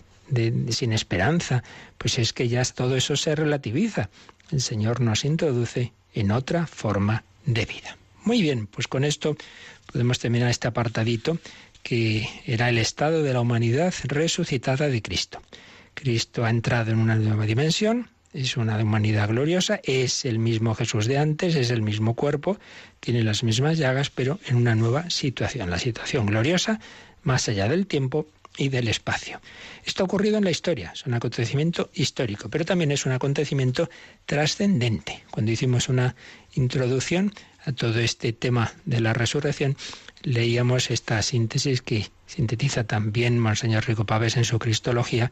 sin 0.72 0.92
esperanza, 0.92 1.64
pues 1.98 2.20
es 2.20 2.34
que 2.34 2.50
ya 2.50 2.62
todo 2.66 2.98
eso 2.98 3.16
se 3.16 3.34
relativiza. 3.34 4.10
El 4.52 4.60
Señor 4.60 5.00
nos 5.00 5.24
introduce 5.24 5.94
en 6.14 6.32
otra 6.32 6.68
forma 6.68 7.24
de 7.46 7.66
vida. 7.66 7.98
Muy 8.26 8.42
bien, 8.42 8.68
pues 8.68 8.90
con 8.90 9.06
esto 9.06 9.38
podemos 9.90 10.20
terminar 10.20 10.50
este 10.50 10.68
apartadito 10.68 11.38
que 11.82 12.28
era 12.46 12.68
el 12.68 12.78
estado 12.78 13.24
de 13.24 13.32
la 13.32 13.40
humanidad 13.40 13.94
resucitada 14.04 14.90
de 14.90 15.02
Cristo. 15.02 15.42
Cristo 15.94 16.44
ha 16.44 16.50
entrado 16.50 16.92
en 16.92 17.00
una 17.00 17.16
nueva 17.16 17.46
dimensión, 17.46 18.10
es 18.36 18.58
una 18.58 18.78
humanidad 18.78 19.30
gloriosa, 19.30 19.80
es 19.84 20.26
el 20.26 20.40
mismo 20.40 20.76
Jesús 20.76 21.06
de 21.06 21.18
antes, 21.18 21.56
es 21.56 21.72
el 21.72 21.82
mismo 21.82 22.16
cuerpo, 22.16 22.58
tiene 23.00 23.24
las 23.24 23.44
mismas 23.44 23.78
llagas, 23.78 24.10
pero 24.10 24.40
en 24.48 24.58
una 24.58 24.76
nueva 24.76 25.10
situación, 25.10 25.70
la 25.70 25.80
situación 25.80 26.26
gloriosa 26.26 26.80
más 27.24 27.48
allá 27.48 27.70
del 27.70 27.88
tiempo 27.88 28.28
y 28.58 28.70
del 28.70 28.88
espacio. 28.88 29.42
Esto 29.86 30.04
ha 30.04 30.06
ocurrido 30.06 30.38
en 30.38 30.44
la 30.44 30.52
historia, 30.52 30.92
es 30.94 31.06
un 31.06 31.14
acontecimiento 31.14 31.90
histórico, 31.94 32.50
pero 32.50 32.66
también 32.66 32.92
es 32.92 33.06
un 33.06 33.14
acontecimiento 33.14 33.90
trascendente. 34.26 35.24
Cuando 35.32 35.52
hicimos 35.52 35.90
una 35.90 36.16
introducción 36.54 37.34
a 37.66 37.72
todo 37.72 38.00
este 38.00 38.34
tema 38.34 38.74
de 38.86 39.02
la 39.02 39.14
resurrección, 39.14 39.76
leíamos 40.24 40.92
esta 40.92 41.22
síntesis 41.22 41.82
que 41.82 42.10
sintetiza 42.26 42.84
también 42.84 43.40
Monseñor 43.40 43.86
Rico 43.86 44.06
Pávez 44.06 44.38
en 44.38 44.44
su 44.46 44.60
Cristología, 44.60 45.32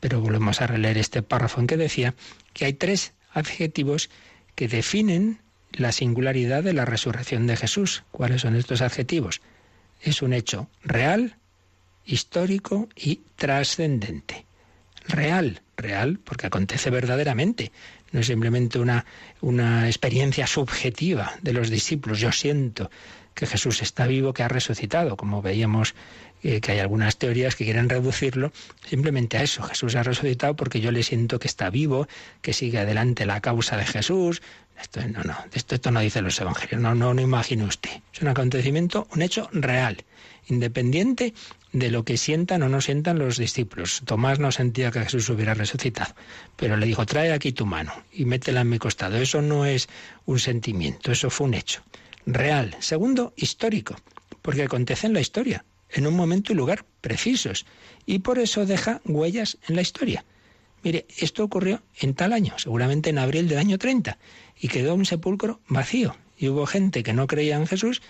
pero 0.00 0.20
volvemos 0.20 0.60
a 0.60 0.66
releer 0.66 0.98
este 0.98 1.22
párrafo 1.22 1.60
en 1.60 1.66
que 1.66 1.76
decía 1.76 2.14
que 2.52 2.64
hay 2.64 2.72
tres 2.72 3.12
adjetivos 3.32 4.10
que 4.54 4.68
definen 4.68 5.40
la 5.72 5.92
singularidad 5.92 6.62
de 6.62 6.72
la 6.72 6.84
resurrección 6.84 7.46
de 7.46 7.56
Jesús. 7.56 8.04
¿Cuáles 8.10 8.42
son 8.42 8.56
estos 8.56 8.80
adjetivos? 8.80 9.40
Es 10.00 10.22
un 10.22 10.32
hecho 10.32 10.68
real, 10.82 11.36
histórico 12.04 12.88
y 12.96 13.20
trascendente. 13.36 14.46
Real, 15.06 15.62
real, 15.76 16.18
porque 16.22 16.46
acontece 16.46 16.90
verdaderamente. 16.90 17.72
No 18.12 18.20
es 18.20 18.26
simplemente 18.26 18.78
una, 18.78 19.04
una 19.40 19.86
experiencia 19.86 20.46
subjetiva 20.46 21.34
de 21.42 21.52
los 21.52 21.70
discípulos. 21.70 22.20
Yo 22.20 22.32
siento 22.32 22.90
que 23.34 23.46
Jesús 23.46 23.82
está 23.82 24.06
vivo, 24.06 24.32
que 24.32 24.42
ha 24.42 24.48
resucitado, 24.48 25.16
como 25.16 25.42
veíamos 25.42 25.94
eh, 26.42 26.60
que 26.60 26.72
hay 26.72 26.78
algunas 26.78 27.16
teorías 27.16 27.56
que 27.56 27.64
quieren 27.64 27.88
reducirlo 27.88 28.52
simplemente 28.86 29.38
a 29.38 29.42
eso. 29.42 29.62
Jesús 29.62 29.94
ha 29.96 30.02
resucitado 30.02 30.54
porque 30.54 30.80
yo 30.80 30.92
le 30.92 31.02
siento 31.02 31.38
que 31.38 31.48
está 31.48 31.70
vivo, 31.70 32.06
que 32.42 32.52
sigue 32.52 32.78
adelante 32.78 33.26
la 33.26 33.40
causa 33.40 33.76
de 33.76 33.84
Jesús. 33.84 34.42
Esto 34.80 35.00
no, 35.08 35.24
no, 35.24 35.36
esto, 35.52 35.74
esto 35.74 35.90
no 35.90 36.00
dice 36.00 36.22
los 36.22 36.40
evangelios, 36.40 36.80
no, 36.80 36.94
no, 36.94 37.12
no 37.12 37.20
imagine 37.20 37.64
usted. 37.64 37.90
Es 38.14 38.22
un 38.22 38.28
acontecimiento, 38.28 39.08
un 39.12 39.22
hecho 39.22 39.48
real, 39.52 40.04
independiente 40.46 41.34
de 41.72 41.90
lo 41.90 42.04
que 42.04 42.16
sientan 42.16 42.62
o 42.62 42.68
no 42.68 42.80
sientan 42.80 43.18
los 43.18 43.38
discípulos. 43.38 44.02
Tomás 44.04 44.38
no 44.38 44.52
sentía 44.52 44.92
que 44.92 45.00
Jesús 45.00 45.28
hubiera 45.30 45.54
resucitado, 45.54 46.14
pero 46.56 46.76
le 46.76 46.86
dijo, 46.86 47.04
trae 47.06 47.32
aquí 47.32 47.52
tu 47.52 47.66
mano 47.66 47.92
y 48.12 48.24
métela 48.24 48.60
en 48.60 48.68
mi 48.68 48.78
costado. 48.78 49.16
Eso 49.16 49.42
no 49.42 49.64
es 49.66 49.88
un 50.26 50.38
sentimiento, 50.38 51.10
eso 51.10 51.28
fue 51.28 51.48
un 51.48 51.54
hecho 51.54 51.82
real. 52.24 52.76
Segundo, 52.78 53.32
histórico, 53.36 53.96
porque 54.42 54.62
acontece 54.62 55.08
en 55.08 55.14
la 55.14 55.20
historia 55.20 55.64
en 55.90 56.06
un 56.06 56.14
momento 56.14 56.52
y 56.52 56.56
lugar 56.56 56.84
precisos, 57.00 57.66
y 58.06 58.20
por 58.20 58.38
eso 58.38 58.66
deja 58.66 59.00
huellas 59.04 59.58
en 59.68 59.76
la 59.76 59.82
historia. 59.82 60.24
Mire, 60.82 61.06
esto 61.18 61.44
ocurrió 61.44 61.82
en 62.00 62.14
tal 62.14 62.32
año, 62.32 62.54
seguramente 62.58 63.10
en 63.10 63.18
abril 63.18 63.48
del 63.48 63.58
año 63.58 63.78
30, 63.78 64.18
y 64.60 64.68
quedó 64.68 64.94
un 64.94 65.06
sepulcro 65.06 65.60
vacío. 65.68 66.16
Y 66.36 66.48
hubo 66.48 66.66
gente 66.66 67.02
que 67.02 67.12
no 67.12 67.26
creía 67.26 67.56
en 67.56 67.66
Jesús 67.66 68.00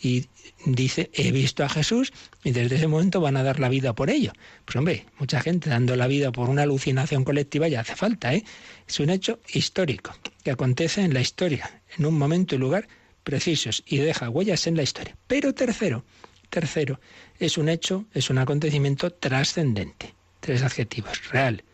y 0.00 0.26
dice, 0.64 1.10
he 1.14 1.32
visto 1.32 1.64
a 1.64 1.68
Jesús 1.68 2.12
y 2.44 2.52
desde 2.52 2.76
ese 2.76 2.86
momento 2.86 3.20
van 3.20 3.36
a 3.36 3.42
dar 3.42 3.58
la 3.58 3.68
vida 3.68 3.94
por 3.94 4.10
ello. 4.10 4.32
Pues 4.64 4.76
hombre, 4.76 5.06
mucha 5.18 5.40
gente 5.40 5.70
dando 5.70 5.96
la 5.96 6.06
vida 6.06 6.30
por 6.30 6.50
una 6.50 6.62
alucinación 6.62 7.24
colectiva 7.24 7.66
ya 7.68 7.80
hace 7.80 7.96
falta, 7.96 8.34
¿eh? 8.34 8.44
Es 8.86 9.00
un 9.00 9.10
hecho 9.10 9.40
histórico 9.52 10.14
que 10.44 10.50
acontece 10.50 11.02
en 11.02 11.14
la 11.14 11.20
historia, 11.20 11.82
en 11.96 12.06
un 12.06 12.16
momento 12.16 12.54
y 12.54 12.58
lugar 12.58 12.88
precisos 13.24 13.82
y 13.86 13.98
deja 13.98 14.30
huellas 14.30 14.66
en 14.66 14.76
la 14.76 14.82
historia. 14.82 15.16
Pero 15.26 15.54
tercero, 15.54 16.04
tercero, 16.50 17.00
es 17.38 17.58
un 17.58 17.68
hecho, 17.68 18.06
es 18.14 18.30
un 18.30 18.38
acontecimiento 18.38 19.10
trascendente. 19.12 20.14
Tres 20.40 20.62
adjetivos, 20.62 21.28
real, 21.30 21.64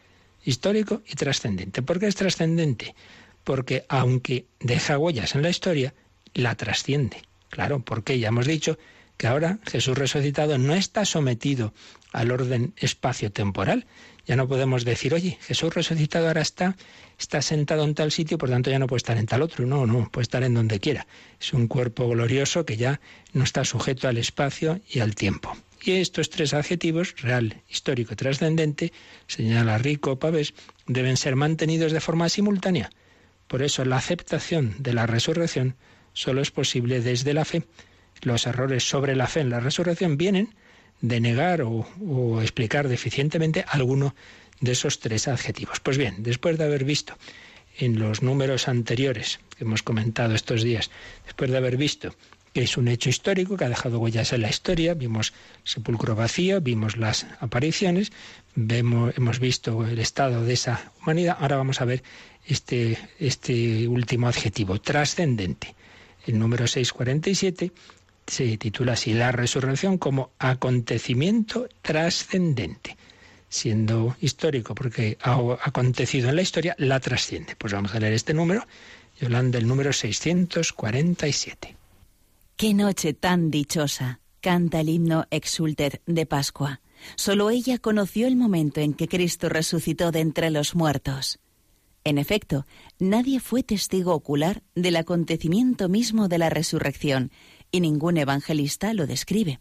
histórico 0.44 1.02
y 1.06 1.14
trascendente. 1.14 1.82
¿Por 1.82 1.98
qué 1.98 2.06
es 2.06 2.16
trascendente? 2.16 2.94
Porque 3.44 3.84
aunque 3.88 4.46
deja 4.60 4.98
huellas 4.98 5.34
en 5.34 5.42
la 5.42 5.50
historia, 5.50 5.94
la 6.34 6.54
trasciende. 6.54 7.22
Claro, 7.50 7.80
porque 7.80 8.18
ya 8.18 8.28
hemos 8.28 8.46
dicho 8.46 8.78
que 9.16 9.26
ahora 9.26 9.58
Jesús 9.64 9.96
resucitado 9.96 10.58
no 10.58 10.74
está 10.74 11.04
sometido 11.04 11.72
al 12.12 12.30
orden 12.30 12.74
espacio-temporal. 12.76 13.86
Ya 14.26 14.36
no 14.36 14.48
podemos 14.48 14.84
decir, 14.84 15.14
oye, 15.14 15.38
Jesús 15.42 15.74
resucitado 15.74 16.26
ahora 16.28 16.40
está, 16.40 16.76
está 17.18 17.42
sentado 17.42 17.84
en 17.84 17.94
tal 17.94 18.10
sitio, 18.12 18.38
por 18.38 18.50
tanto 18.50 18.70
ya 18.70 18.78
no 18.78 18.86
puede 18.86 18.98
estar 18.98 19.16
en 19.16 19.26
tal 19.26 19.42
otro. 19.42 19.66
No, 19.66 19.86
no, 19.86 20.08
puede 20.10 20.22
estar 20.22 20.42
en 20.42 20.54
donde 20.54 20.80
quiera. 20.80 21.06
Es 21.40 21.52
un 21.52 21.68
cuerpo 21.68 22.08
glorioso 22.08 22.64
que 22.64 22.76
ya 22.76 23.00
no 23.32 23.44
está 23.44 23.64
sujeto 23.64 24.08
al 24.08 24.18
espacio 24.18 24.80
y 24.90 25.00
al 25.00 25.14
tiempo. 25.14 25.56
Y 25.82 25.92
estos 25.92 26.30
tres 26.30 26.54
adjetivos, 26.54 27.14
real, 27.20 27.60
histórico 27.68 28.14
y 28.14 28.16
trascendente, 28.16 28.92
señala 29.26 29.76
Rico 29.76 30.18
Pavés, 30.18 30.54
deben 30.86 31.18
ser 31.18 31.36
mantenidos 31.36 31.92
de 31.92 32.00
forma 32.00 32.28
simultánea. 32.30 32.90
Por 33.48 33.62
eso 33.62 33.84
la 33.84 33.98
aceptación 33.98 34.76
de 34.78 34.94
la 34.94 35.06
resurrección 35.06 35.76
solo 36.14 36.40
es 36.40 36.50
posible 36.50 37.00
desde 37.00 37.34
la 37.34 37.44
fe. 37.44 37.64
Los 38.22 38.46
errores 38.46 38.88
sobre 38.88 39.14
la 39.14 39.26
fe 39.26 39.40
en 39.40 39.50
la 39.50 39.60
resurrección 39.60 40.16
vienen 40.16 40.54
de 41.02 41.20
negar 41.20 41.60
o, 41.60 41.86
o 42.00 42.40
explicar 42.40 42.88
deficientemente 42.88 43.66
alguno 43.68 44.14
de 44.64 44.72
esos 44.72 44.98
tres 44.98 45.28
adjetivos. 45.28 45.80
Pues 45.80 45.98
bien, 45.98 46.22
después 46.22 46.58
de 46.58 46.64
haber 46.64 46.84
visto 46.84 47.16
en 47.78 47.98
los 47.98 48.22
números 48.22 48.68
anteriores 48.68 49.40
que 49.56 49.64
hemos 49.64 49.82
comentado 49.82 50.34
estos 50.34 50.62
días, 50.62 50.90
después 51.24 51.50
de 51.50 51.56
haber 51.56 51.76
visto 51.76 52.14
que 52.52 52.62
es 52.62 52.76
un 52.76 52.86
hecho 52.86 53.10
histórico 53.10 53.56
que 53.56 53.64
ha 53.64 53.68
dejado 53.68 53.98
huellas 53.98 54.32
en 54.32 54.42
la 54.42 54.48
historia, 54.48 54.94
vimos 54.94 55.32
sepulcro 55.64 56.14
vacío, 56.14 56.60
vimos 56.60 56.96
las 56.96 57.26
apariciones, 57.40 58.12
vemos, 58.54 59.12
hemos 59.16 59.40
visto 59.40 59.84
el 59.84 59.98
estado 59.98 60.44
de 60.44 60.52
esa 60.52 60.92
humanidad, 61.02 61.36
ahora 61.40 61.56
vamos 61.56 61.80
a 61.80 61.84
ver 61.84 62.04
este, 62.46 62.96
este 63.18 63.88
último 63.88 64.28
adjetivo, 64.28 64.80
trascendente. 64.80 65.74
El 66.28 66.38
número 66.38 66.68
647 66.68 67.72
se 68.24 68.56
titula 68.56 68.92
así 68.92 69.14
La 69.14 69.32
resurrección 69.32 69.98
como 69.98 70.30
acontecimiento 70.38 71.68
trascendente 71.82 72.96
siendo 73.54 74.16
histórico 74.20 74.74
porque 74.74 75.16
ha 75.22 75.38
acontecido 75.62 76.28
en 76.28 76.36
la 76.36 76.42
historia, 76.42 76.74
la 76.76 76.98
trasciende. 76.98 77.54
Pues 77.56 77.72
vamos 77.72 77.94
a 77.94 78.00
leer 78.00 78.12
este 78.12 78.34
número, 78.34 78.66
Yolanda, 79.20 79.58
el 79.58 79.68
número 79.68 79.92
647. 79.92 81.76
Qué 82.56 82.74
noche 82.74 83.14
tan 83.14 83.50
dichosa, 83.52 84.20
canta 84.40 84.80
el 84.80 84.88
himno 84.88 85.26
Exultet 85.30 86.02
de 86.06 86.26
Pascua. 86.26 86.80
Solo 87.14 87.50
ella 87.50 87.78
conoció 87.78 88.26
el 88.26 88.34
momento 88.34 88.80
en 88.80 88.92
que 88.92 89.06
Cristo 89.06 89.48
resucitó 89.48 90.10
de 90.10 90.20
entre 90.20 90.50
los 90.50 90.74
muertos. 90.74 91.38
En 92.02 92.18
efecto, 92.18 92.66
nadie 92.98 93.38
fue 93.38 93.62
testigo 93.62 94.14
ocular 94.14 94.62
del 94.74 94.96
acontecimiento 94.96 95.88
mismo 95.88 96.26
de 96.28 96.38
la 96.38 96.50
resurrección, 96.50 97.30
y 97.70 97.80
ningún 97.80 98.16
evangelista 98.16 98.92
lo 98.94 99.06
describe. 99.06 99.60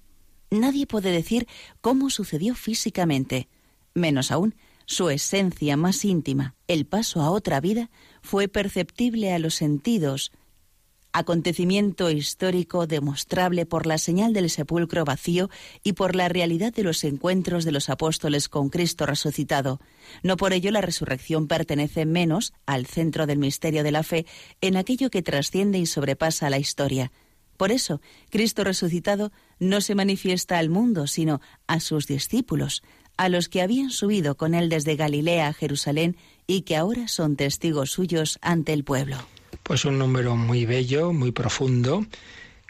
Nadie 0.49 0.87
puede 0.87 1.11
decir 1.11 1.47
cómo 1.81 2.09
sucedió 2.09 2.53
físicamente, 2.53 3.47
Menos 3.93 4.31
aún, 4.31 4.55
su 4.85 5.09
esencia 5.09 5.77
más 5.77 6.03
íntima, 6.03 6.55
el 6.67 6.85
paso 6.85 7.21
a 7.21 7.29
otra 7.29 7.61
vida, 7.61 7.89
fue 8.21 8.47
perceptible 8.47 9.33
a 9.33 9.39
los 9.39 9.55
sentidos, 9.55 10.31
acontecimiento 11.13 12.09
histórico 12.09 12.87
demostrable 12.87 13.67
por 13.67 13.85
la 13.85 13.99
señal 13.99 14.33
del 14.33 14.49
sepulcro 14.49 15.05
vacío 15.05 15.49
y 15.83 15.93
por 15.93 16.15
la 16.15 16.27
realidad 16.27 16.73
de 16.73 16.83
los 16.83 17.03
encuentros 17.03 17.65
de 17.65 17.71
los 17.71 17.89
apóstoles 17.89 18.49
con 18.49 18.69
Cristo 18.69 19.05
resucitado. 19.05 19.79
No 20.23 20.37
por 20.37 20.53
ello 20.53 20.71
la 20.71 20.81
resurrección 20.81 21.47
pertenece 21.47 22.05
menos 22.05 22.53
al 22.65 22.87
centro 22.87 23.27
del 23.27 23.37
misterio 23.37 23.83
de 23.83 23.91
la 23.91 24.01
fe 24.01 24.25
en 24.59 24.75
aquello 24.75 25.11
que 25.11 25.21
trasciende 25.21 25.77
y 25.77 25.85
sobrepasa 25.85 26.49
la 26.49 26.57
historia. 26.57 27.11
Por 27.57 27.71
eso, 27.71 28.01
Cristo 28.31 28.63
resucitado 28.63 29.31
no 29.59 29.81
se 29.81 29.93
manifiesta 29.93 30.57
al 30.57 30.69
mundo, 30.69 31.05
sino 31.05 31.39
a 31.67 31.79
sus 31.79 32.07
discípulos, 32.07 32.81
a 33.17 33.29
los 33.29 33.49
que 33.49 33.61
habían 33.61 33.89
subido 33.89 34.35
con 34.35 34.53
él 34.53 34.69
desde 34.69 34.95
Galilea 34.95 35.47
a 35.47 35.53
Jerusalén 35.53 36.17
y 36.47 36.61
que 36.61 36.75
ahora 36.75 37.07
son 37.07 37.35
testigos 37.35 37.91
suyos 37.91 38.39
ante 38.41 38.73
el 38.73 38.83
pueblo. 38.83 39.17
Pues 39.63 39.85
un 39.85 39.97
número 39.97 40.35
muy 40.35 40.65
bello, 40.65 41.13
muy 41.13 41.31
profundo, 41.31 42.05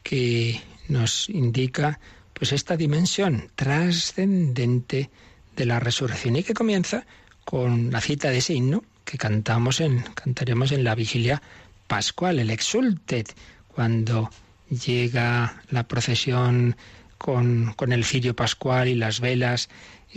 que 0.03 0.61
nos 0.87 1.29
indica 1.29 1.99
pues 2.33 2.51
esta 2.51 2.77
dimensión 2.77 3.49
trascendente 3.55 5.09
de 5.55 5.65
la 5.65 5.79
resurrección 5.79 6.35
y 6.35 6.43
que 6.43 6.53
comienza 6.53 7.05
con 7.45 7.91
la 7.91 8.01
cita 8.01 8.29
de 8.29 8.37
ese 8.37 8.53
himno 8.53 8.83
que 9.05 9.17
cantamos 9.17 9.81
en, 9.81 10.01
cantaremos 10.13 10.71
en 10.71 10.83
la 10.83 10.95
vigilia 10.95 11.41
pascual, 11.87 12.39
el 12.39 12.49
Exultet, 12.49 13.35
cuando 13.67 14.29
llega 14.69 15.61
la 15.69 15.87
procesión 15.87 16.75
con, 17.17 17.73
con 17.75 17.91
el 17.91 18.05
cirio 18.05 18.35
pascual 18.35 18.87
y 18.87 18.95
las 18.95 19.19
velas 19.19 19.69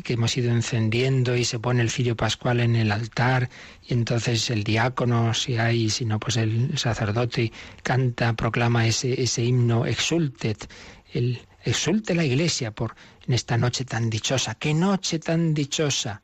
que 0.02 0.14
hemos 0.14 0.36
ido 0.36 0.50
encendiendo 0.50 1.36
y 1.36 1.44
se 1.44 1.58
pone 1.58 1.82
el 1.82 1.90
cirio 1.90 2.16
pascual 2.16 2.60
en 2.60 2.76
el 2.76 2.92
altar 2.92 3.48
y 3.86 3.94
entonces 3.94 4.50
el 4.50 4.64
diácono, 4.64 5.34
si 5.34 5.56
hay, 5.56 5.90
si 5.90 6.04
no, 6.04 6.18
pues 6.18 6.36
el 6.36 6.76
sacerdote 6.78 7.52
canta, 7.82 8.34
proclama 8.34 8.86
ese, 8.86 9.20
ese 9.22 9.42
himno, 9.42 9.86
exultet, 9.86 10.68
el, 11.12 11.40
exulte 11.64 12.14
la 12.14 12.24
iglesia 12.24 12.70
por 12.70 12.94
en 13.26 13.34
esta 13.34 13.56
noche 13.56 13.84
tan 13.84 14.10
dichosa, 14.10 14.54
qué 14.54 14.74
noche 14.74 15.18
tan 15.18 15.54
dichosa. 15.54 16.22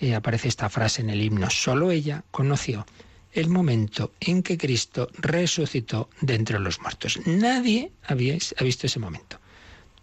Y 0.00 0.12
aparece 0.12 0.48
esta 0.48 0.68
frase 0.68 1.02
en 1.02 1.10
el 1.10 1.22
himno, 1.22 1.48
solo 1.50 1.90
ella 1.90 2.24
conoció 2.30 2.84
el 3.32 3.48
momento 3.48 4.12
en 4.20 4.42
que 4.42 4.56
Cristo 4.56 5.08
resucitó 5.14 6.08
de 6.20 6.34
entre 6.34 6.58
los 6.60 6.80
muertos. 6.80 7.18
Nadie 7.26 7.92
había, 8.04 8.36
ha 8.58 8.64
visto 8.64 8.86
ese 8.86 9.00
momento. 9.00 9.40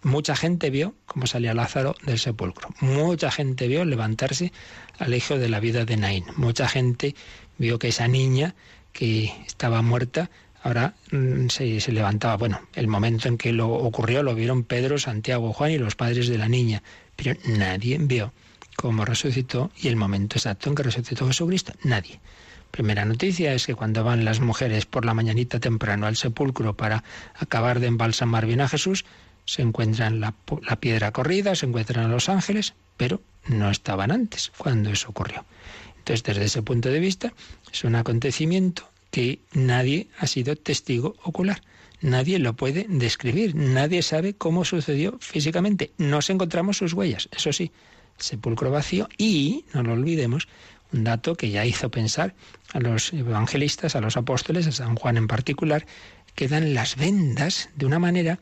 Mucha 0.03 0.35
gente 0.35 0.69
vio 0.69 0.95
cómo 1.05 1.27
salía 1.27 1.53
Lázaro 1.53 1.95
del 2.03 2.17
sepulcro. 2.17 2.69
Mucha 2.79 3.29
gente 3.29 3.67
vio 3.67 3.85
levantarse 3.85 4.51
al 4.97 5.13
hijo 5.13 5.37
de 5.37 5.49
la 5.49 5.59
vida 5.59 5.85
de 5.85 5.97
Naín. 5.97 6.25
Mucha 6.37 6.67
gente 6.67 7.15
vio 7.57 7.77
que 7.77 7.89
esa 7.89 8.07
niña 8.07 8.55
que 8.93 9.31
estaba 9.45 9.81
muerta 9.81 10.31
ahora 10.63 10.95
mm, 11.11 11.47
se, 11.49 11.79
se, 11.79 11.91
levantaba. 11.91 12.37
Bueno, 12.37 12.61
el 12.73 12.87
momento 12.87 13.27
en 13.27 13.37
que 13.37 13.53
lo 13.53 13.69
ocurrió 13.69 14.23
lo 14.23 14.33
vieron 14.33 14.63
Pedro, 14.63 14.97
Santiago, 14.97 15.53
Juan 15.53 15.71
y 15.71 15.77
los 15.77 15.95
padres 15.95 16.27
de 16.27 16.37
la 16.37 16.49
niña. 16.49 16.81
Pero 17.15 17.39
nadie 17.45 17.97
vio 17.99 18.33
cómo 18.75 19.05
resucitó 19.05 19.71
y 19.77 19.87
el 19.87 19.95
momento 19.95 20.37
exacto 20.37 20.69
en 20.69 20.75
que 20.75 20.83
resucitó 20.83 21.27
Jesucristo. 21.27 21.73
Nadie. 21.83 22.19
Primera 22.71 23.03
noticia 23.03 23.53
es 23.53 23.65
que 23.67 23.75
cuando 23.75 24.03
van 24.03 24.23
las 24.23 24.39
mujeres 24.39 24.85
por 24.85 25.05
la 25.05 25.13
mañanita 25.13 25.59
temprano 25.59 26.07
al 26.07 26.15
sepulcro 26.15 26.75
para 26.75 27.03
acabar 27.35 27.81
de 27.81 27.87
embalsamar 27.87 28.45
bien 28.45 28.61
a 28.61 28.69
Jesús, 28.69 29.03
se 29.45 29.61
encuentran 29.61 30.19
la, 30.19 30.33
la 30.67 30.79
piedra 30.79 31.11
corrida, 31.11 31.55
se 31.55 31.65
encuentran 31.65 32.11
los 32.11 32.29
ángeles, 32.29 32.73
pero 32.97 33.21
no 33.47 33.69
estaban 33.69 34.11
antes 34.11 34.51
cuando 34.57 34.91
eso 34.91 35.09
ocurrió. 35.09 35.45
Entonces, 35.97 36.23
desde 36.23 36.45
ese 36.45 36.61
punto 36.61 36.89
de 36.89 36.99
vista, 36.99 37.33
es 37.71 37.83
un 37.83 37.95
acontecimiento 37.95 38.89
que 39.11 39.39
nadie 39.53 40.07
ha 40.17 40.27
sido 40.27 40.55
testigo 40.55 41.15
ocular. 41.23 41.61
Nadie 42.01 42.39
lo 42.39 42.55
puede 42.55 42.87
describir, 42.89 43.55
nadie 43.55 44.01
sabe 44.01 44.33
cómo 44.33 44.65
sucedió 44.65 45.19
físicamente. 45.19 45.91
Nos 45.97 46.31
encontramos 46.31 46.77
sus 46.77 46.93
huellas, 46.93 47.29
eso 47.31 47.53
sí, 47.53 47.71
sepulcro 48.17 48.71
vacío 48.71 49.07
y, 49.17 49.65
no 49.73 49.83
lo 49.83 49.93
olvidemos, 49.93 50.47
un 50.91 51.03
dato 51.03 51.35
que 51.35 51.51
ya 51.51 51.65
hizo 51.65 51.91
pensar 51.91 52.33
a 52.73 52.79
los 52.79 53.13
evangelistas, 53.13 53.95
a 53.95 54.01
los 54.01 54.17
apóstoles, 54.17 54.65
a 54.65 54.71
San 54.71 54.95
Juan 54.95 55.17
en 55.17 55.27
particular, 55.27 55.85
quedan 56.33 56.73
las 56.73 56.95
vendas 56.95 57.69
de 57.75 57.85
una 57.85 57.99
manera 57.99 58.39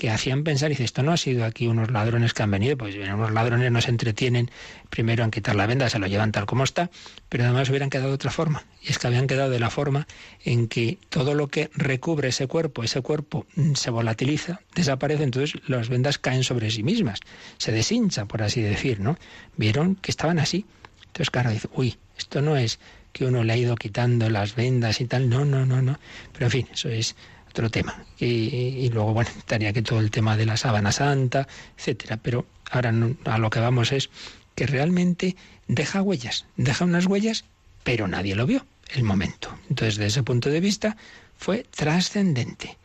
que 0.00 0.08
hacían 0.08 0.44
pensar, 0.44 0.70
y 0.70 0.72
dice, 0.72 0.84
esto 0.84 1.02
no 1.02 1.12
ha 1.12 1.18
sido 1.18 1.44
aquí 1.44 1.66
unos 1.66 1.90
ladrones 1.90 2.32
que 2.32 2.42
han 2.42 2.50
venido, 2.50 2.74
pues 2.78 2.94
bien, 2.94 3.12
unos 3.12 3.32
ladrones 3.32 3.70
nos 3.70 3.86
entretienen 3.86 4.50
primero 4.88 5.24
en 5.24 5.30
quitar 5.30 5.54
la 5.54 5.66
venda, 5.66 5.90
se 5.90 5.98
lo 5.98 6.06
llevan 6.06 6.32
tal 6.32 6.46
como 6.46 6.64
está, 6.64 6.90
pero 7.28 7.44
además 7.44 7.68
hubieran 7.68 7.90
quedado 7.90 8.08
de 8.08 8.14
otra 8.14 8.30
forma. 8.30 8.64
Y 8.80 8.88
es 8.88 8.98
que 8.98 9.08
habían 9.08 9.26
quedado 9.26 9.50
de 9.50 9.60
la 9.60 9.68
forma 9.68 10.06
en 10.42 10.68
que 10.68 10.96
todo 11.10 11.34
lo 11.34 11.48
que 11.48 11.68
recubre 11.74 12.28
ese 12.28 12.46
cuerpo, 12.46 12.82
ese 12.82 13.02
cuerpo 13.02 13.44
mm, 13.56 13.74
se 13.74 13.90
volatiliza, 13.90 14.62
desaparece, 14.74 15.22
entonces 15.22 15.60
las 15.66 15.90
vendas 15.90 16.16
caen 16.16 16.44
sobre 16.44 16.70
sí 16.70 16.82
mismas, 16.82 17.20
se 17.58 17.70
deshincha, 17.70 18.24
por 18.24 18.42
así 18.42 18.62
decir, 18.62 19.00
¿no? 19.00 19.18
Vieron 19.58 19.96
que 19.96 20.10
estaban 20.10 20.38
así. 20.38 20.64
Entonces, 21.08 21.28
claro, 21.28 21.50
dice, 21.50 21.68
uy, 21.74 21.98
esto 22.16 22.40
no 22.40 22.56
es 22.56 22.78
que 23.12 23.26
uno 23.26 23.44
le 23.44 23.52
ha 23.52 23.56
ido 23.58 23.76
quitando 23.76 24.30
las 24.30 24.54
vendas 24.54 25.02
y 25.02 25.04
tal, 25.04 25.28
no, 25.28 25.44
no, 25.44 25.66
no, 25.66 25.82
no. 25.82 25.98
Pero 26.32 26.46
en 26.46 26.50
fin, 26.50 26.68
eso 26.72 26.88
es 26.88 27.16
otro 27.50 27.70
tema. 27.70 28.04
Y, 28.18 28.88
luego, 28.90 29.12
bueno, 29.12 29.30
estaría 29.36 29.72
que 29.72 29.82
todo 29.82 30.00
el 30.00 30.10
tema 30.10 30.36
de 30.36 30.46
la 30.46 30.56
sábana 30.56 30.92
santa, 30.92 31.46
etcétera. 31.76 32.16
Pero 32.16 32.46
ahora 32.70 32.94
a 33.24 33.38
lo 33.38 33.50
que 33.50 33.60
vamos 33.60 33.92
es 33.92 34.10
que 34.54 34.66
realmente 34.66 35.36
deja 35.68 36.02
huellas, 36.02 36.46
deja 36.56 36.84
unas 36.84 37.06
huellas, 37.06 37.44
pero 37.84 38.08
nadie 38.08 38.34
lo 38.34 38.46
vio 38.46 38.66
el 38.94 39.04
momento. 39.04 39.56
Entonces, 39.68 39.96
desde 39.96 40.06
ese 40.06 40.22
punto 40.22 40.48
de 40.48 40.60
vista, 40.60 40.96
fue 41.36 41.66
trascendente. 41.70 42.78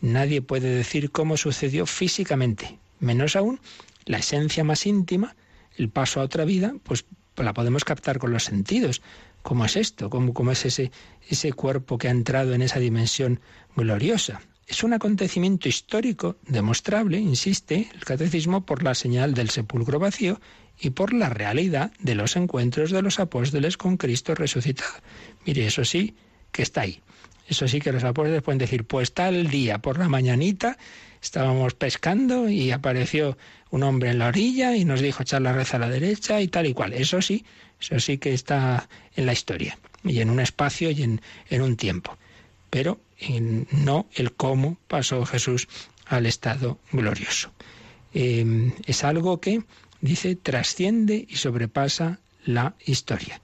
Nadie 0.00 0.42
puede 0.42 0.74
decir 0.74 1.10
cómo 1.10 1.36
sucedió 1.36 1.86
físicamente, 1.86 2.78
menos 3.00 3.36
aún 3.36 3.60
la 4.04 4.18
esencia 4.18 4.64
más 4.64 4.86
íntima, 4.86 5.36
el 5.76 5.88
paso 5.88 6.20
a 6.20 6.24
otra 6.24 6.44
vida, 6.44 6.74
pues 6.82 7.04
la 7.36 7.54
podemos 7.54 7.84
captar 7.84 8.18
con 8.18 8.32
los 8.32 8.44
sentidos. 8.44 9.00
¿Cómo 9.42 9.64
es 9.64 9.76
esto? 9.76 10.08
¿Cómo, 10.08 10.32
cómo 10.32 10.52
es 10.52 10.64
ese, 10.64 10.90
ese 11.28 11.52
cuerpo 11.52 11.98
que 11.98 12.08
ha 12.08 12.12
entrado 12.12 12.54
en 12.54 12.62
esa 12.62 12.78
dimensión 12.78 13.40
gloriosa? 13.76 14.40
Es 14.66 14.82
un 14.84 14.92
acontecimiento 14.92 15.68
histórico 15.68 16.36
demostrable, 16.46 17.18
insiste 17.18 17.90
el 17.92 18.04
catecismo, 18.04 18.64
por 18.64 18.82
la 18.82 18.94
señal 18.94 19.34
del 19.34 19.50
sepulcro 19.50 19.98
vacío 19.98 20.40
y 20.80 20.90
por 20.90 21.12
la 21.12 21.28
realidad 21.28 21.92
de 21.98 22.14
los 22.14 22.36
encuentros 22.36 22.90
de 22.90 23.02
los 23.02 23.20
apóstoles 23.20 23.76
con 23.76 23.96
Cristo 23.96 24.34
resucitado. 24.34 24.94
Mire, 25.44 25.66
eso 25.66 25.84
sí 25.84 26.14
que 26.52 26.62
está 26.62 26.82
ahí. 26.82 27.00
Eso 27.48 27.66
sí 27.68 27.80
que 27.80 27.92
los 27.92 28.04
apóstoles 28.04 28.42
pueden 28.42 28.58
decir, 28.58 28.84
pues 28.84 29.12
tal 29.12 29.48
día 29.48 29.78
por 29.78 29.98
la 29.98 30.08
mañanita 30.08 30.78
estábamos 31.20 31.74
pescando 31.74 32.48
y 32.48 32.70
apareció 32.70 33.36
un 33.70 33.82
hombre 33.82 34.10
en 34.10 34.18
la 34.18 34.28
orilla 34.28 34.76
y 34.76 34.84
nos 34.84 35.00
dijo 35.00 35.22
echar 35.22 35.42
la 35.42 35.52
reza 35.52 35.76
a 35.76 35.80
la 35.80 35.88
derecha 35.88 36.40
y 36.40 36.48
tal 36.48 36.66
y 36.66 36.74
cual. 36.74 36.92
Eso 36.92 37.20
sí, 37.20 37.44
eso 37.82 37.98
sí 37.98 38.18
que 38.18 38.32
está 38.32 38.88
en 39.16 39.26
la 39.26 39.32
historia 39.32 39.78
y 40.04 40.20
en 40.20 40.30
un 40.30 40.40
espacio 40.40 40.90
y 40.90 41.02
en, 41.02 41.20
un 41.62 41.76
tiempo. 41.76 42.16
Pero 42.70 43.00
no 43.70 44.06
el 44.14 44.32
cómo 44.32 44.78
pasó 44.88 45.24
Jesús 45.26 45.68
al 46.06 46.26
estado 46.26 46.78
glorioso. 46.90 47.52
Em, 48.14 48.72
es 48.86 49.04
algo 49.04 49.40
que, 49.40 49.62
dice, 50.00 50.36
trasciende 50.36 51.26
y 51.28 51.36
sobrepasa 51.36 52.20
la 52.44 52.74
historia. 52.84 53.40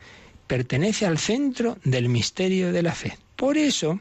Pertenece 0.46 1.06
al 1.06 1.18
centro 1.18 1.78
del 1.84 2.08
misterio 2.08 2.72
de 2.72 2.82
la 2.82 2.92
fe. 2.92 3.18
Por 3.36 3.58
eso, 3.58 4.00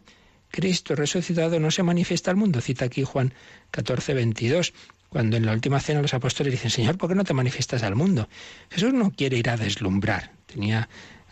Cristo 0.49 0.95
resucitado 0.95 1.59
no 1.59 1.71
se 1.71 1.83
manifiesta 1.83 2.31
al 2.31 2.37
mundo. 2.37 2.61
Cita 2.61 2.85
aquí 2.85 3.03
Juan 3.03 3.33
14, 3.71 4.13
22 4.13 4.73
cuando 5.09 5.37
en 5.37 5.45
la 5.45 5.53
última 5.53 5.79
cena 5.79 6.01
los 6.01 6.13
apóstoles 6.13 6.51
dicen, 6.51 6.71
Señor, 6.71 6.97
¿por 6.97 7.09
qué 7.09 7.15
no 7.15 7.23
te 7.23 7.33
manifiestas 7.33 7.83
al 7.83 7.95
mundo? 7.95 8.27
Jesús 8.69 8.93
no 8.93 9.11
quiere 9.11 9.37
ir 9.37 9.49
a 9.49 9.57
deslumbrar. 9.57 10.31
Tenía 10.45 10.87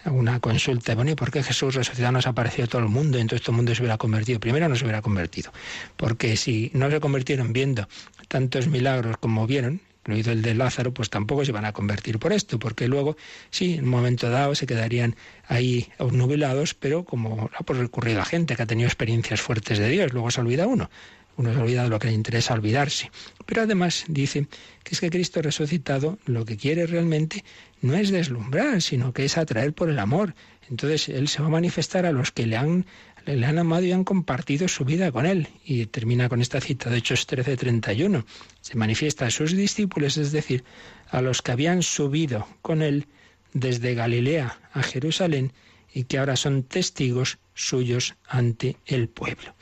una 0.05 0.39
consulta, 0.39 0.93
bueno, 0.95 1.11
¿y 1.11 1.15
por 1.15 1.31
qué 1.31 1.41
Jesús 1.41 1.75
resucitado 1.75 2.11
nos 2.11 2.27
ha 2.27 2.29
aparecido 2.29 2.65
a 2.65 2.67
todo 2.67 2.81
el 2.81 2.89
mundo 2.89 3.17
entonces 3.17 3.43
todo 3.43 3.53
el 3.53 3.57
mundo 3.57 3.73
se 3.73 3.81
hubiera 3.81 3.97
convertido? 3.97 4.39
Primero 4.39 4.69
no 4.69 4.75
se 4.75 4.83
hubiera 4.83 5.01
convertido, 5.01 5.51
porque 5.97 6.37
si 6.37 6.71
no 6.73 6.89
se 6.89 6.99
convirtieron 6.99 7.53
viendo 7.53 7.87
tantos 8.27 8.67
milagros 8.67 9.17
como 9.17 9.47
vieron, 9.47 9.81
incluido 10.05 10.31
el 10.31 10.43
de 10.43 10.53
Lázaro, 10.53 10.93
pues 10.93 11.09
tampoco 11.09 11.43
se 11.43 11.51
van 11.51 11.65
a 11.65 11.73
convertir 11.73 12.19
por 12.19 12.31
esto, 12.31 12.59
porque 12.59 12.87
luego, 12.87 13.17
sí, 13.49 13.75
en 13.75 13.85
un 13.85 13.89
momento 13.89 14.29
dado 14.29 14.53
se 14.53 14.67
quedarían 14.67 15.15
ahí 15.47 15.89
nubilados, 16.11 16.75
pero 16.75 17.03
como 17.03 17.49
ha 17.51 17.73
recurrido 17.73 18.21
a 18.21 18.25
gente 18.25 18.55
que 18.55 18.61
ha 18.61 18.67
tenido 18.67 18.87
experiencias 18.87 19.41
fuertes 19.41 19.79
de 19.79 19.89
Dios, 19.89 20.13
luego 20.13 20.29
se 20.29 20.41
olvida 20.41 20.67
uno. 20.67 20.91
Uno 21.37 21.53
se 21.53 21.59
olvida 21.59 21.83
de 21.83 21.89
lo 21.89 21.99
que 21.99 22.07
le 22.07 22.13
interesa 22.13 22.53
olvidarse. 22.53 23.11
Pero 23.45 23.63
además 23.63 24.05
dice 24.07 24.47
que 24.83 24.95
es 24.95 25.01
que 25.01 25.09
Cristo 25.09 25.41
resucitado 25.41 26.17
lo 26.25 26.45
que 26.45 26.57
quiere 26.57 26.85
realmente 26.87 27.43
no 27.81 27.95
es 27.95 28.09
deslumbrar, 28.09 28.81
sino 28.81 29.13
que 29.13 29.25
es 29.25 29.37
atraer 29.37 29.73
por 29.73 29.89
el 29.89 29.99
amor. 29.99 30.33
Entonces 30.69 31.09
Él 31.09 31.27
se 31.27 31.41
va 31.41 31.47
a 31.47 31.51
manifestar 31.51 32.05
a 32.05 32.11
los 32.11 32.31
que 32.31 32.45
le 32.45 32.57
han, 32.57 32.85
le 33.25 33.45
han 33.45 33.59
amado 33.59 33.83
y 33.83 33.91
han 33.91 34.03
compartido 34.03 34.67
su 34.67 34.85
vida 34.85 35.11
con 35.11 35.25
Él. 35.25 35.49
Y 35.63 35.85
termina 35.87 36.29
con 36.29 36.41
esta 36.41 36.61
cita 36.61 36.89
de 36.89 36.97
Hechos 36.97 37.27
13:31. 37.27 38.25
Se 38.61 38.75
manifiesta 38.75 39.25
a 39.25 39.31
sus 39.31 39.51
discípulos, 39.51 40.17
es 40.17 40.31
decir, 40.31 40.63
a 41.09 41.21
los 41.21 41.41
que 41.41 41.51
habían 41.51 41.83
subido 41.83 42.47
con 42.61 42.81
Él 42.81 43.07
desde 43.53 43.93
Galilea 43.93 44.59
a 44.73 44.83
Jerusalén 44.83 45.53
y 45.93 46.03
que 46.03 46.17
ahora 46.17 46.35
son 46.35 46.63
testigos 46.63 47.39
suyos 47.53 48.15
ante 48.27 48.77
el 48.85 49.07
pueblo. 49.07 49.55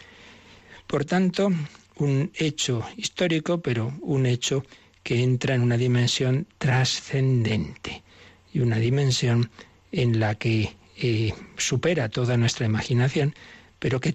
Por 0.93 1.05
tanto, 1.05 1.51
un 1.95 2.31
hecho 2.35 2.85
histórico, 2.97 3.63
pero 3.63 3.97
un 4.01 4.27
hecho 4.27 4.63
que 5.01 5.23
entra 5.23 5.55
en 5.55 5.63
una 5.63 5.75
dimensión 5.75 6.45
trascendente 6.59 8.03
y 8.53 8.59
una 8.59 8.77
dimensión 8.77 9.49
en 9.91 10.19
la 10.19 10.35
que 10.35 10.75
eh, 10.97 11.33
supera 11.57 12.09
toda 12.09 12.37
nuestra 12.37 12.67
imaginación, 12.67 13.33
pero 13.79 13.99
que, 13.99 14.13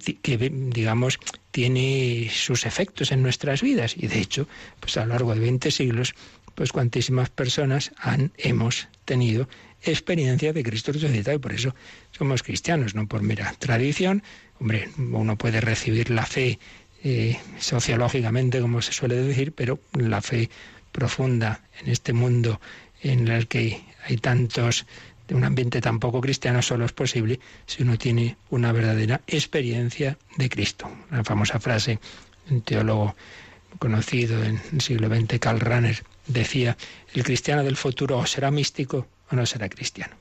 digamos, 0.72 1.18
tiene 1.50 2.30
sus 2.32 2.64
efectos 2.64 3.10
en 3.10 3.24
nuestras 3.24 3.60
vidas. 3.60 3.96
Y 3.96 4.06
de 4.06 4.20
hecho, 4.20 4.46
pues 4.78 4.96
a 4.98 5.04
lo 5.04 5.14
largo 5.14 5.34
de 5.34 5.40
20 5.40 5.72
siglos, 5.72 6.14
pues 6.54 6.70
cuantísimas 6.70 7.28
personas 7.28 7.90
han, 7.98 8.30
hemos 8.36 8.86
tenido 9.04 9.48
experiencia 9.82 10.52
de 10.52 10.62
Cristo 10.62 10.92
resucitado 10.92 11.36
y 11.36 11.40
por 11.40 11.52
eso 11.52 11.74
somos 12.12 12.42
cristianos, 12.42 12.94
no 12.94 13.06
por 13.06 13.22
mera 13.22 13.54
tradición, 13.58 14.22
Hombre, 14.60 14.90
uno 14.96 15.36
puede 15.36 15.60
recibir 15.60 16.10
la 16.10 16.26
fe 16.26 16.58
eh, 17.04 17.38
sociológicamente, 17.58 18.60
como 18.60 18.82
se 18.82 18.92
suele 18.92 19.14
decir, 19.16 19.52
pero 19.52 19.78
la 19.92 20.20
fe 20.20 20.50
profunda 20.90 21.60
en 21.80 21.90
este 21.90 22.12
mundo 22.12 22.60
en 23.02 23.28
el 23.28 23.46
que 23.46 23.80
hay 24.04 24.16
tantos 24.16 24.86
de 25.28 25.34
un 25.34 25.44
ambiente 25.44 25.80
tan 25.80 26.00
poco 26.00 26.20
cristiano 26.20 26.62
solo 26.62 26.86
es 26.86 26.92
posible 26.92 27.38
si 27.66 27.82
uno 27.82 27.98
tiene 27.98 28.36
una 28.50 28.72
verdadera 28.72 29.20
experiencia 29.26 30.18
de 30.36 30.48
Cristo. 30.48 30.90
La 31.10 31.22
famosa 31.22 31.60
frase 31.60 32.00
un 32.50 32.62
teólogo 32.62 33.14
conocido 33.78 34.42
en 34.42 34.60
el 34.72 34.80
siglo 34.80 35.08
XX, 35.08 35.38
Karl 35.38 35.60
Rahner, 35.60 36.02
decía, 36.26 36.76
el 37.14 37.22
cristiano 37.24 37.62
del 37.62 37.76
futuro 37.76 38.18
o 38.18 38.26
será 38.26 38.50
místico 38.50 39.06
o 39.30 39.36
no 39.36 39.44
será 39.46 39.68
cristiano. 39.68 40.16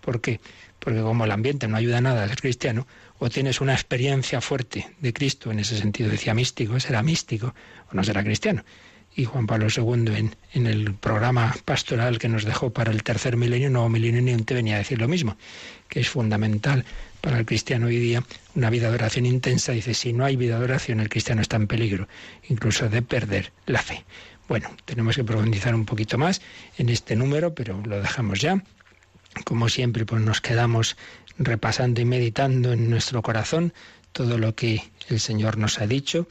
¿Por 0.00 0.20
qué? 0.20 0.40
Porque 0.78 1.00
como 1.00 1.24
el 1.24 1.30
ambiente 1.30 1.66
no 1.66 1.76
ayuda 1.76 2.00
nada 2.00 2.24
a 2.24 2.28
ser 2.28 2.40
cristiano, 2.40 2.86
o 3.20 3.28
tienes 3.28 3.60
una 3.60 3.74
experiencia 3.74 4.40
fuerte 4.40 4.90
de 4.98 5.12
Cristo, 5.12 5.52
en 5.52 5.60
ese 5.60 5.76
sentido 5.76 6.10
decía 6.10 6.34
místico, 6.34 6.80
será 6.80 7.02
místico 7.02 7.54
o 7.92 7.94
no 7.94 8.02
será 8.02 8.24
cristiano. 8.24 8.64
Y 9.14 9.24
Juan 9.24 9.46
Pablo 9.46 9.66
II 9.74 10.32
en, 10.54 10.66
el 10.66 10.94
programa 10.94 11.54
pastoral 11.64 12.18
que 12.18 12.28
nos 12.28 12.44
dejó 12.44 12.70
para 12.70 12.92
el 12.92 13.02
tercer 13.02 13.36
milenio, 13.36 13.68
nuevo 13.68 13.88
milenio, 13.90 14.42
te 14.44 14.54
venía 14.54 14.76
a 14.76 14.78
decir 14.78 14.98
lo 15.00 15.08
mismo, 15.08 15.36
que 15.88 16.00
es 16.00 16.08
fundamental 16.08 16.84
para 17.20 17.38
el 17.38 17.44
cristiano 17.44 17.88
hoy 17.88 17.98
día 17.98 18.24
una 18.54 18.70
vida 18.70 18.88
de 18.88 18.94
oración 18.94 19.26
intensa. 19.26 19.72
Dice, 19.72 19.92
si 19.92 20.12
no 20.14 20.24
hay 20.24 20.36
vida 20.36 20.58
de 20.58 20.64
oración, 20.64 21.00
el 21.00 21.10
cristiano 21.10 21.42
está 21.42 21.56
en 21.56 21.66
peligro, 21.66 22.08
incluso 22.48 22.88
de 22.88 23.02
perder 23.02 23.52
la 23.66 23.82
fe. 23.82 24.04
Bueno, 24.48 24.70
tenemos 24.86 25.16
que 25.16 25.24
profundizar 25.24 25.74
un 25.74 25.84
poquito 25.84 26.16
más 26.16 26.40
en 26.78 26.88
este 26.88 27.16
número, 27.16 27.54
pero 27.54 27.82
lo 27.84 28.00
dejamos 28.00 28.40
ya. 28.40 28.62
Como 29.44 29.68
siempre, 29.68 30.04
pues 30.06 30.22
nos 30.22 30.40
quedamos 30.40 30.96
repasando 31.40 32.02
y 32.02 32.04
meditando 32.04 32.72
en 32.72 32.90
nuestro 32.90 33.22
corazón 33.22 33.72
todo 34.12 34.36
lo 34.38 34.54
que 34.54 34.84
el 35.08 35.18
Señor 35.20 35.56
nos 35.56 35.80
ha 35.80 35.86
dicho, 35.86 36.28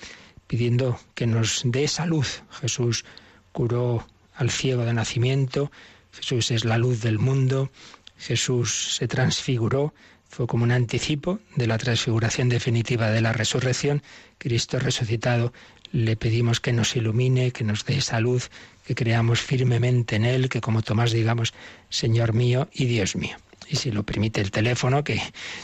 pidiendo 0.48 1.00
que 1.16 1.26
nos 1.26 1.64
dé 1.66 1.88
salud. 1.88 2.26
Jesús 2.62 3.06
curó 3.52 4.08
al 4.36 4.52
ciego 4.52 4.86
de 4.86 4.94
nacimiento, 4.94 5.72
Jesús 6.12 6.52
es 6.52 6.64
la 6.64 6.78
luz 6.78 7.02
del 7.02 7.18
mundo, 7.18 7.72
Jesús 8.18 8.96
se 8.96 9.08
transfiguró, 9.08 9.94
fue 10.30 10.46
como 10.46 10.64
un 10.64 10.72
anticipo 10.72 11.40
de 11.56 11.66
la 11.66 11.80
transfiguración 11.80 12.48
definitiva 12.48 13.10
de 13.10 13.22
la 13.22 13.34
resurrección. 13.34 14.04
Cristo 14.38 14.78
resucitado, 14.78 15.54
le 15.92 16.16
pedimos 16.18 16.60
que 16.60 16.72
nos 16.72 16.96
ilumine, 16.96 17.52
que 17.52 17.64
nos 17.64 17.84
dé 17.84 18.00
salud, 18.02 18.44
que 18.86 18.94
creamos 18.94 19.42
firmemente 19.42 20.18
en 20.18 20.26
Él, 20.26 20.50
que 20.50 20.62
como 20.62 20.84
Tomás 20.84 21.12
digamos, 21.12 21.54
Señor 21.90 22.34
mío 22.34 22.70
y 22.72 22.86
Dios 22.86 23.16
mío. 23.16 23.38
Y 23.68 23.76
si 23.76 23.92
lo 23.92 24.04
permite 24.04 24.42
el 24.42 24.52
teléfono, 24.52 25.04
que 25.04 25.22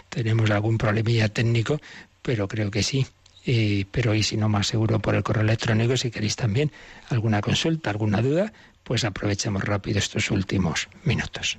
tenemos 0.10 0.50
algún 0.52 0.78
problemilla 0.78 1.30
técnico, 1.30 1.80
pero 2.22 2.48
creo 2.48 2.72
que 2.72 2.84
sí. 2.84 3.06
pero 3.92 4.16
y 4.16 4.24
si 4.24 4.38
no, 4.38 4.50
más 4.50 4.68
seguro 4.68 5.00
por 5.00 5.16
el 5.16 5.24
correo 5.24 5.44
electrónico, 5.44 5.96
si 5.98 6.12
queréis 6.12 6.36
también 6.36 6.72
alguna 7.10 7.42
consulta, 7.42 7.90
alguna 7.90 8.22
duda, 8.22 8.52
pues 8.84 9.04
aprovechemos 9.04 9.64
rápido 9.64 10.00
estos 10.00 10.32
últimos 10.32 10.88
minutos. 11.04 11.58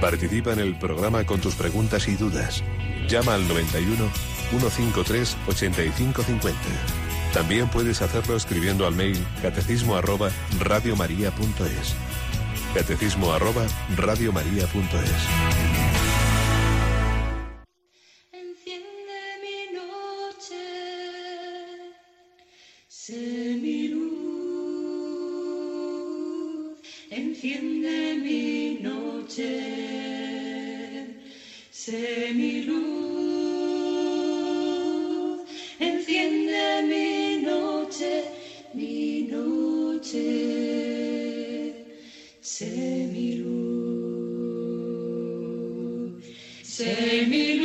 Participa 0.00 0.54
en 0.54 0.60
el 0.60 0.78
programa 0.78 1.24
con 1.26 1.40
tus 1.40 1.54
preguntas 1.54 2.08
y 2.08 2.16
dudas. 2.16 2.64
Llama 3.06 3.34
al 3.34 3.46
91 3.46 4.10
153 4.50 5.36
8550. 5.46 7.09
También 7.32 7.68
puedes 7.68 8.02
hacerlo 8.02 8.34
escribiendo 8.36 8.86
al 8.86 8.94
mail 8.94 9.16
catecismo 9.40 9.94
arroba 9.94 10.30
radiomaria.es. 10.58 11.94
Catecismo 12.74 13.32
arroba 13.32 13.66
radiomaria.es. 13.96 14.70
Enciende 18.32 19.38
mi 19.42 19.72
noche, 19.74 20.64
sé 22.88 23.58
mi 23.62 23.88
luz, 23.88 24.10
enciende 27.10 28.16
mi 28.22 28.78
noche, 28.82 29.50
sé 31.70 32.32
mi 32.34 32.62
luz, 32.62 32.80
enciende 35.78 36.82
mi 36.88 37.19
noche, 38.00 38.32
mi 38.72 39.26
noche, 39.28 40.24
sé 42.40 43.06
mi 47.28 47.60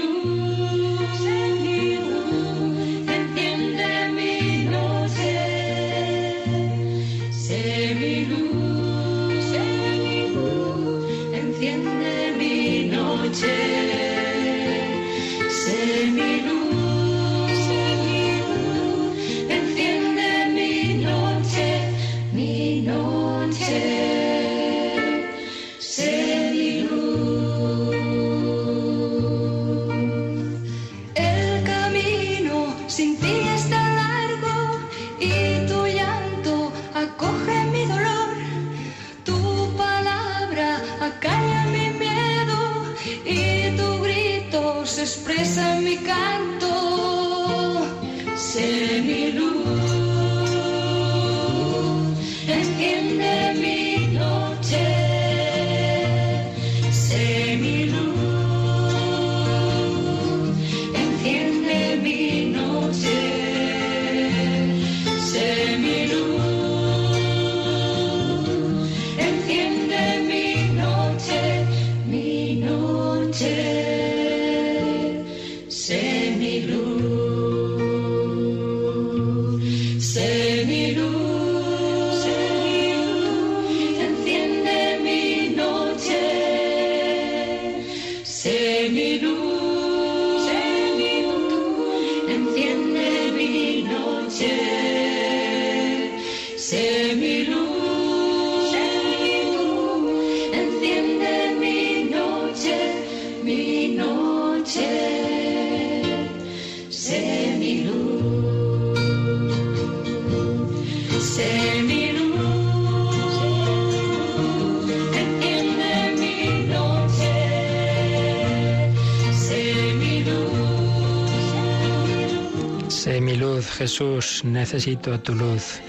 Jesús, 123.75 124.43
necesito 124.45 125.19
tu 125.19 125.35
luz. 125.35 125.79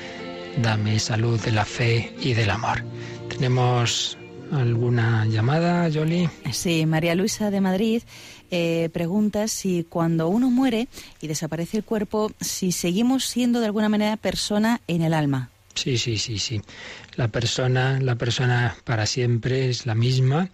Dame 0.62 0.98
salud 0.98 1.40
de 1.40 1.52
la 1.52 1.64
fe 1.64 2.12
y 2.20 2.34
del 2.34 2.50
amor. 2.50 2.82
¿Tenemos 3.28 4.18
alguna 4.50 5.24
llamada, 5.26 5.88
Jolie? 5.92 6.28
Sí, 6.52 6.86
María 6.86 7.14
Luisa 7.14 7.50
de 7.50 7.60
Madrid 7.60 8.02
eh, 8.50 8.90
pregunta 8.92 9.48
si 9.48 9.84
cuando 9.84 10.28
uno 10.28 10.50
muere 10.50 10.88
y 11.20 11.26
desaparece 11.26 11.78
el 11.78 11.84
cuerpo, 11.84 12.32
si 12.40 12.72
seguimos 12.72 13.24
siendo 13.24 13.60
de 13.60 13.66
alguna 13.66 13.88
manera 13.88 14.16
persona 14.16 14.80
en 14.86 15.02
el 15.02 15.14
alma. 15.14 15.50
Sí, 15.74 15.98
sí, 15.98 16.16
sí, 16.16 16.38
sí. 16.38 16.60
La 17.16 17.28
persona, 17.28 18.00
la 18.00 18.14
persona 18.14 18.76
para 18.84 19.04
siempre 19.06 19.68
es 19.68 19.84
la 19.84 19.94
misma, 19.94 20.48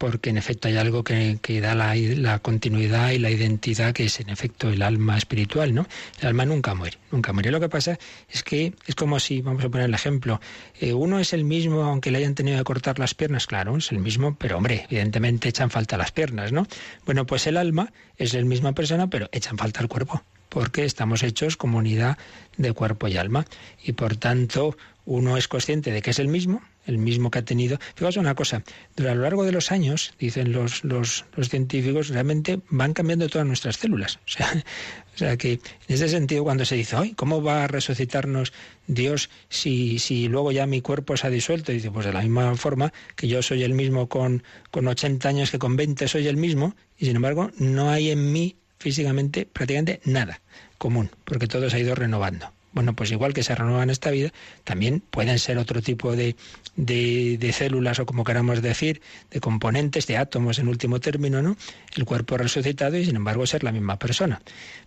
porque 0.00 0.30
en 0.30 0.38
efecto 0.38 0.66
hay 0.66 0.78
algo 0.78 1.04
que, 1.04 1.38
que 1.42 1.60
da 1.60 1.74
la, 1.74 1.94
la 1.94 2.38
continuidad 2.38 3.10
y 3.10 3.18
la 3.18 3.28
identidad, 3.28 3.92
que 3.92 4.06
es 4.06 4.18
en 4.18 4.30
efecto 4.30 4.70
el 4.70 4.80
alma 4.80 5.18
espiritual, 5.18 5.74
¿no? 5.74 5.86
El 6.20 6.28
alma 6.28 6.46
nunca 6.46 6.74
muere, 6.74 6.96
nunca 7.12 7.34
muere. 7.34 7.50
Lo 7.50 7.60
que 7.60 7.68
pasa 7.68 7.98
es 8.30 8.42
que 8.42 8.72
es 8.86 8.94
como 8.94 9.20
si, 9.20 9.42
vamos 9.42 9.62
a 9.62 9.68
poner 9.68 9.88
el 9.88 9.94
ejemplo, 9.94 10.40
eh, 10.80 10.94
uno 10.94 11.18
es 11.18 11.34
el 11.34 11.44
mismo 11.44 11.82
aunque 11.82 12.10
le 12.10 12.16
hayan 12.16 12.34
tenido 12.34 12.56
que 12.56 12.64
cortar 12.64 12.98
las 12.98 13.12
piernas, 13.12 13.46
claro, 13.46 13.76
es 13.76 13.92
el 13.92 13.98
mismo, 13.98 14.36
pero 14.36 14.56
hombre, 14.56 14.86
evidentemente 14.88 15.50
echan 15.50 15.68
falta 15.68 15.98
las 15.98 16.12
piernas, 16.12 16.50
¿no? 16.50 16.66
Bueno, 17.04 17.26
pues 17.26 17.46
el 17.46 17.58
alma 17.58 17.92
es 18.16 18.32
la 18.32 18.40
misma 18.40 18.72
persona, 18.72 19.10
pero 19.10 19.28
echan 19.32 19.58
falta 19.58 19.80
el 19.80 19.88
cuerpo 19.88 20.22
porque 20.48 20.84
estamos 20.84 21.22
hechos 21.22 21.56
como 21.56 21.78
unidad 21.78 22.18
de 22.56 22.72
cuerpo 22.72 23.06
y 23.06 23.16
alma. 23.16 23.44
Y 23.84 23.92
por 23.92 24.16
tanto, 24.16 24.76
uno 25.04 25.36
es 25.36 25.46
consciente 25.46 25.92
de 25.92 26.02
que 26.02 26.10
es 26.10 26.18
el 26.18 26.26
mismo, 26.26 26.60
el 26.90 26.98
mismo 26.98 27.30
que 27.30 27.38
ha 27.38 27.44
tenido. 27.44 27.78
Fijaos 27.94 28.16
una 28.16 28.34
cosa, 28.34 28.62
a 28.98 29.02
lo 29.02 29.22
largo 29.22 29.44
de 29.44 29.52
los 29.52 29.72
años, 29.72 30.12
dicen 30.18 30.52
los, 30.52 30.84
los, 30.84 31.24
los 31.34 31.48
científicos, 31.48 32.08
realmente 32.08 32.60
van 32.68 32.92
cambiando 32.92 33.28
todas 33.28 33.46
nuestras 33.46 33.76
células. 33.76 34.16
O 34.26 34.28
sea, 34.28 34.52
o 35.14 35.18
sea 35.18 35.36
que 35.36 35.52
en 35.52 35.60
ese 35.88 36.08
sentido, 36.08 36.44
cuando 36.44 36.64
se 36.64 36.74
dice, 36.74 36.96
hoy 36.96 37.14
¿cómo 37.14 37.42
va 37.42 37.64
a 37.64 37.66
resucitarnos 37.66 38.52
Dios 38.86 39.30
si, 39.48 39.98
si 39.98 40.28
luego 40.28 40.52
ya 40.52 40.66
mi 40.66 40.80
cuerpo 40.80 41.16
se 41.16 41.26
ha 41.26 41.30
disuelto? 41.30 41.72
Y 41.72 41.76
dice, 41.76 41.90
pues 41.90 42.06
de 42.06 42.12
la 42.12 42.20
misma 42.20 42.54
forma 42.56 42.92
que 43.16 43.28
yo 43.28 43.42
soy 43.42 43.62
el 43.62 43.74
mismo 43.74 44.08
con, 44.08 44.42
con 44.70 44.86
80 44.86 45.28
años 45.28 45.50
que 45.50 45.58
con 45.58 45.76
20 45.76 46.08
soy 46.08 46.26
el 46.26 46.36
mismo, 46.36 46.74
y 46.98 47.06
sin 47.06 47.16
embargo 47.16 47.50
no 47.56 47.90
hay 47.90 48.10
en 48.10 48.32
mí 48.32 48.56
físicamente 48.78 49.46
prácticamente 49.46 50.00
nada 50.04 50.40
común, 50.78 51.10
porque 51.24 51.46
todo 51.46 51.68
se 51.68 51.76
ha 51.76 51.80
ido 51.80 51.94
renovando. 51.94 52.50
Bueno, 52.72 52.94
pues 52.94 53.10
igual 53.10 53.34
que 53.34 53.42
se 53.42 53.54
renueva 53.54 53.82
en 53.82 53.90
esta 53.90 54.10
vida, 54.10 54.32
también 54.64 55.00
pueden 55.00 55.38
ser 55.38 55.58
otro 55.58 55.82
tipo 55.82 56.14
de, 56.14 56.36
de, 56.76 57.52
células 57.52 57.98
o 57.98 58.06
como 58.06 58.24
queramos 58.24 58.62
decir, 58.62 59.00
de 59.30 59.40
componentes, 59.40 60.06
de 60.06 60.16
átomos 60.16 60.58
en 60.58 60.68
último 60.68 61.00
término, 61.00 61.42
¿no? 61.42 61.56
El 61.96 62.04
cuerpo 62.04 62.36
resucitado 62.36 62.96
y 62.96 63.04
sin 63.04 63.16
embargo 63.16 63.46
ser 63.46 63.64
la 63.64 63.72
misma 63.72 63.98
persona. 63.98 64.40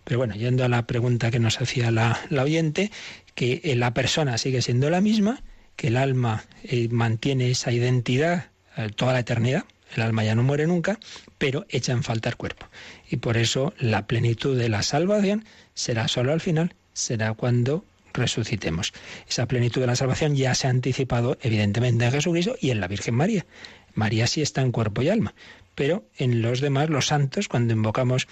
Pero 0.04 0.18
bueno, 0.18 0.34
yendo 0.34 0.64
a 0.64 0.68
la 0.68 0.86
pregunta 0.86 1.30
que 1.30 1.38
nos 1.38 1.60
hacía 1.60 1.90
la, 1.90 2.20
la 2.30 2.42
oyente, 2.42 2.90
que 3.34 3.60
la 3.76 3.94
persona 3.94 4.38
sigue 4.38 4.62
siendo 4.62 4.90
la 4.90 5.00
misma, 5.00 5.42
que 5.76 5.88
el 5.88 5.96
alma 5.96 6.44
eh, 6.62 6.88
mantiene 6.90 7.50
esa 7.50 7.72
identidad 7.72 8.46
eh, 8.76 8.90
toda 8.94 9.12
la 9.12 9.20
eternidad. 9.20 9.64
El 9.94 10.02
alma 10.02 10.24
ya 10.24 10.34
no 10.34 10.42
muere 10.42 10.66
nunca, 10.66 10.98
pero 11.38 11.66
echa 11.68 11.92
en 11.92 12.02
falta 12.02 12.28
el 12.28 12.36
cuerpo. 12.36 12.66
Y 13.08 13.16
por 13.16 13.36
eso 13.36 13.74
la 13.78 14.06
plenitud 14.06 14.58
de 14.58 14.68
la 14.68 14.82
salvación 14.82 15.44
será 15.74 16.08
solo 16.08 16.32
al 16.32 16.40
final, 16.40 16.74
será 16.92 17.32
cuando 17.34 17.84
resucitemos. 18.14 18.92
Esa 19.28 19.46
plenitud 19.46 19.80
de 19.80 19.88
la 19.88 19.96
salvación 19.96 20.34
ya 20.34 20.54
se 20.54 20.66
ha 20.66 20.70
anticipado 20.70 21.36
evidentemente 21.42 22.04
en 22.04 22.12
Jesucristo 22.12 22.56
y 22.60 22.70
en 22.70 22.80
la 22.80 22.88
Virgen 22.88 23.14
María. 23.14 23.44
María 23.92 24.26
sí 24.26 24.40
está 24.42 24.62
en 24.62 24.72
cuerpo 24.72 25.02
y 25.02 25.08
alma, 25.08 25.34
pero 25.74 26.04
en 26.16 26.40
los 26.40 26.60
demás, 26.60 26.88
los 26.88 27.06
santos, 27.06 27.48
cuando 27.48 27.74
invocamos, 27.74 28.26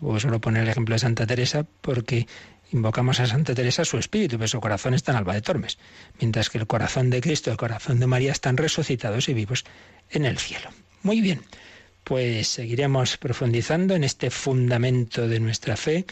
o 0.00 0.18
solo 0.18 0.40
poner 0.40 0.62
el 0.62 0.68
ejemplo 0.68 0.94
de 0.94 1.00
Santa 1.00 1.26
Teresa, 1.26 1.66
porque 1.80 2.26
invocamos 2.72 3.20
a 3.20 3.26
Santa 3.26 3.54
Teresa 3.54 3.84
su 3.84 3.98
espíritu, 3.98 4.36
pero 4.36 4.48
su 4.48 4.60
corazón 4.60 4.94
está 4.94 5.12
en 5.12 5.18
Alba 5.18 5.34
de 5.34 5.42
Tormes, 5.42 5.78
mientras 6.20 6.50
que 6.50 6.58
el 6.58 6.66
corazón 6.66 7.10
de 7.10 7.20
Cristo 7.20 7.50
y 7.50 7.52
el 7.52 7.56
corazón 7.56 8.00
de 8.00 8.06
María 8.06 8.32
están 8.32 8.56
resucitados 8.56 9.28
y 9.28 9.34
vivos 9.34 9.64
en 10.10 10.24
el 10.24 10.38
cielo. 10.38 10.70
Muy 11.02 11.20
bien, 11.20 11.42
pues 12.02 12.48
seguiremos 12.48 13.16
profundizando 13.16 13.94
en 13.94 14.04
este 14.04 14.30
fundamento 14.30 15.28
de 15.28 15.40
nuestra 15.40 15.76
fe, 15.76 16.04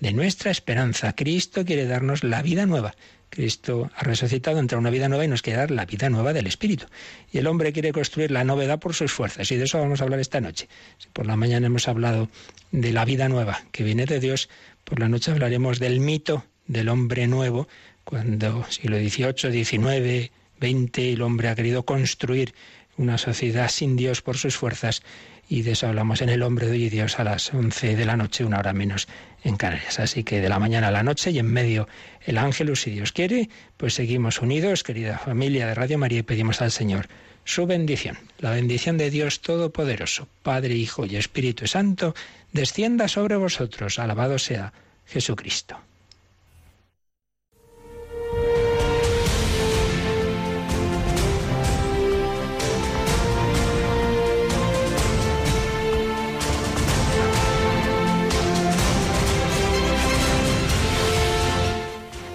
de 0.00 0.12
nuestra 0.12 0.50
esperanza. 0.50 1.14
Cristo 1.14 1.64
quiere 1.64 1.86
darnos 1.86 2.24
la 2.24 2.42
vida 2.42 2.66
nueva. 2.66 2.94
Cristo 3.28 3.90
ha 3.94 4.02
resucitado, 4.02 4.58
entra 4.58 4.78
una 4.78 4.90
vida 4.90 5.08
nueva 5.08 5.24
y 5.24 5.28
nos 5.28 5.42
quiere 5.42 5.60
dar 5.60 5.70
la 5.70 5.86
vida 5.86 6.10
nueva 6.10 6.32
del 6.32 6.48
Espíritu. 6.48 6.86
Y 7.32 7.38
el 7.38 7.46
hombre 7.46 7.72
quiere 7.72 7.92
construir 7.92 8.32
la 8.32 8.42
novedad 8.42 8.80
por 8.80 8.94
sus 8.94 9.12
fuerzas. 9.12 9.50
Y 9.52 9.56
de 9.56 9.64
eso 9.64 9.78
vamos 9.78 10.00
a 10.00 10.04
hablar 10.04 10.18
esta 10.18 10.40
noche. 10.40 10.68
Si 10.98 11.08
por 11.12 11.26
la 11.26 11.36
mañana 11.36 11.68
hemos 11.68 11.86
hablado 11.86 12.28
de 12.72 12.92
la 12.92 13.04
vida 13.04 13.28
nueva 13.28 13.62
que 13.70 13.84
viene 13.84 14.06
de 14.06 14.18
Dios, 14.18 14.48
por 14.84 14.98
la 14.98 15.08
noche 15.08 15.30
hablaremos 15.30 15.78
del 15.78 16.00
mito 16.00 16.44
del 16.66 16.88
hombre 16.88 17.28
nuevo, 17.28 17.68
cuando 18.04 18.64
siglo 18.68 18.98
XVIII, 18.98 19.64
XIX, 19.64 20.32
XX 20.60 20.98
el 20.98 21.22
hombre 21.22 21.48
ha 21.48 21.54
querido 21.54 21.84
construir 21.84 22.54
una 22.96 23.18
sociedad 23.18 23.70
sin 23.70 23.96
Dios 23.96 24.22
por 24.22 24.36
sus 24.36 24.56
fuerzas 24.56 25.02
y 25.50 25.62
de 25.62 25.72
eso 25.72 25.88
hablamos 25.88 26.22
en 26.22 26.28
El 26.28 26.44
hombre 26.44 26.66
de 26.66 26.72
hoy 26.72 26.84
y 26.84 26.90
Dios 26.90 27.18
a 27.18 27.24
las 27.24 27.52
11 27.52 27.96
de 27.96 28.04
la 28.04 28.16
noche, 28.16 28.44
una 28.44 28.60
hora 28.60 28.72
menos 28.72 29.08
en 29.42 29.56
Canarias. 29.56 29.98
Así 29.98 30.22
que 30.22 30.40
de 30.40 30.48
la 30.48 30.60
mañana 30.60 30.88
a 30.88 30.90
la 30.92 31.02
noche 31.02 31.32
y 31.32 31.40
en 31.40 31.46
medio 31.46 31.88
el 32.24 32.38
ángel, 32.38 32.76
si 32.76 32.92
Dios 32.92 33.10
quiere, 33.10 33.50
pues 33.76 33.94
seguimos 33.94 34.40
unidos, 34.40 34.84
querida 34.84 35.18
familia 35.18 35.66
de 35.66 35.74
Radio 35.74 35.98
María, 35.98 36.20
y 36.20 36.22
pedimos 36.22 36.62
al 36.62 36.70
Señor 36.70 37.08
su 37.44 37.66
bendición. 37.66 38.16
La 38.38 38.50
bendición 38.50 38.96
de 38.96 39.10
Dios 39.10 39.40
Todopoderoso, 39.40 40.28
Padre, 40.44 40.76
Hijo 40.76 41.04
y 41.04 41.16
Espíritu 41.16 41.66
Santo, 41.66 42.14
descienda 42.52 43.08
sobre 43.08 43.34
vosotros. 43.34 43.98
Alabado 43.98 44.38
sea 44.38 44.72
Jesucristo. 45.04 45.89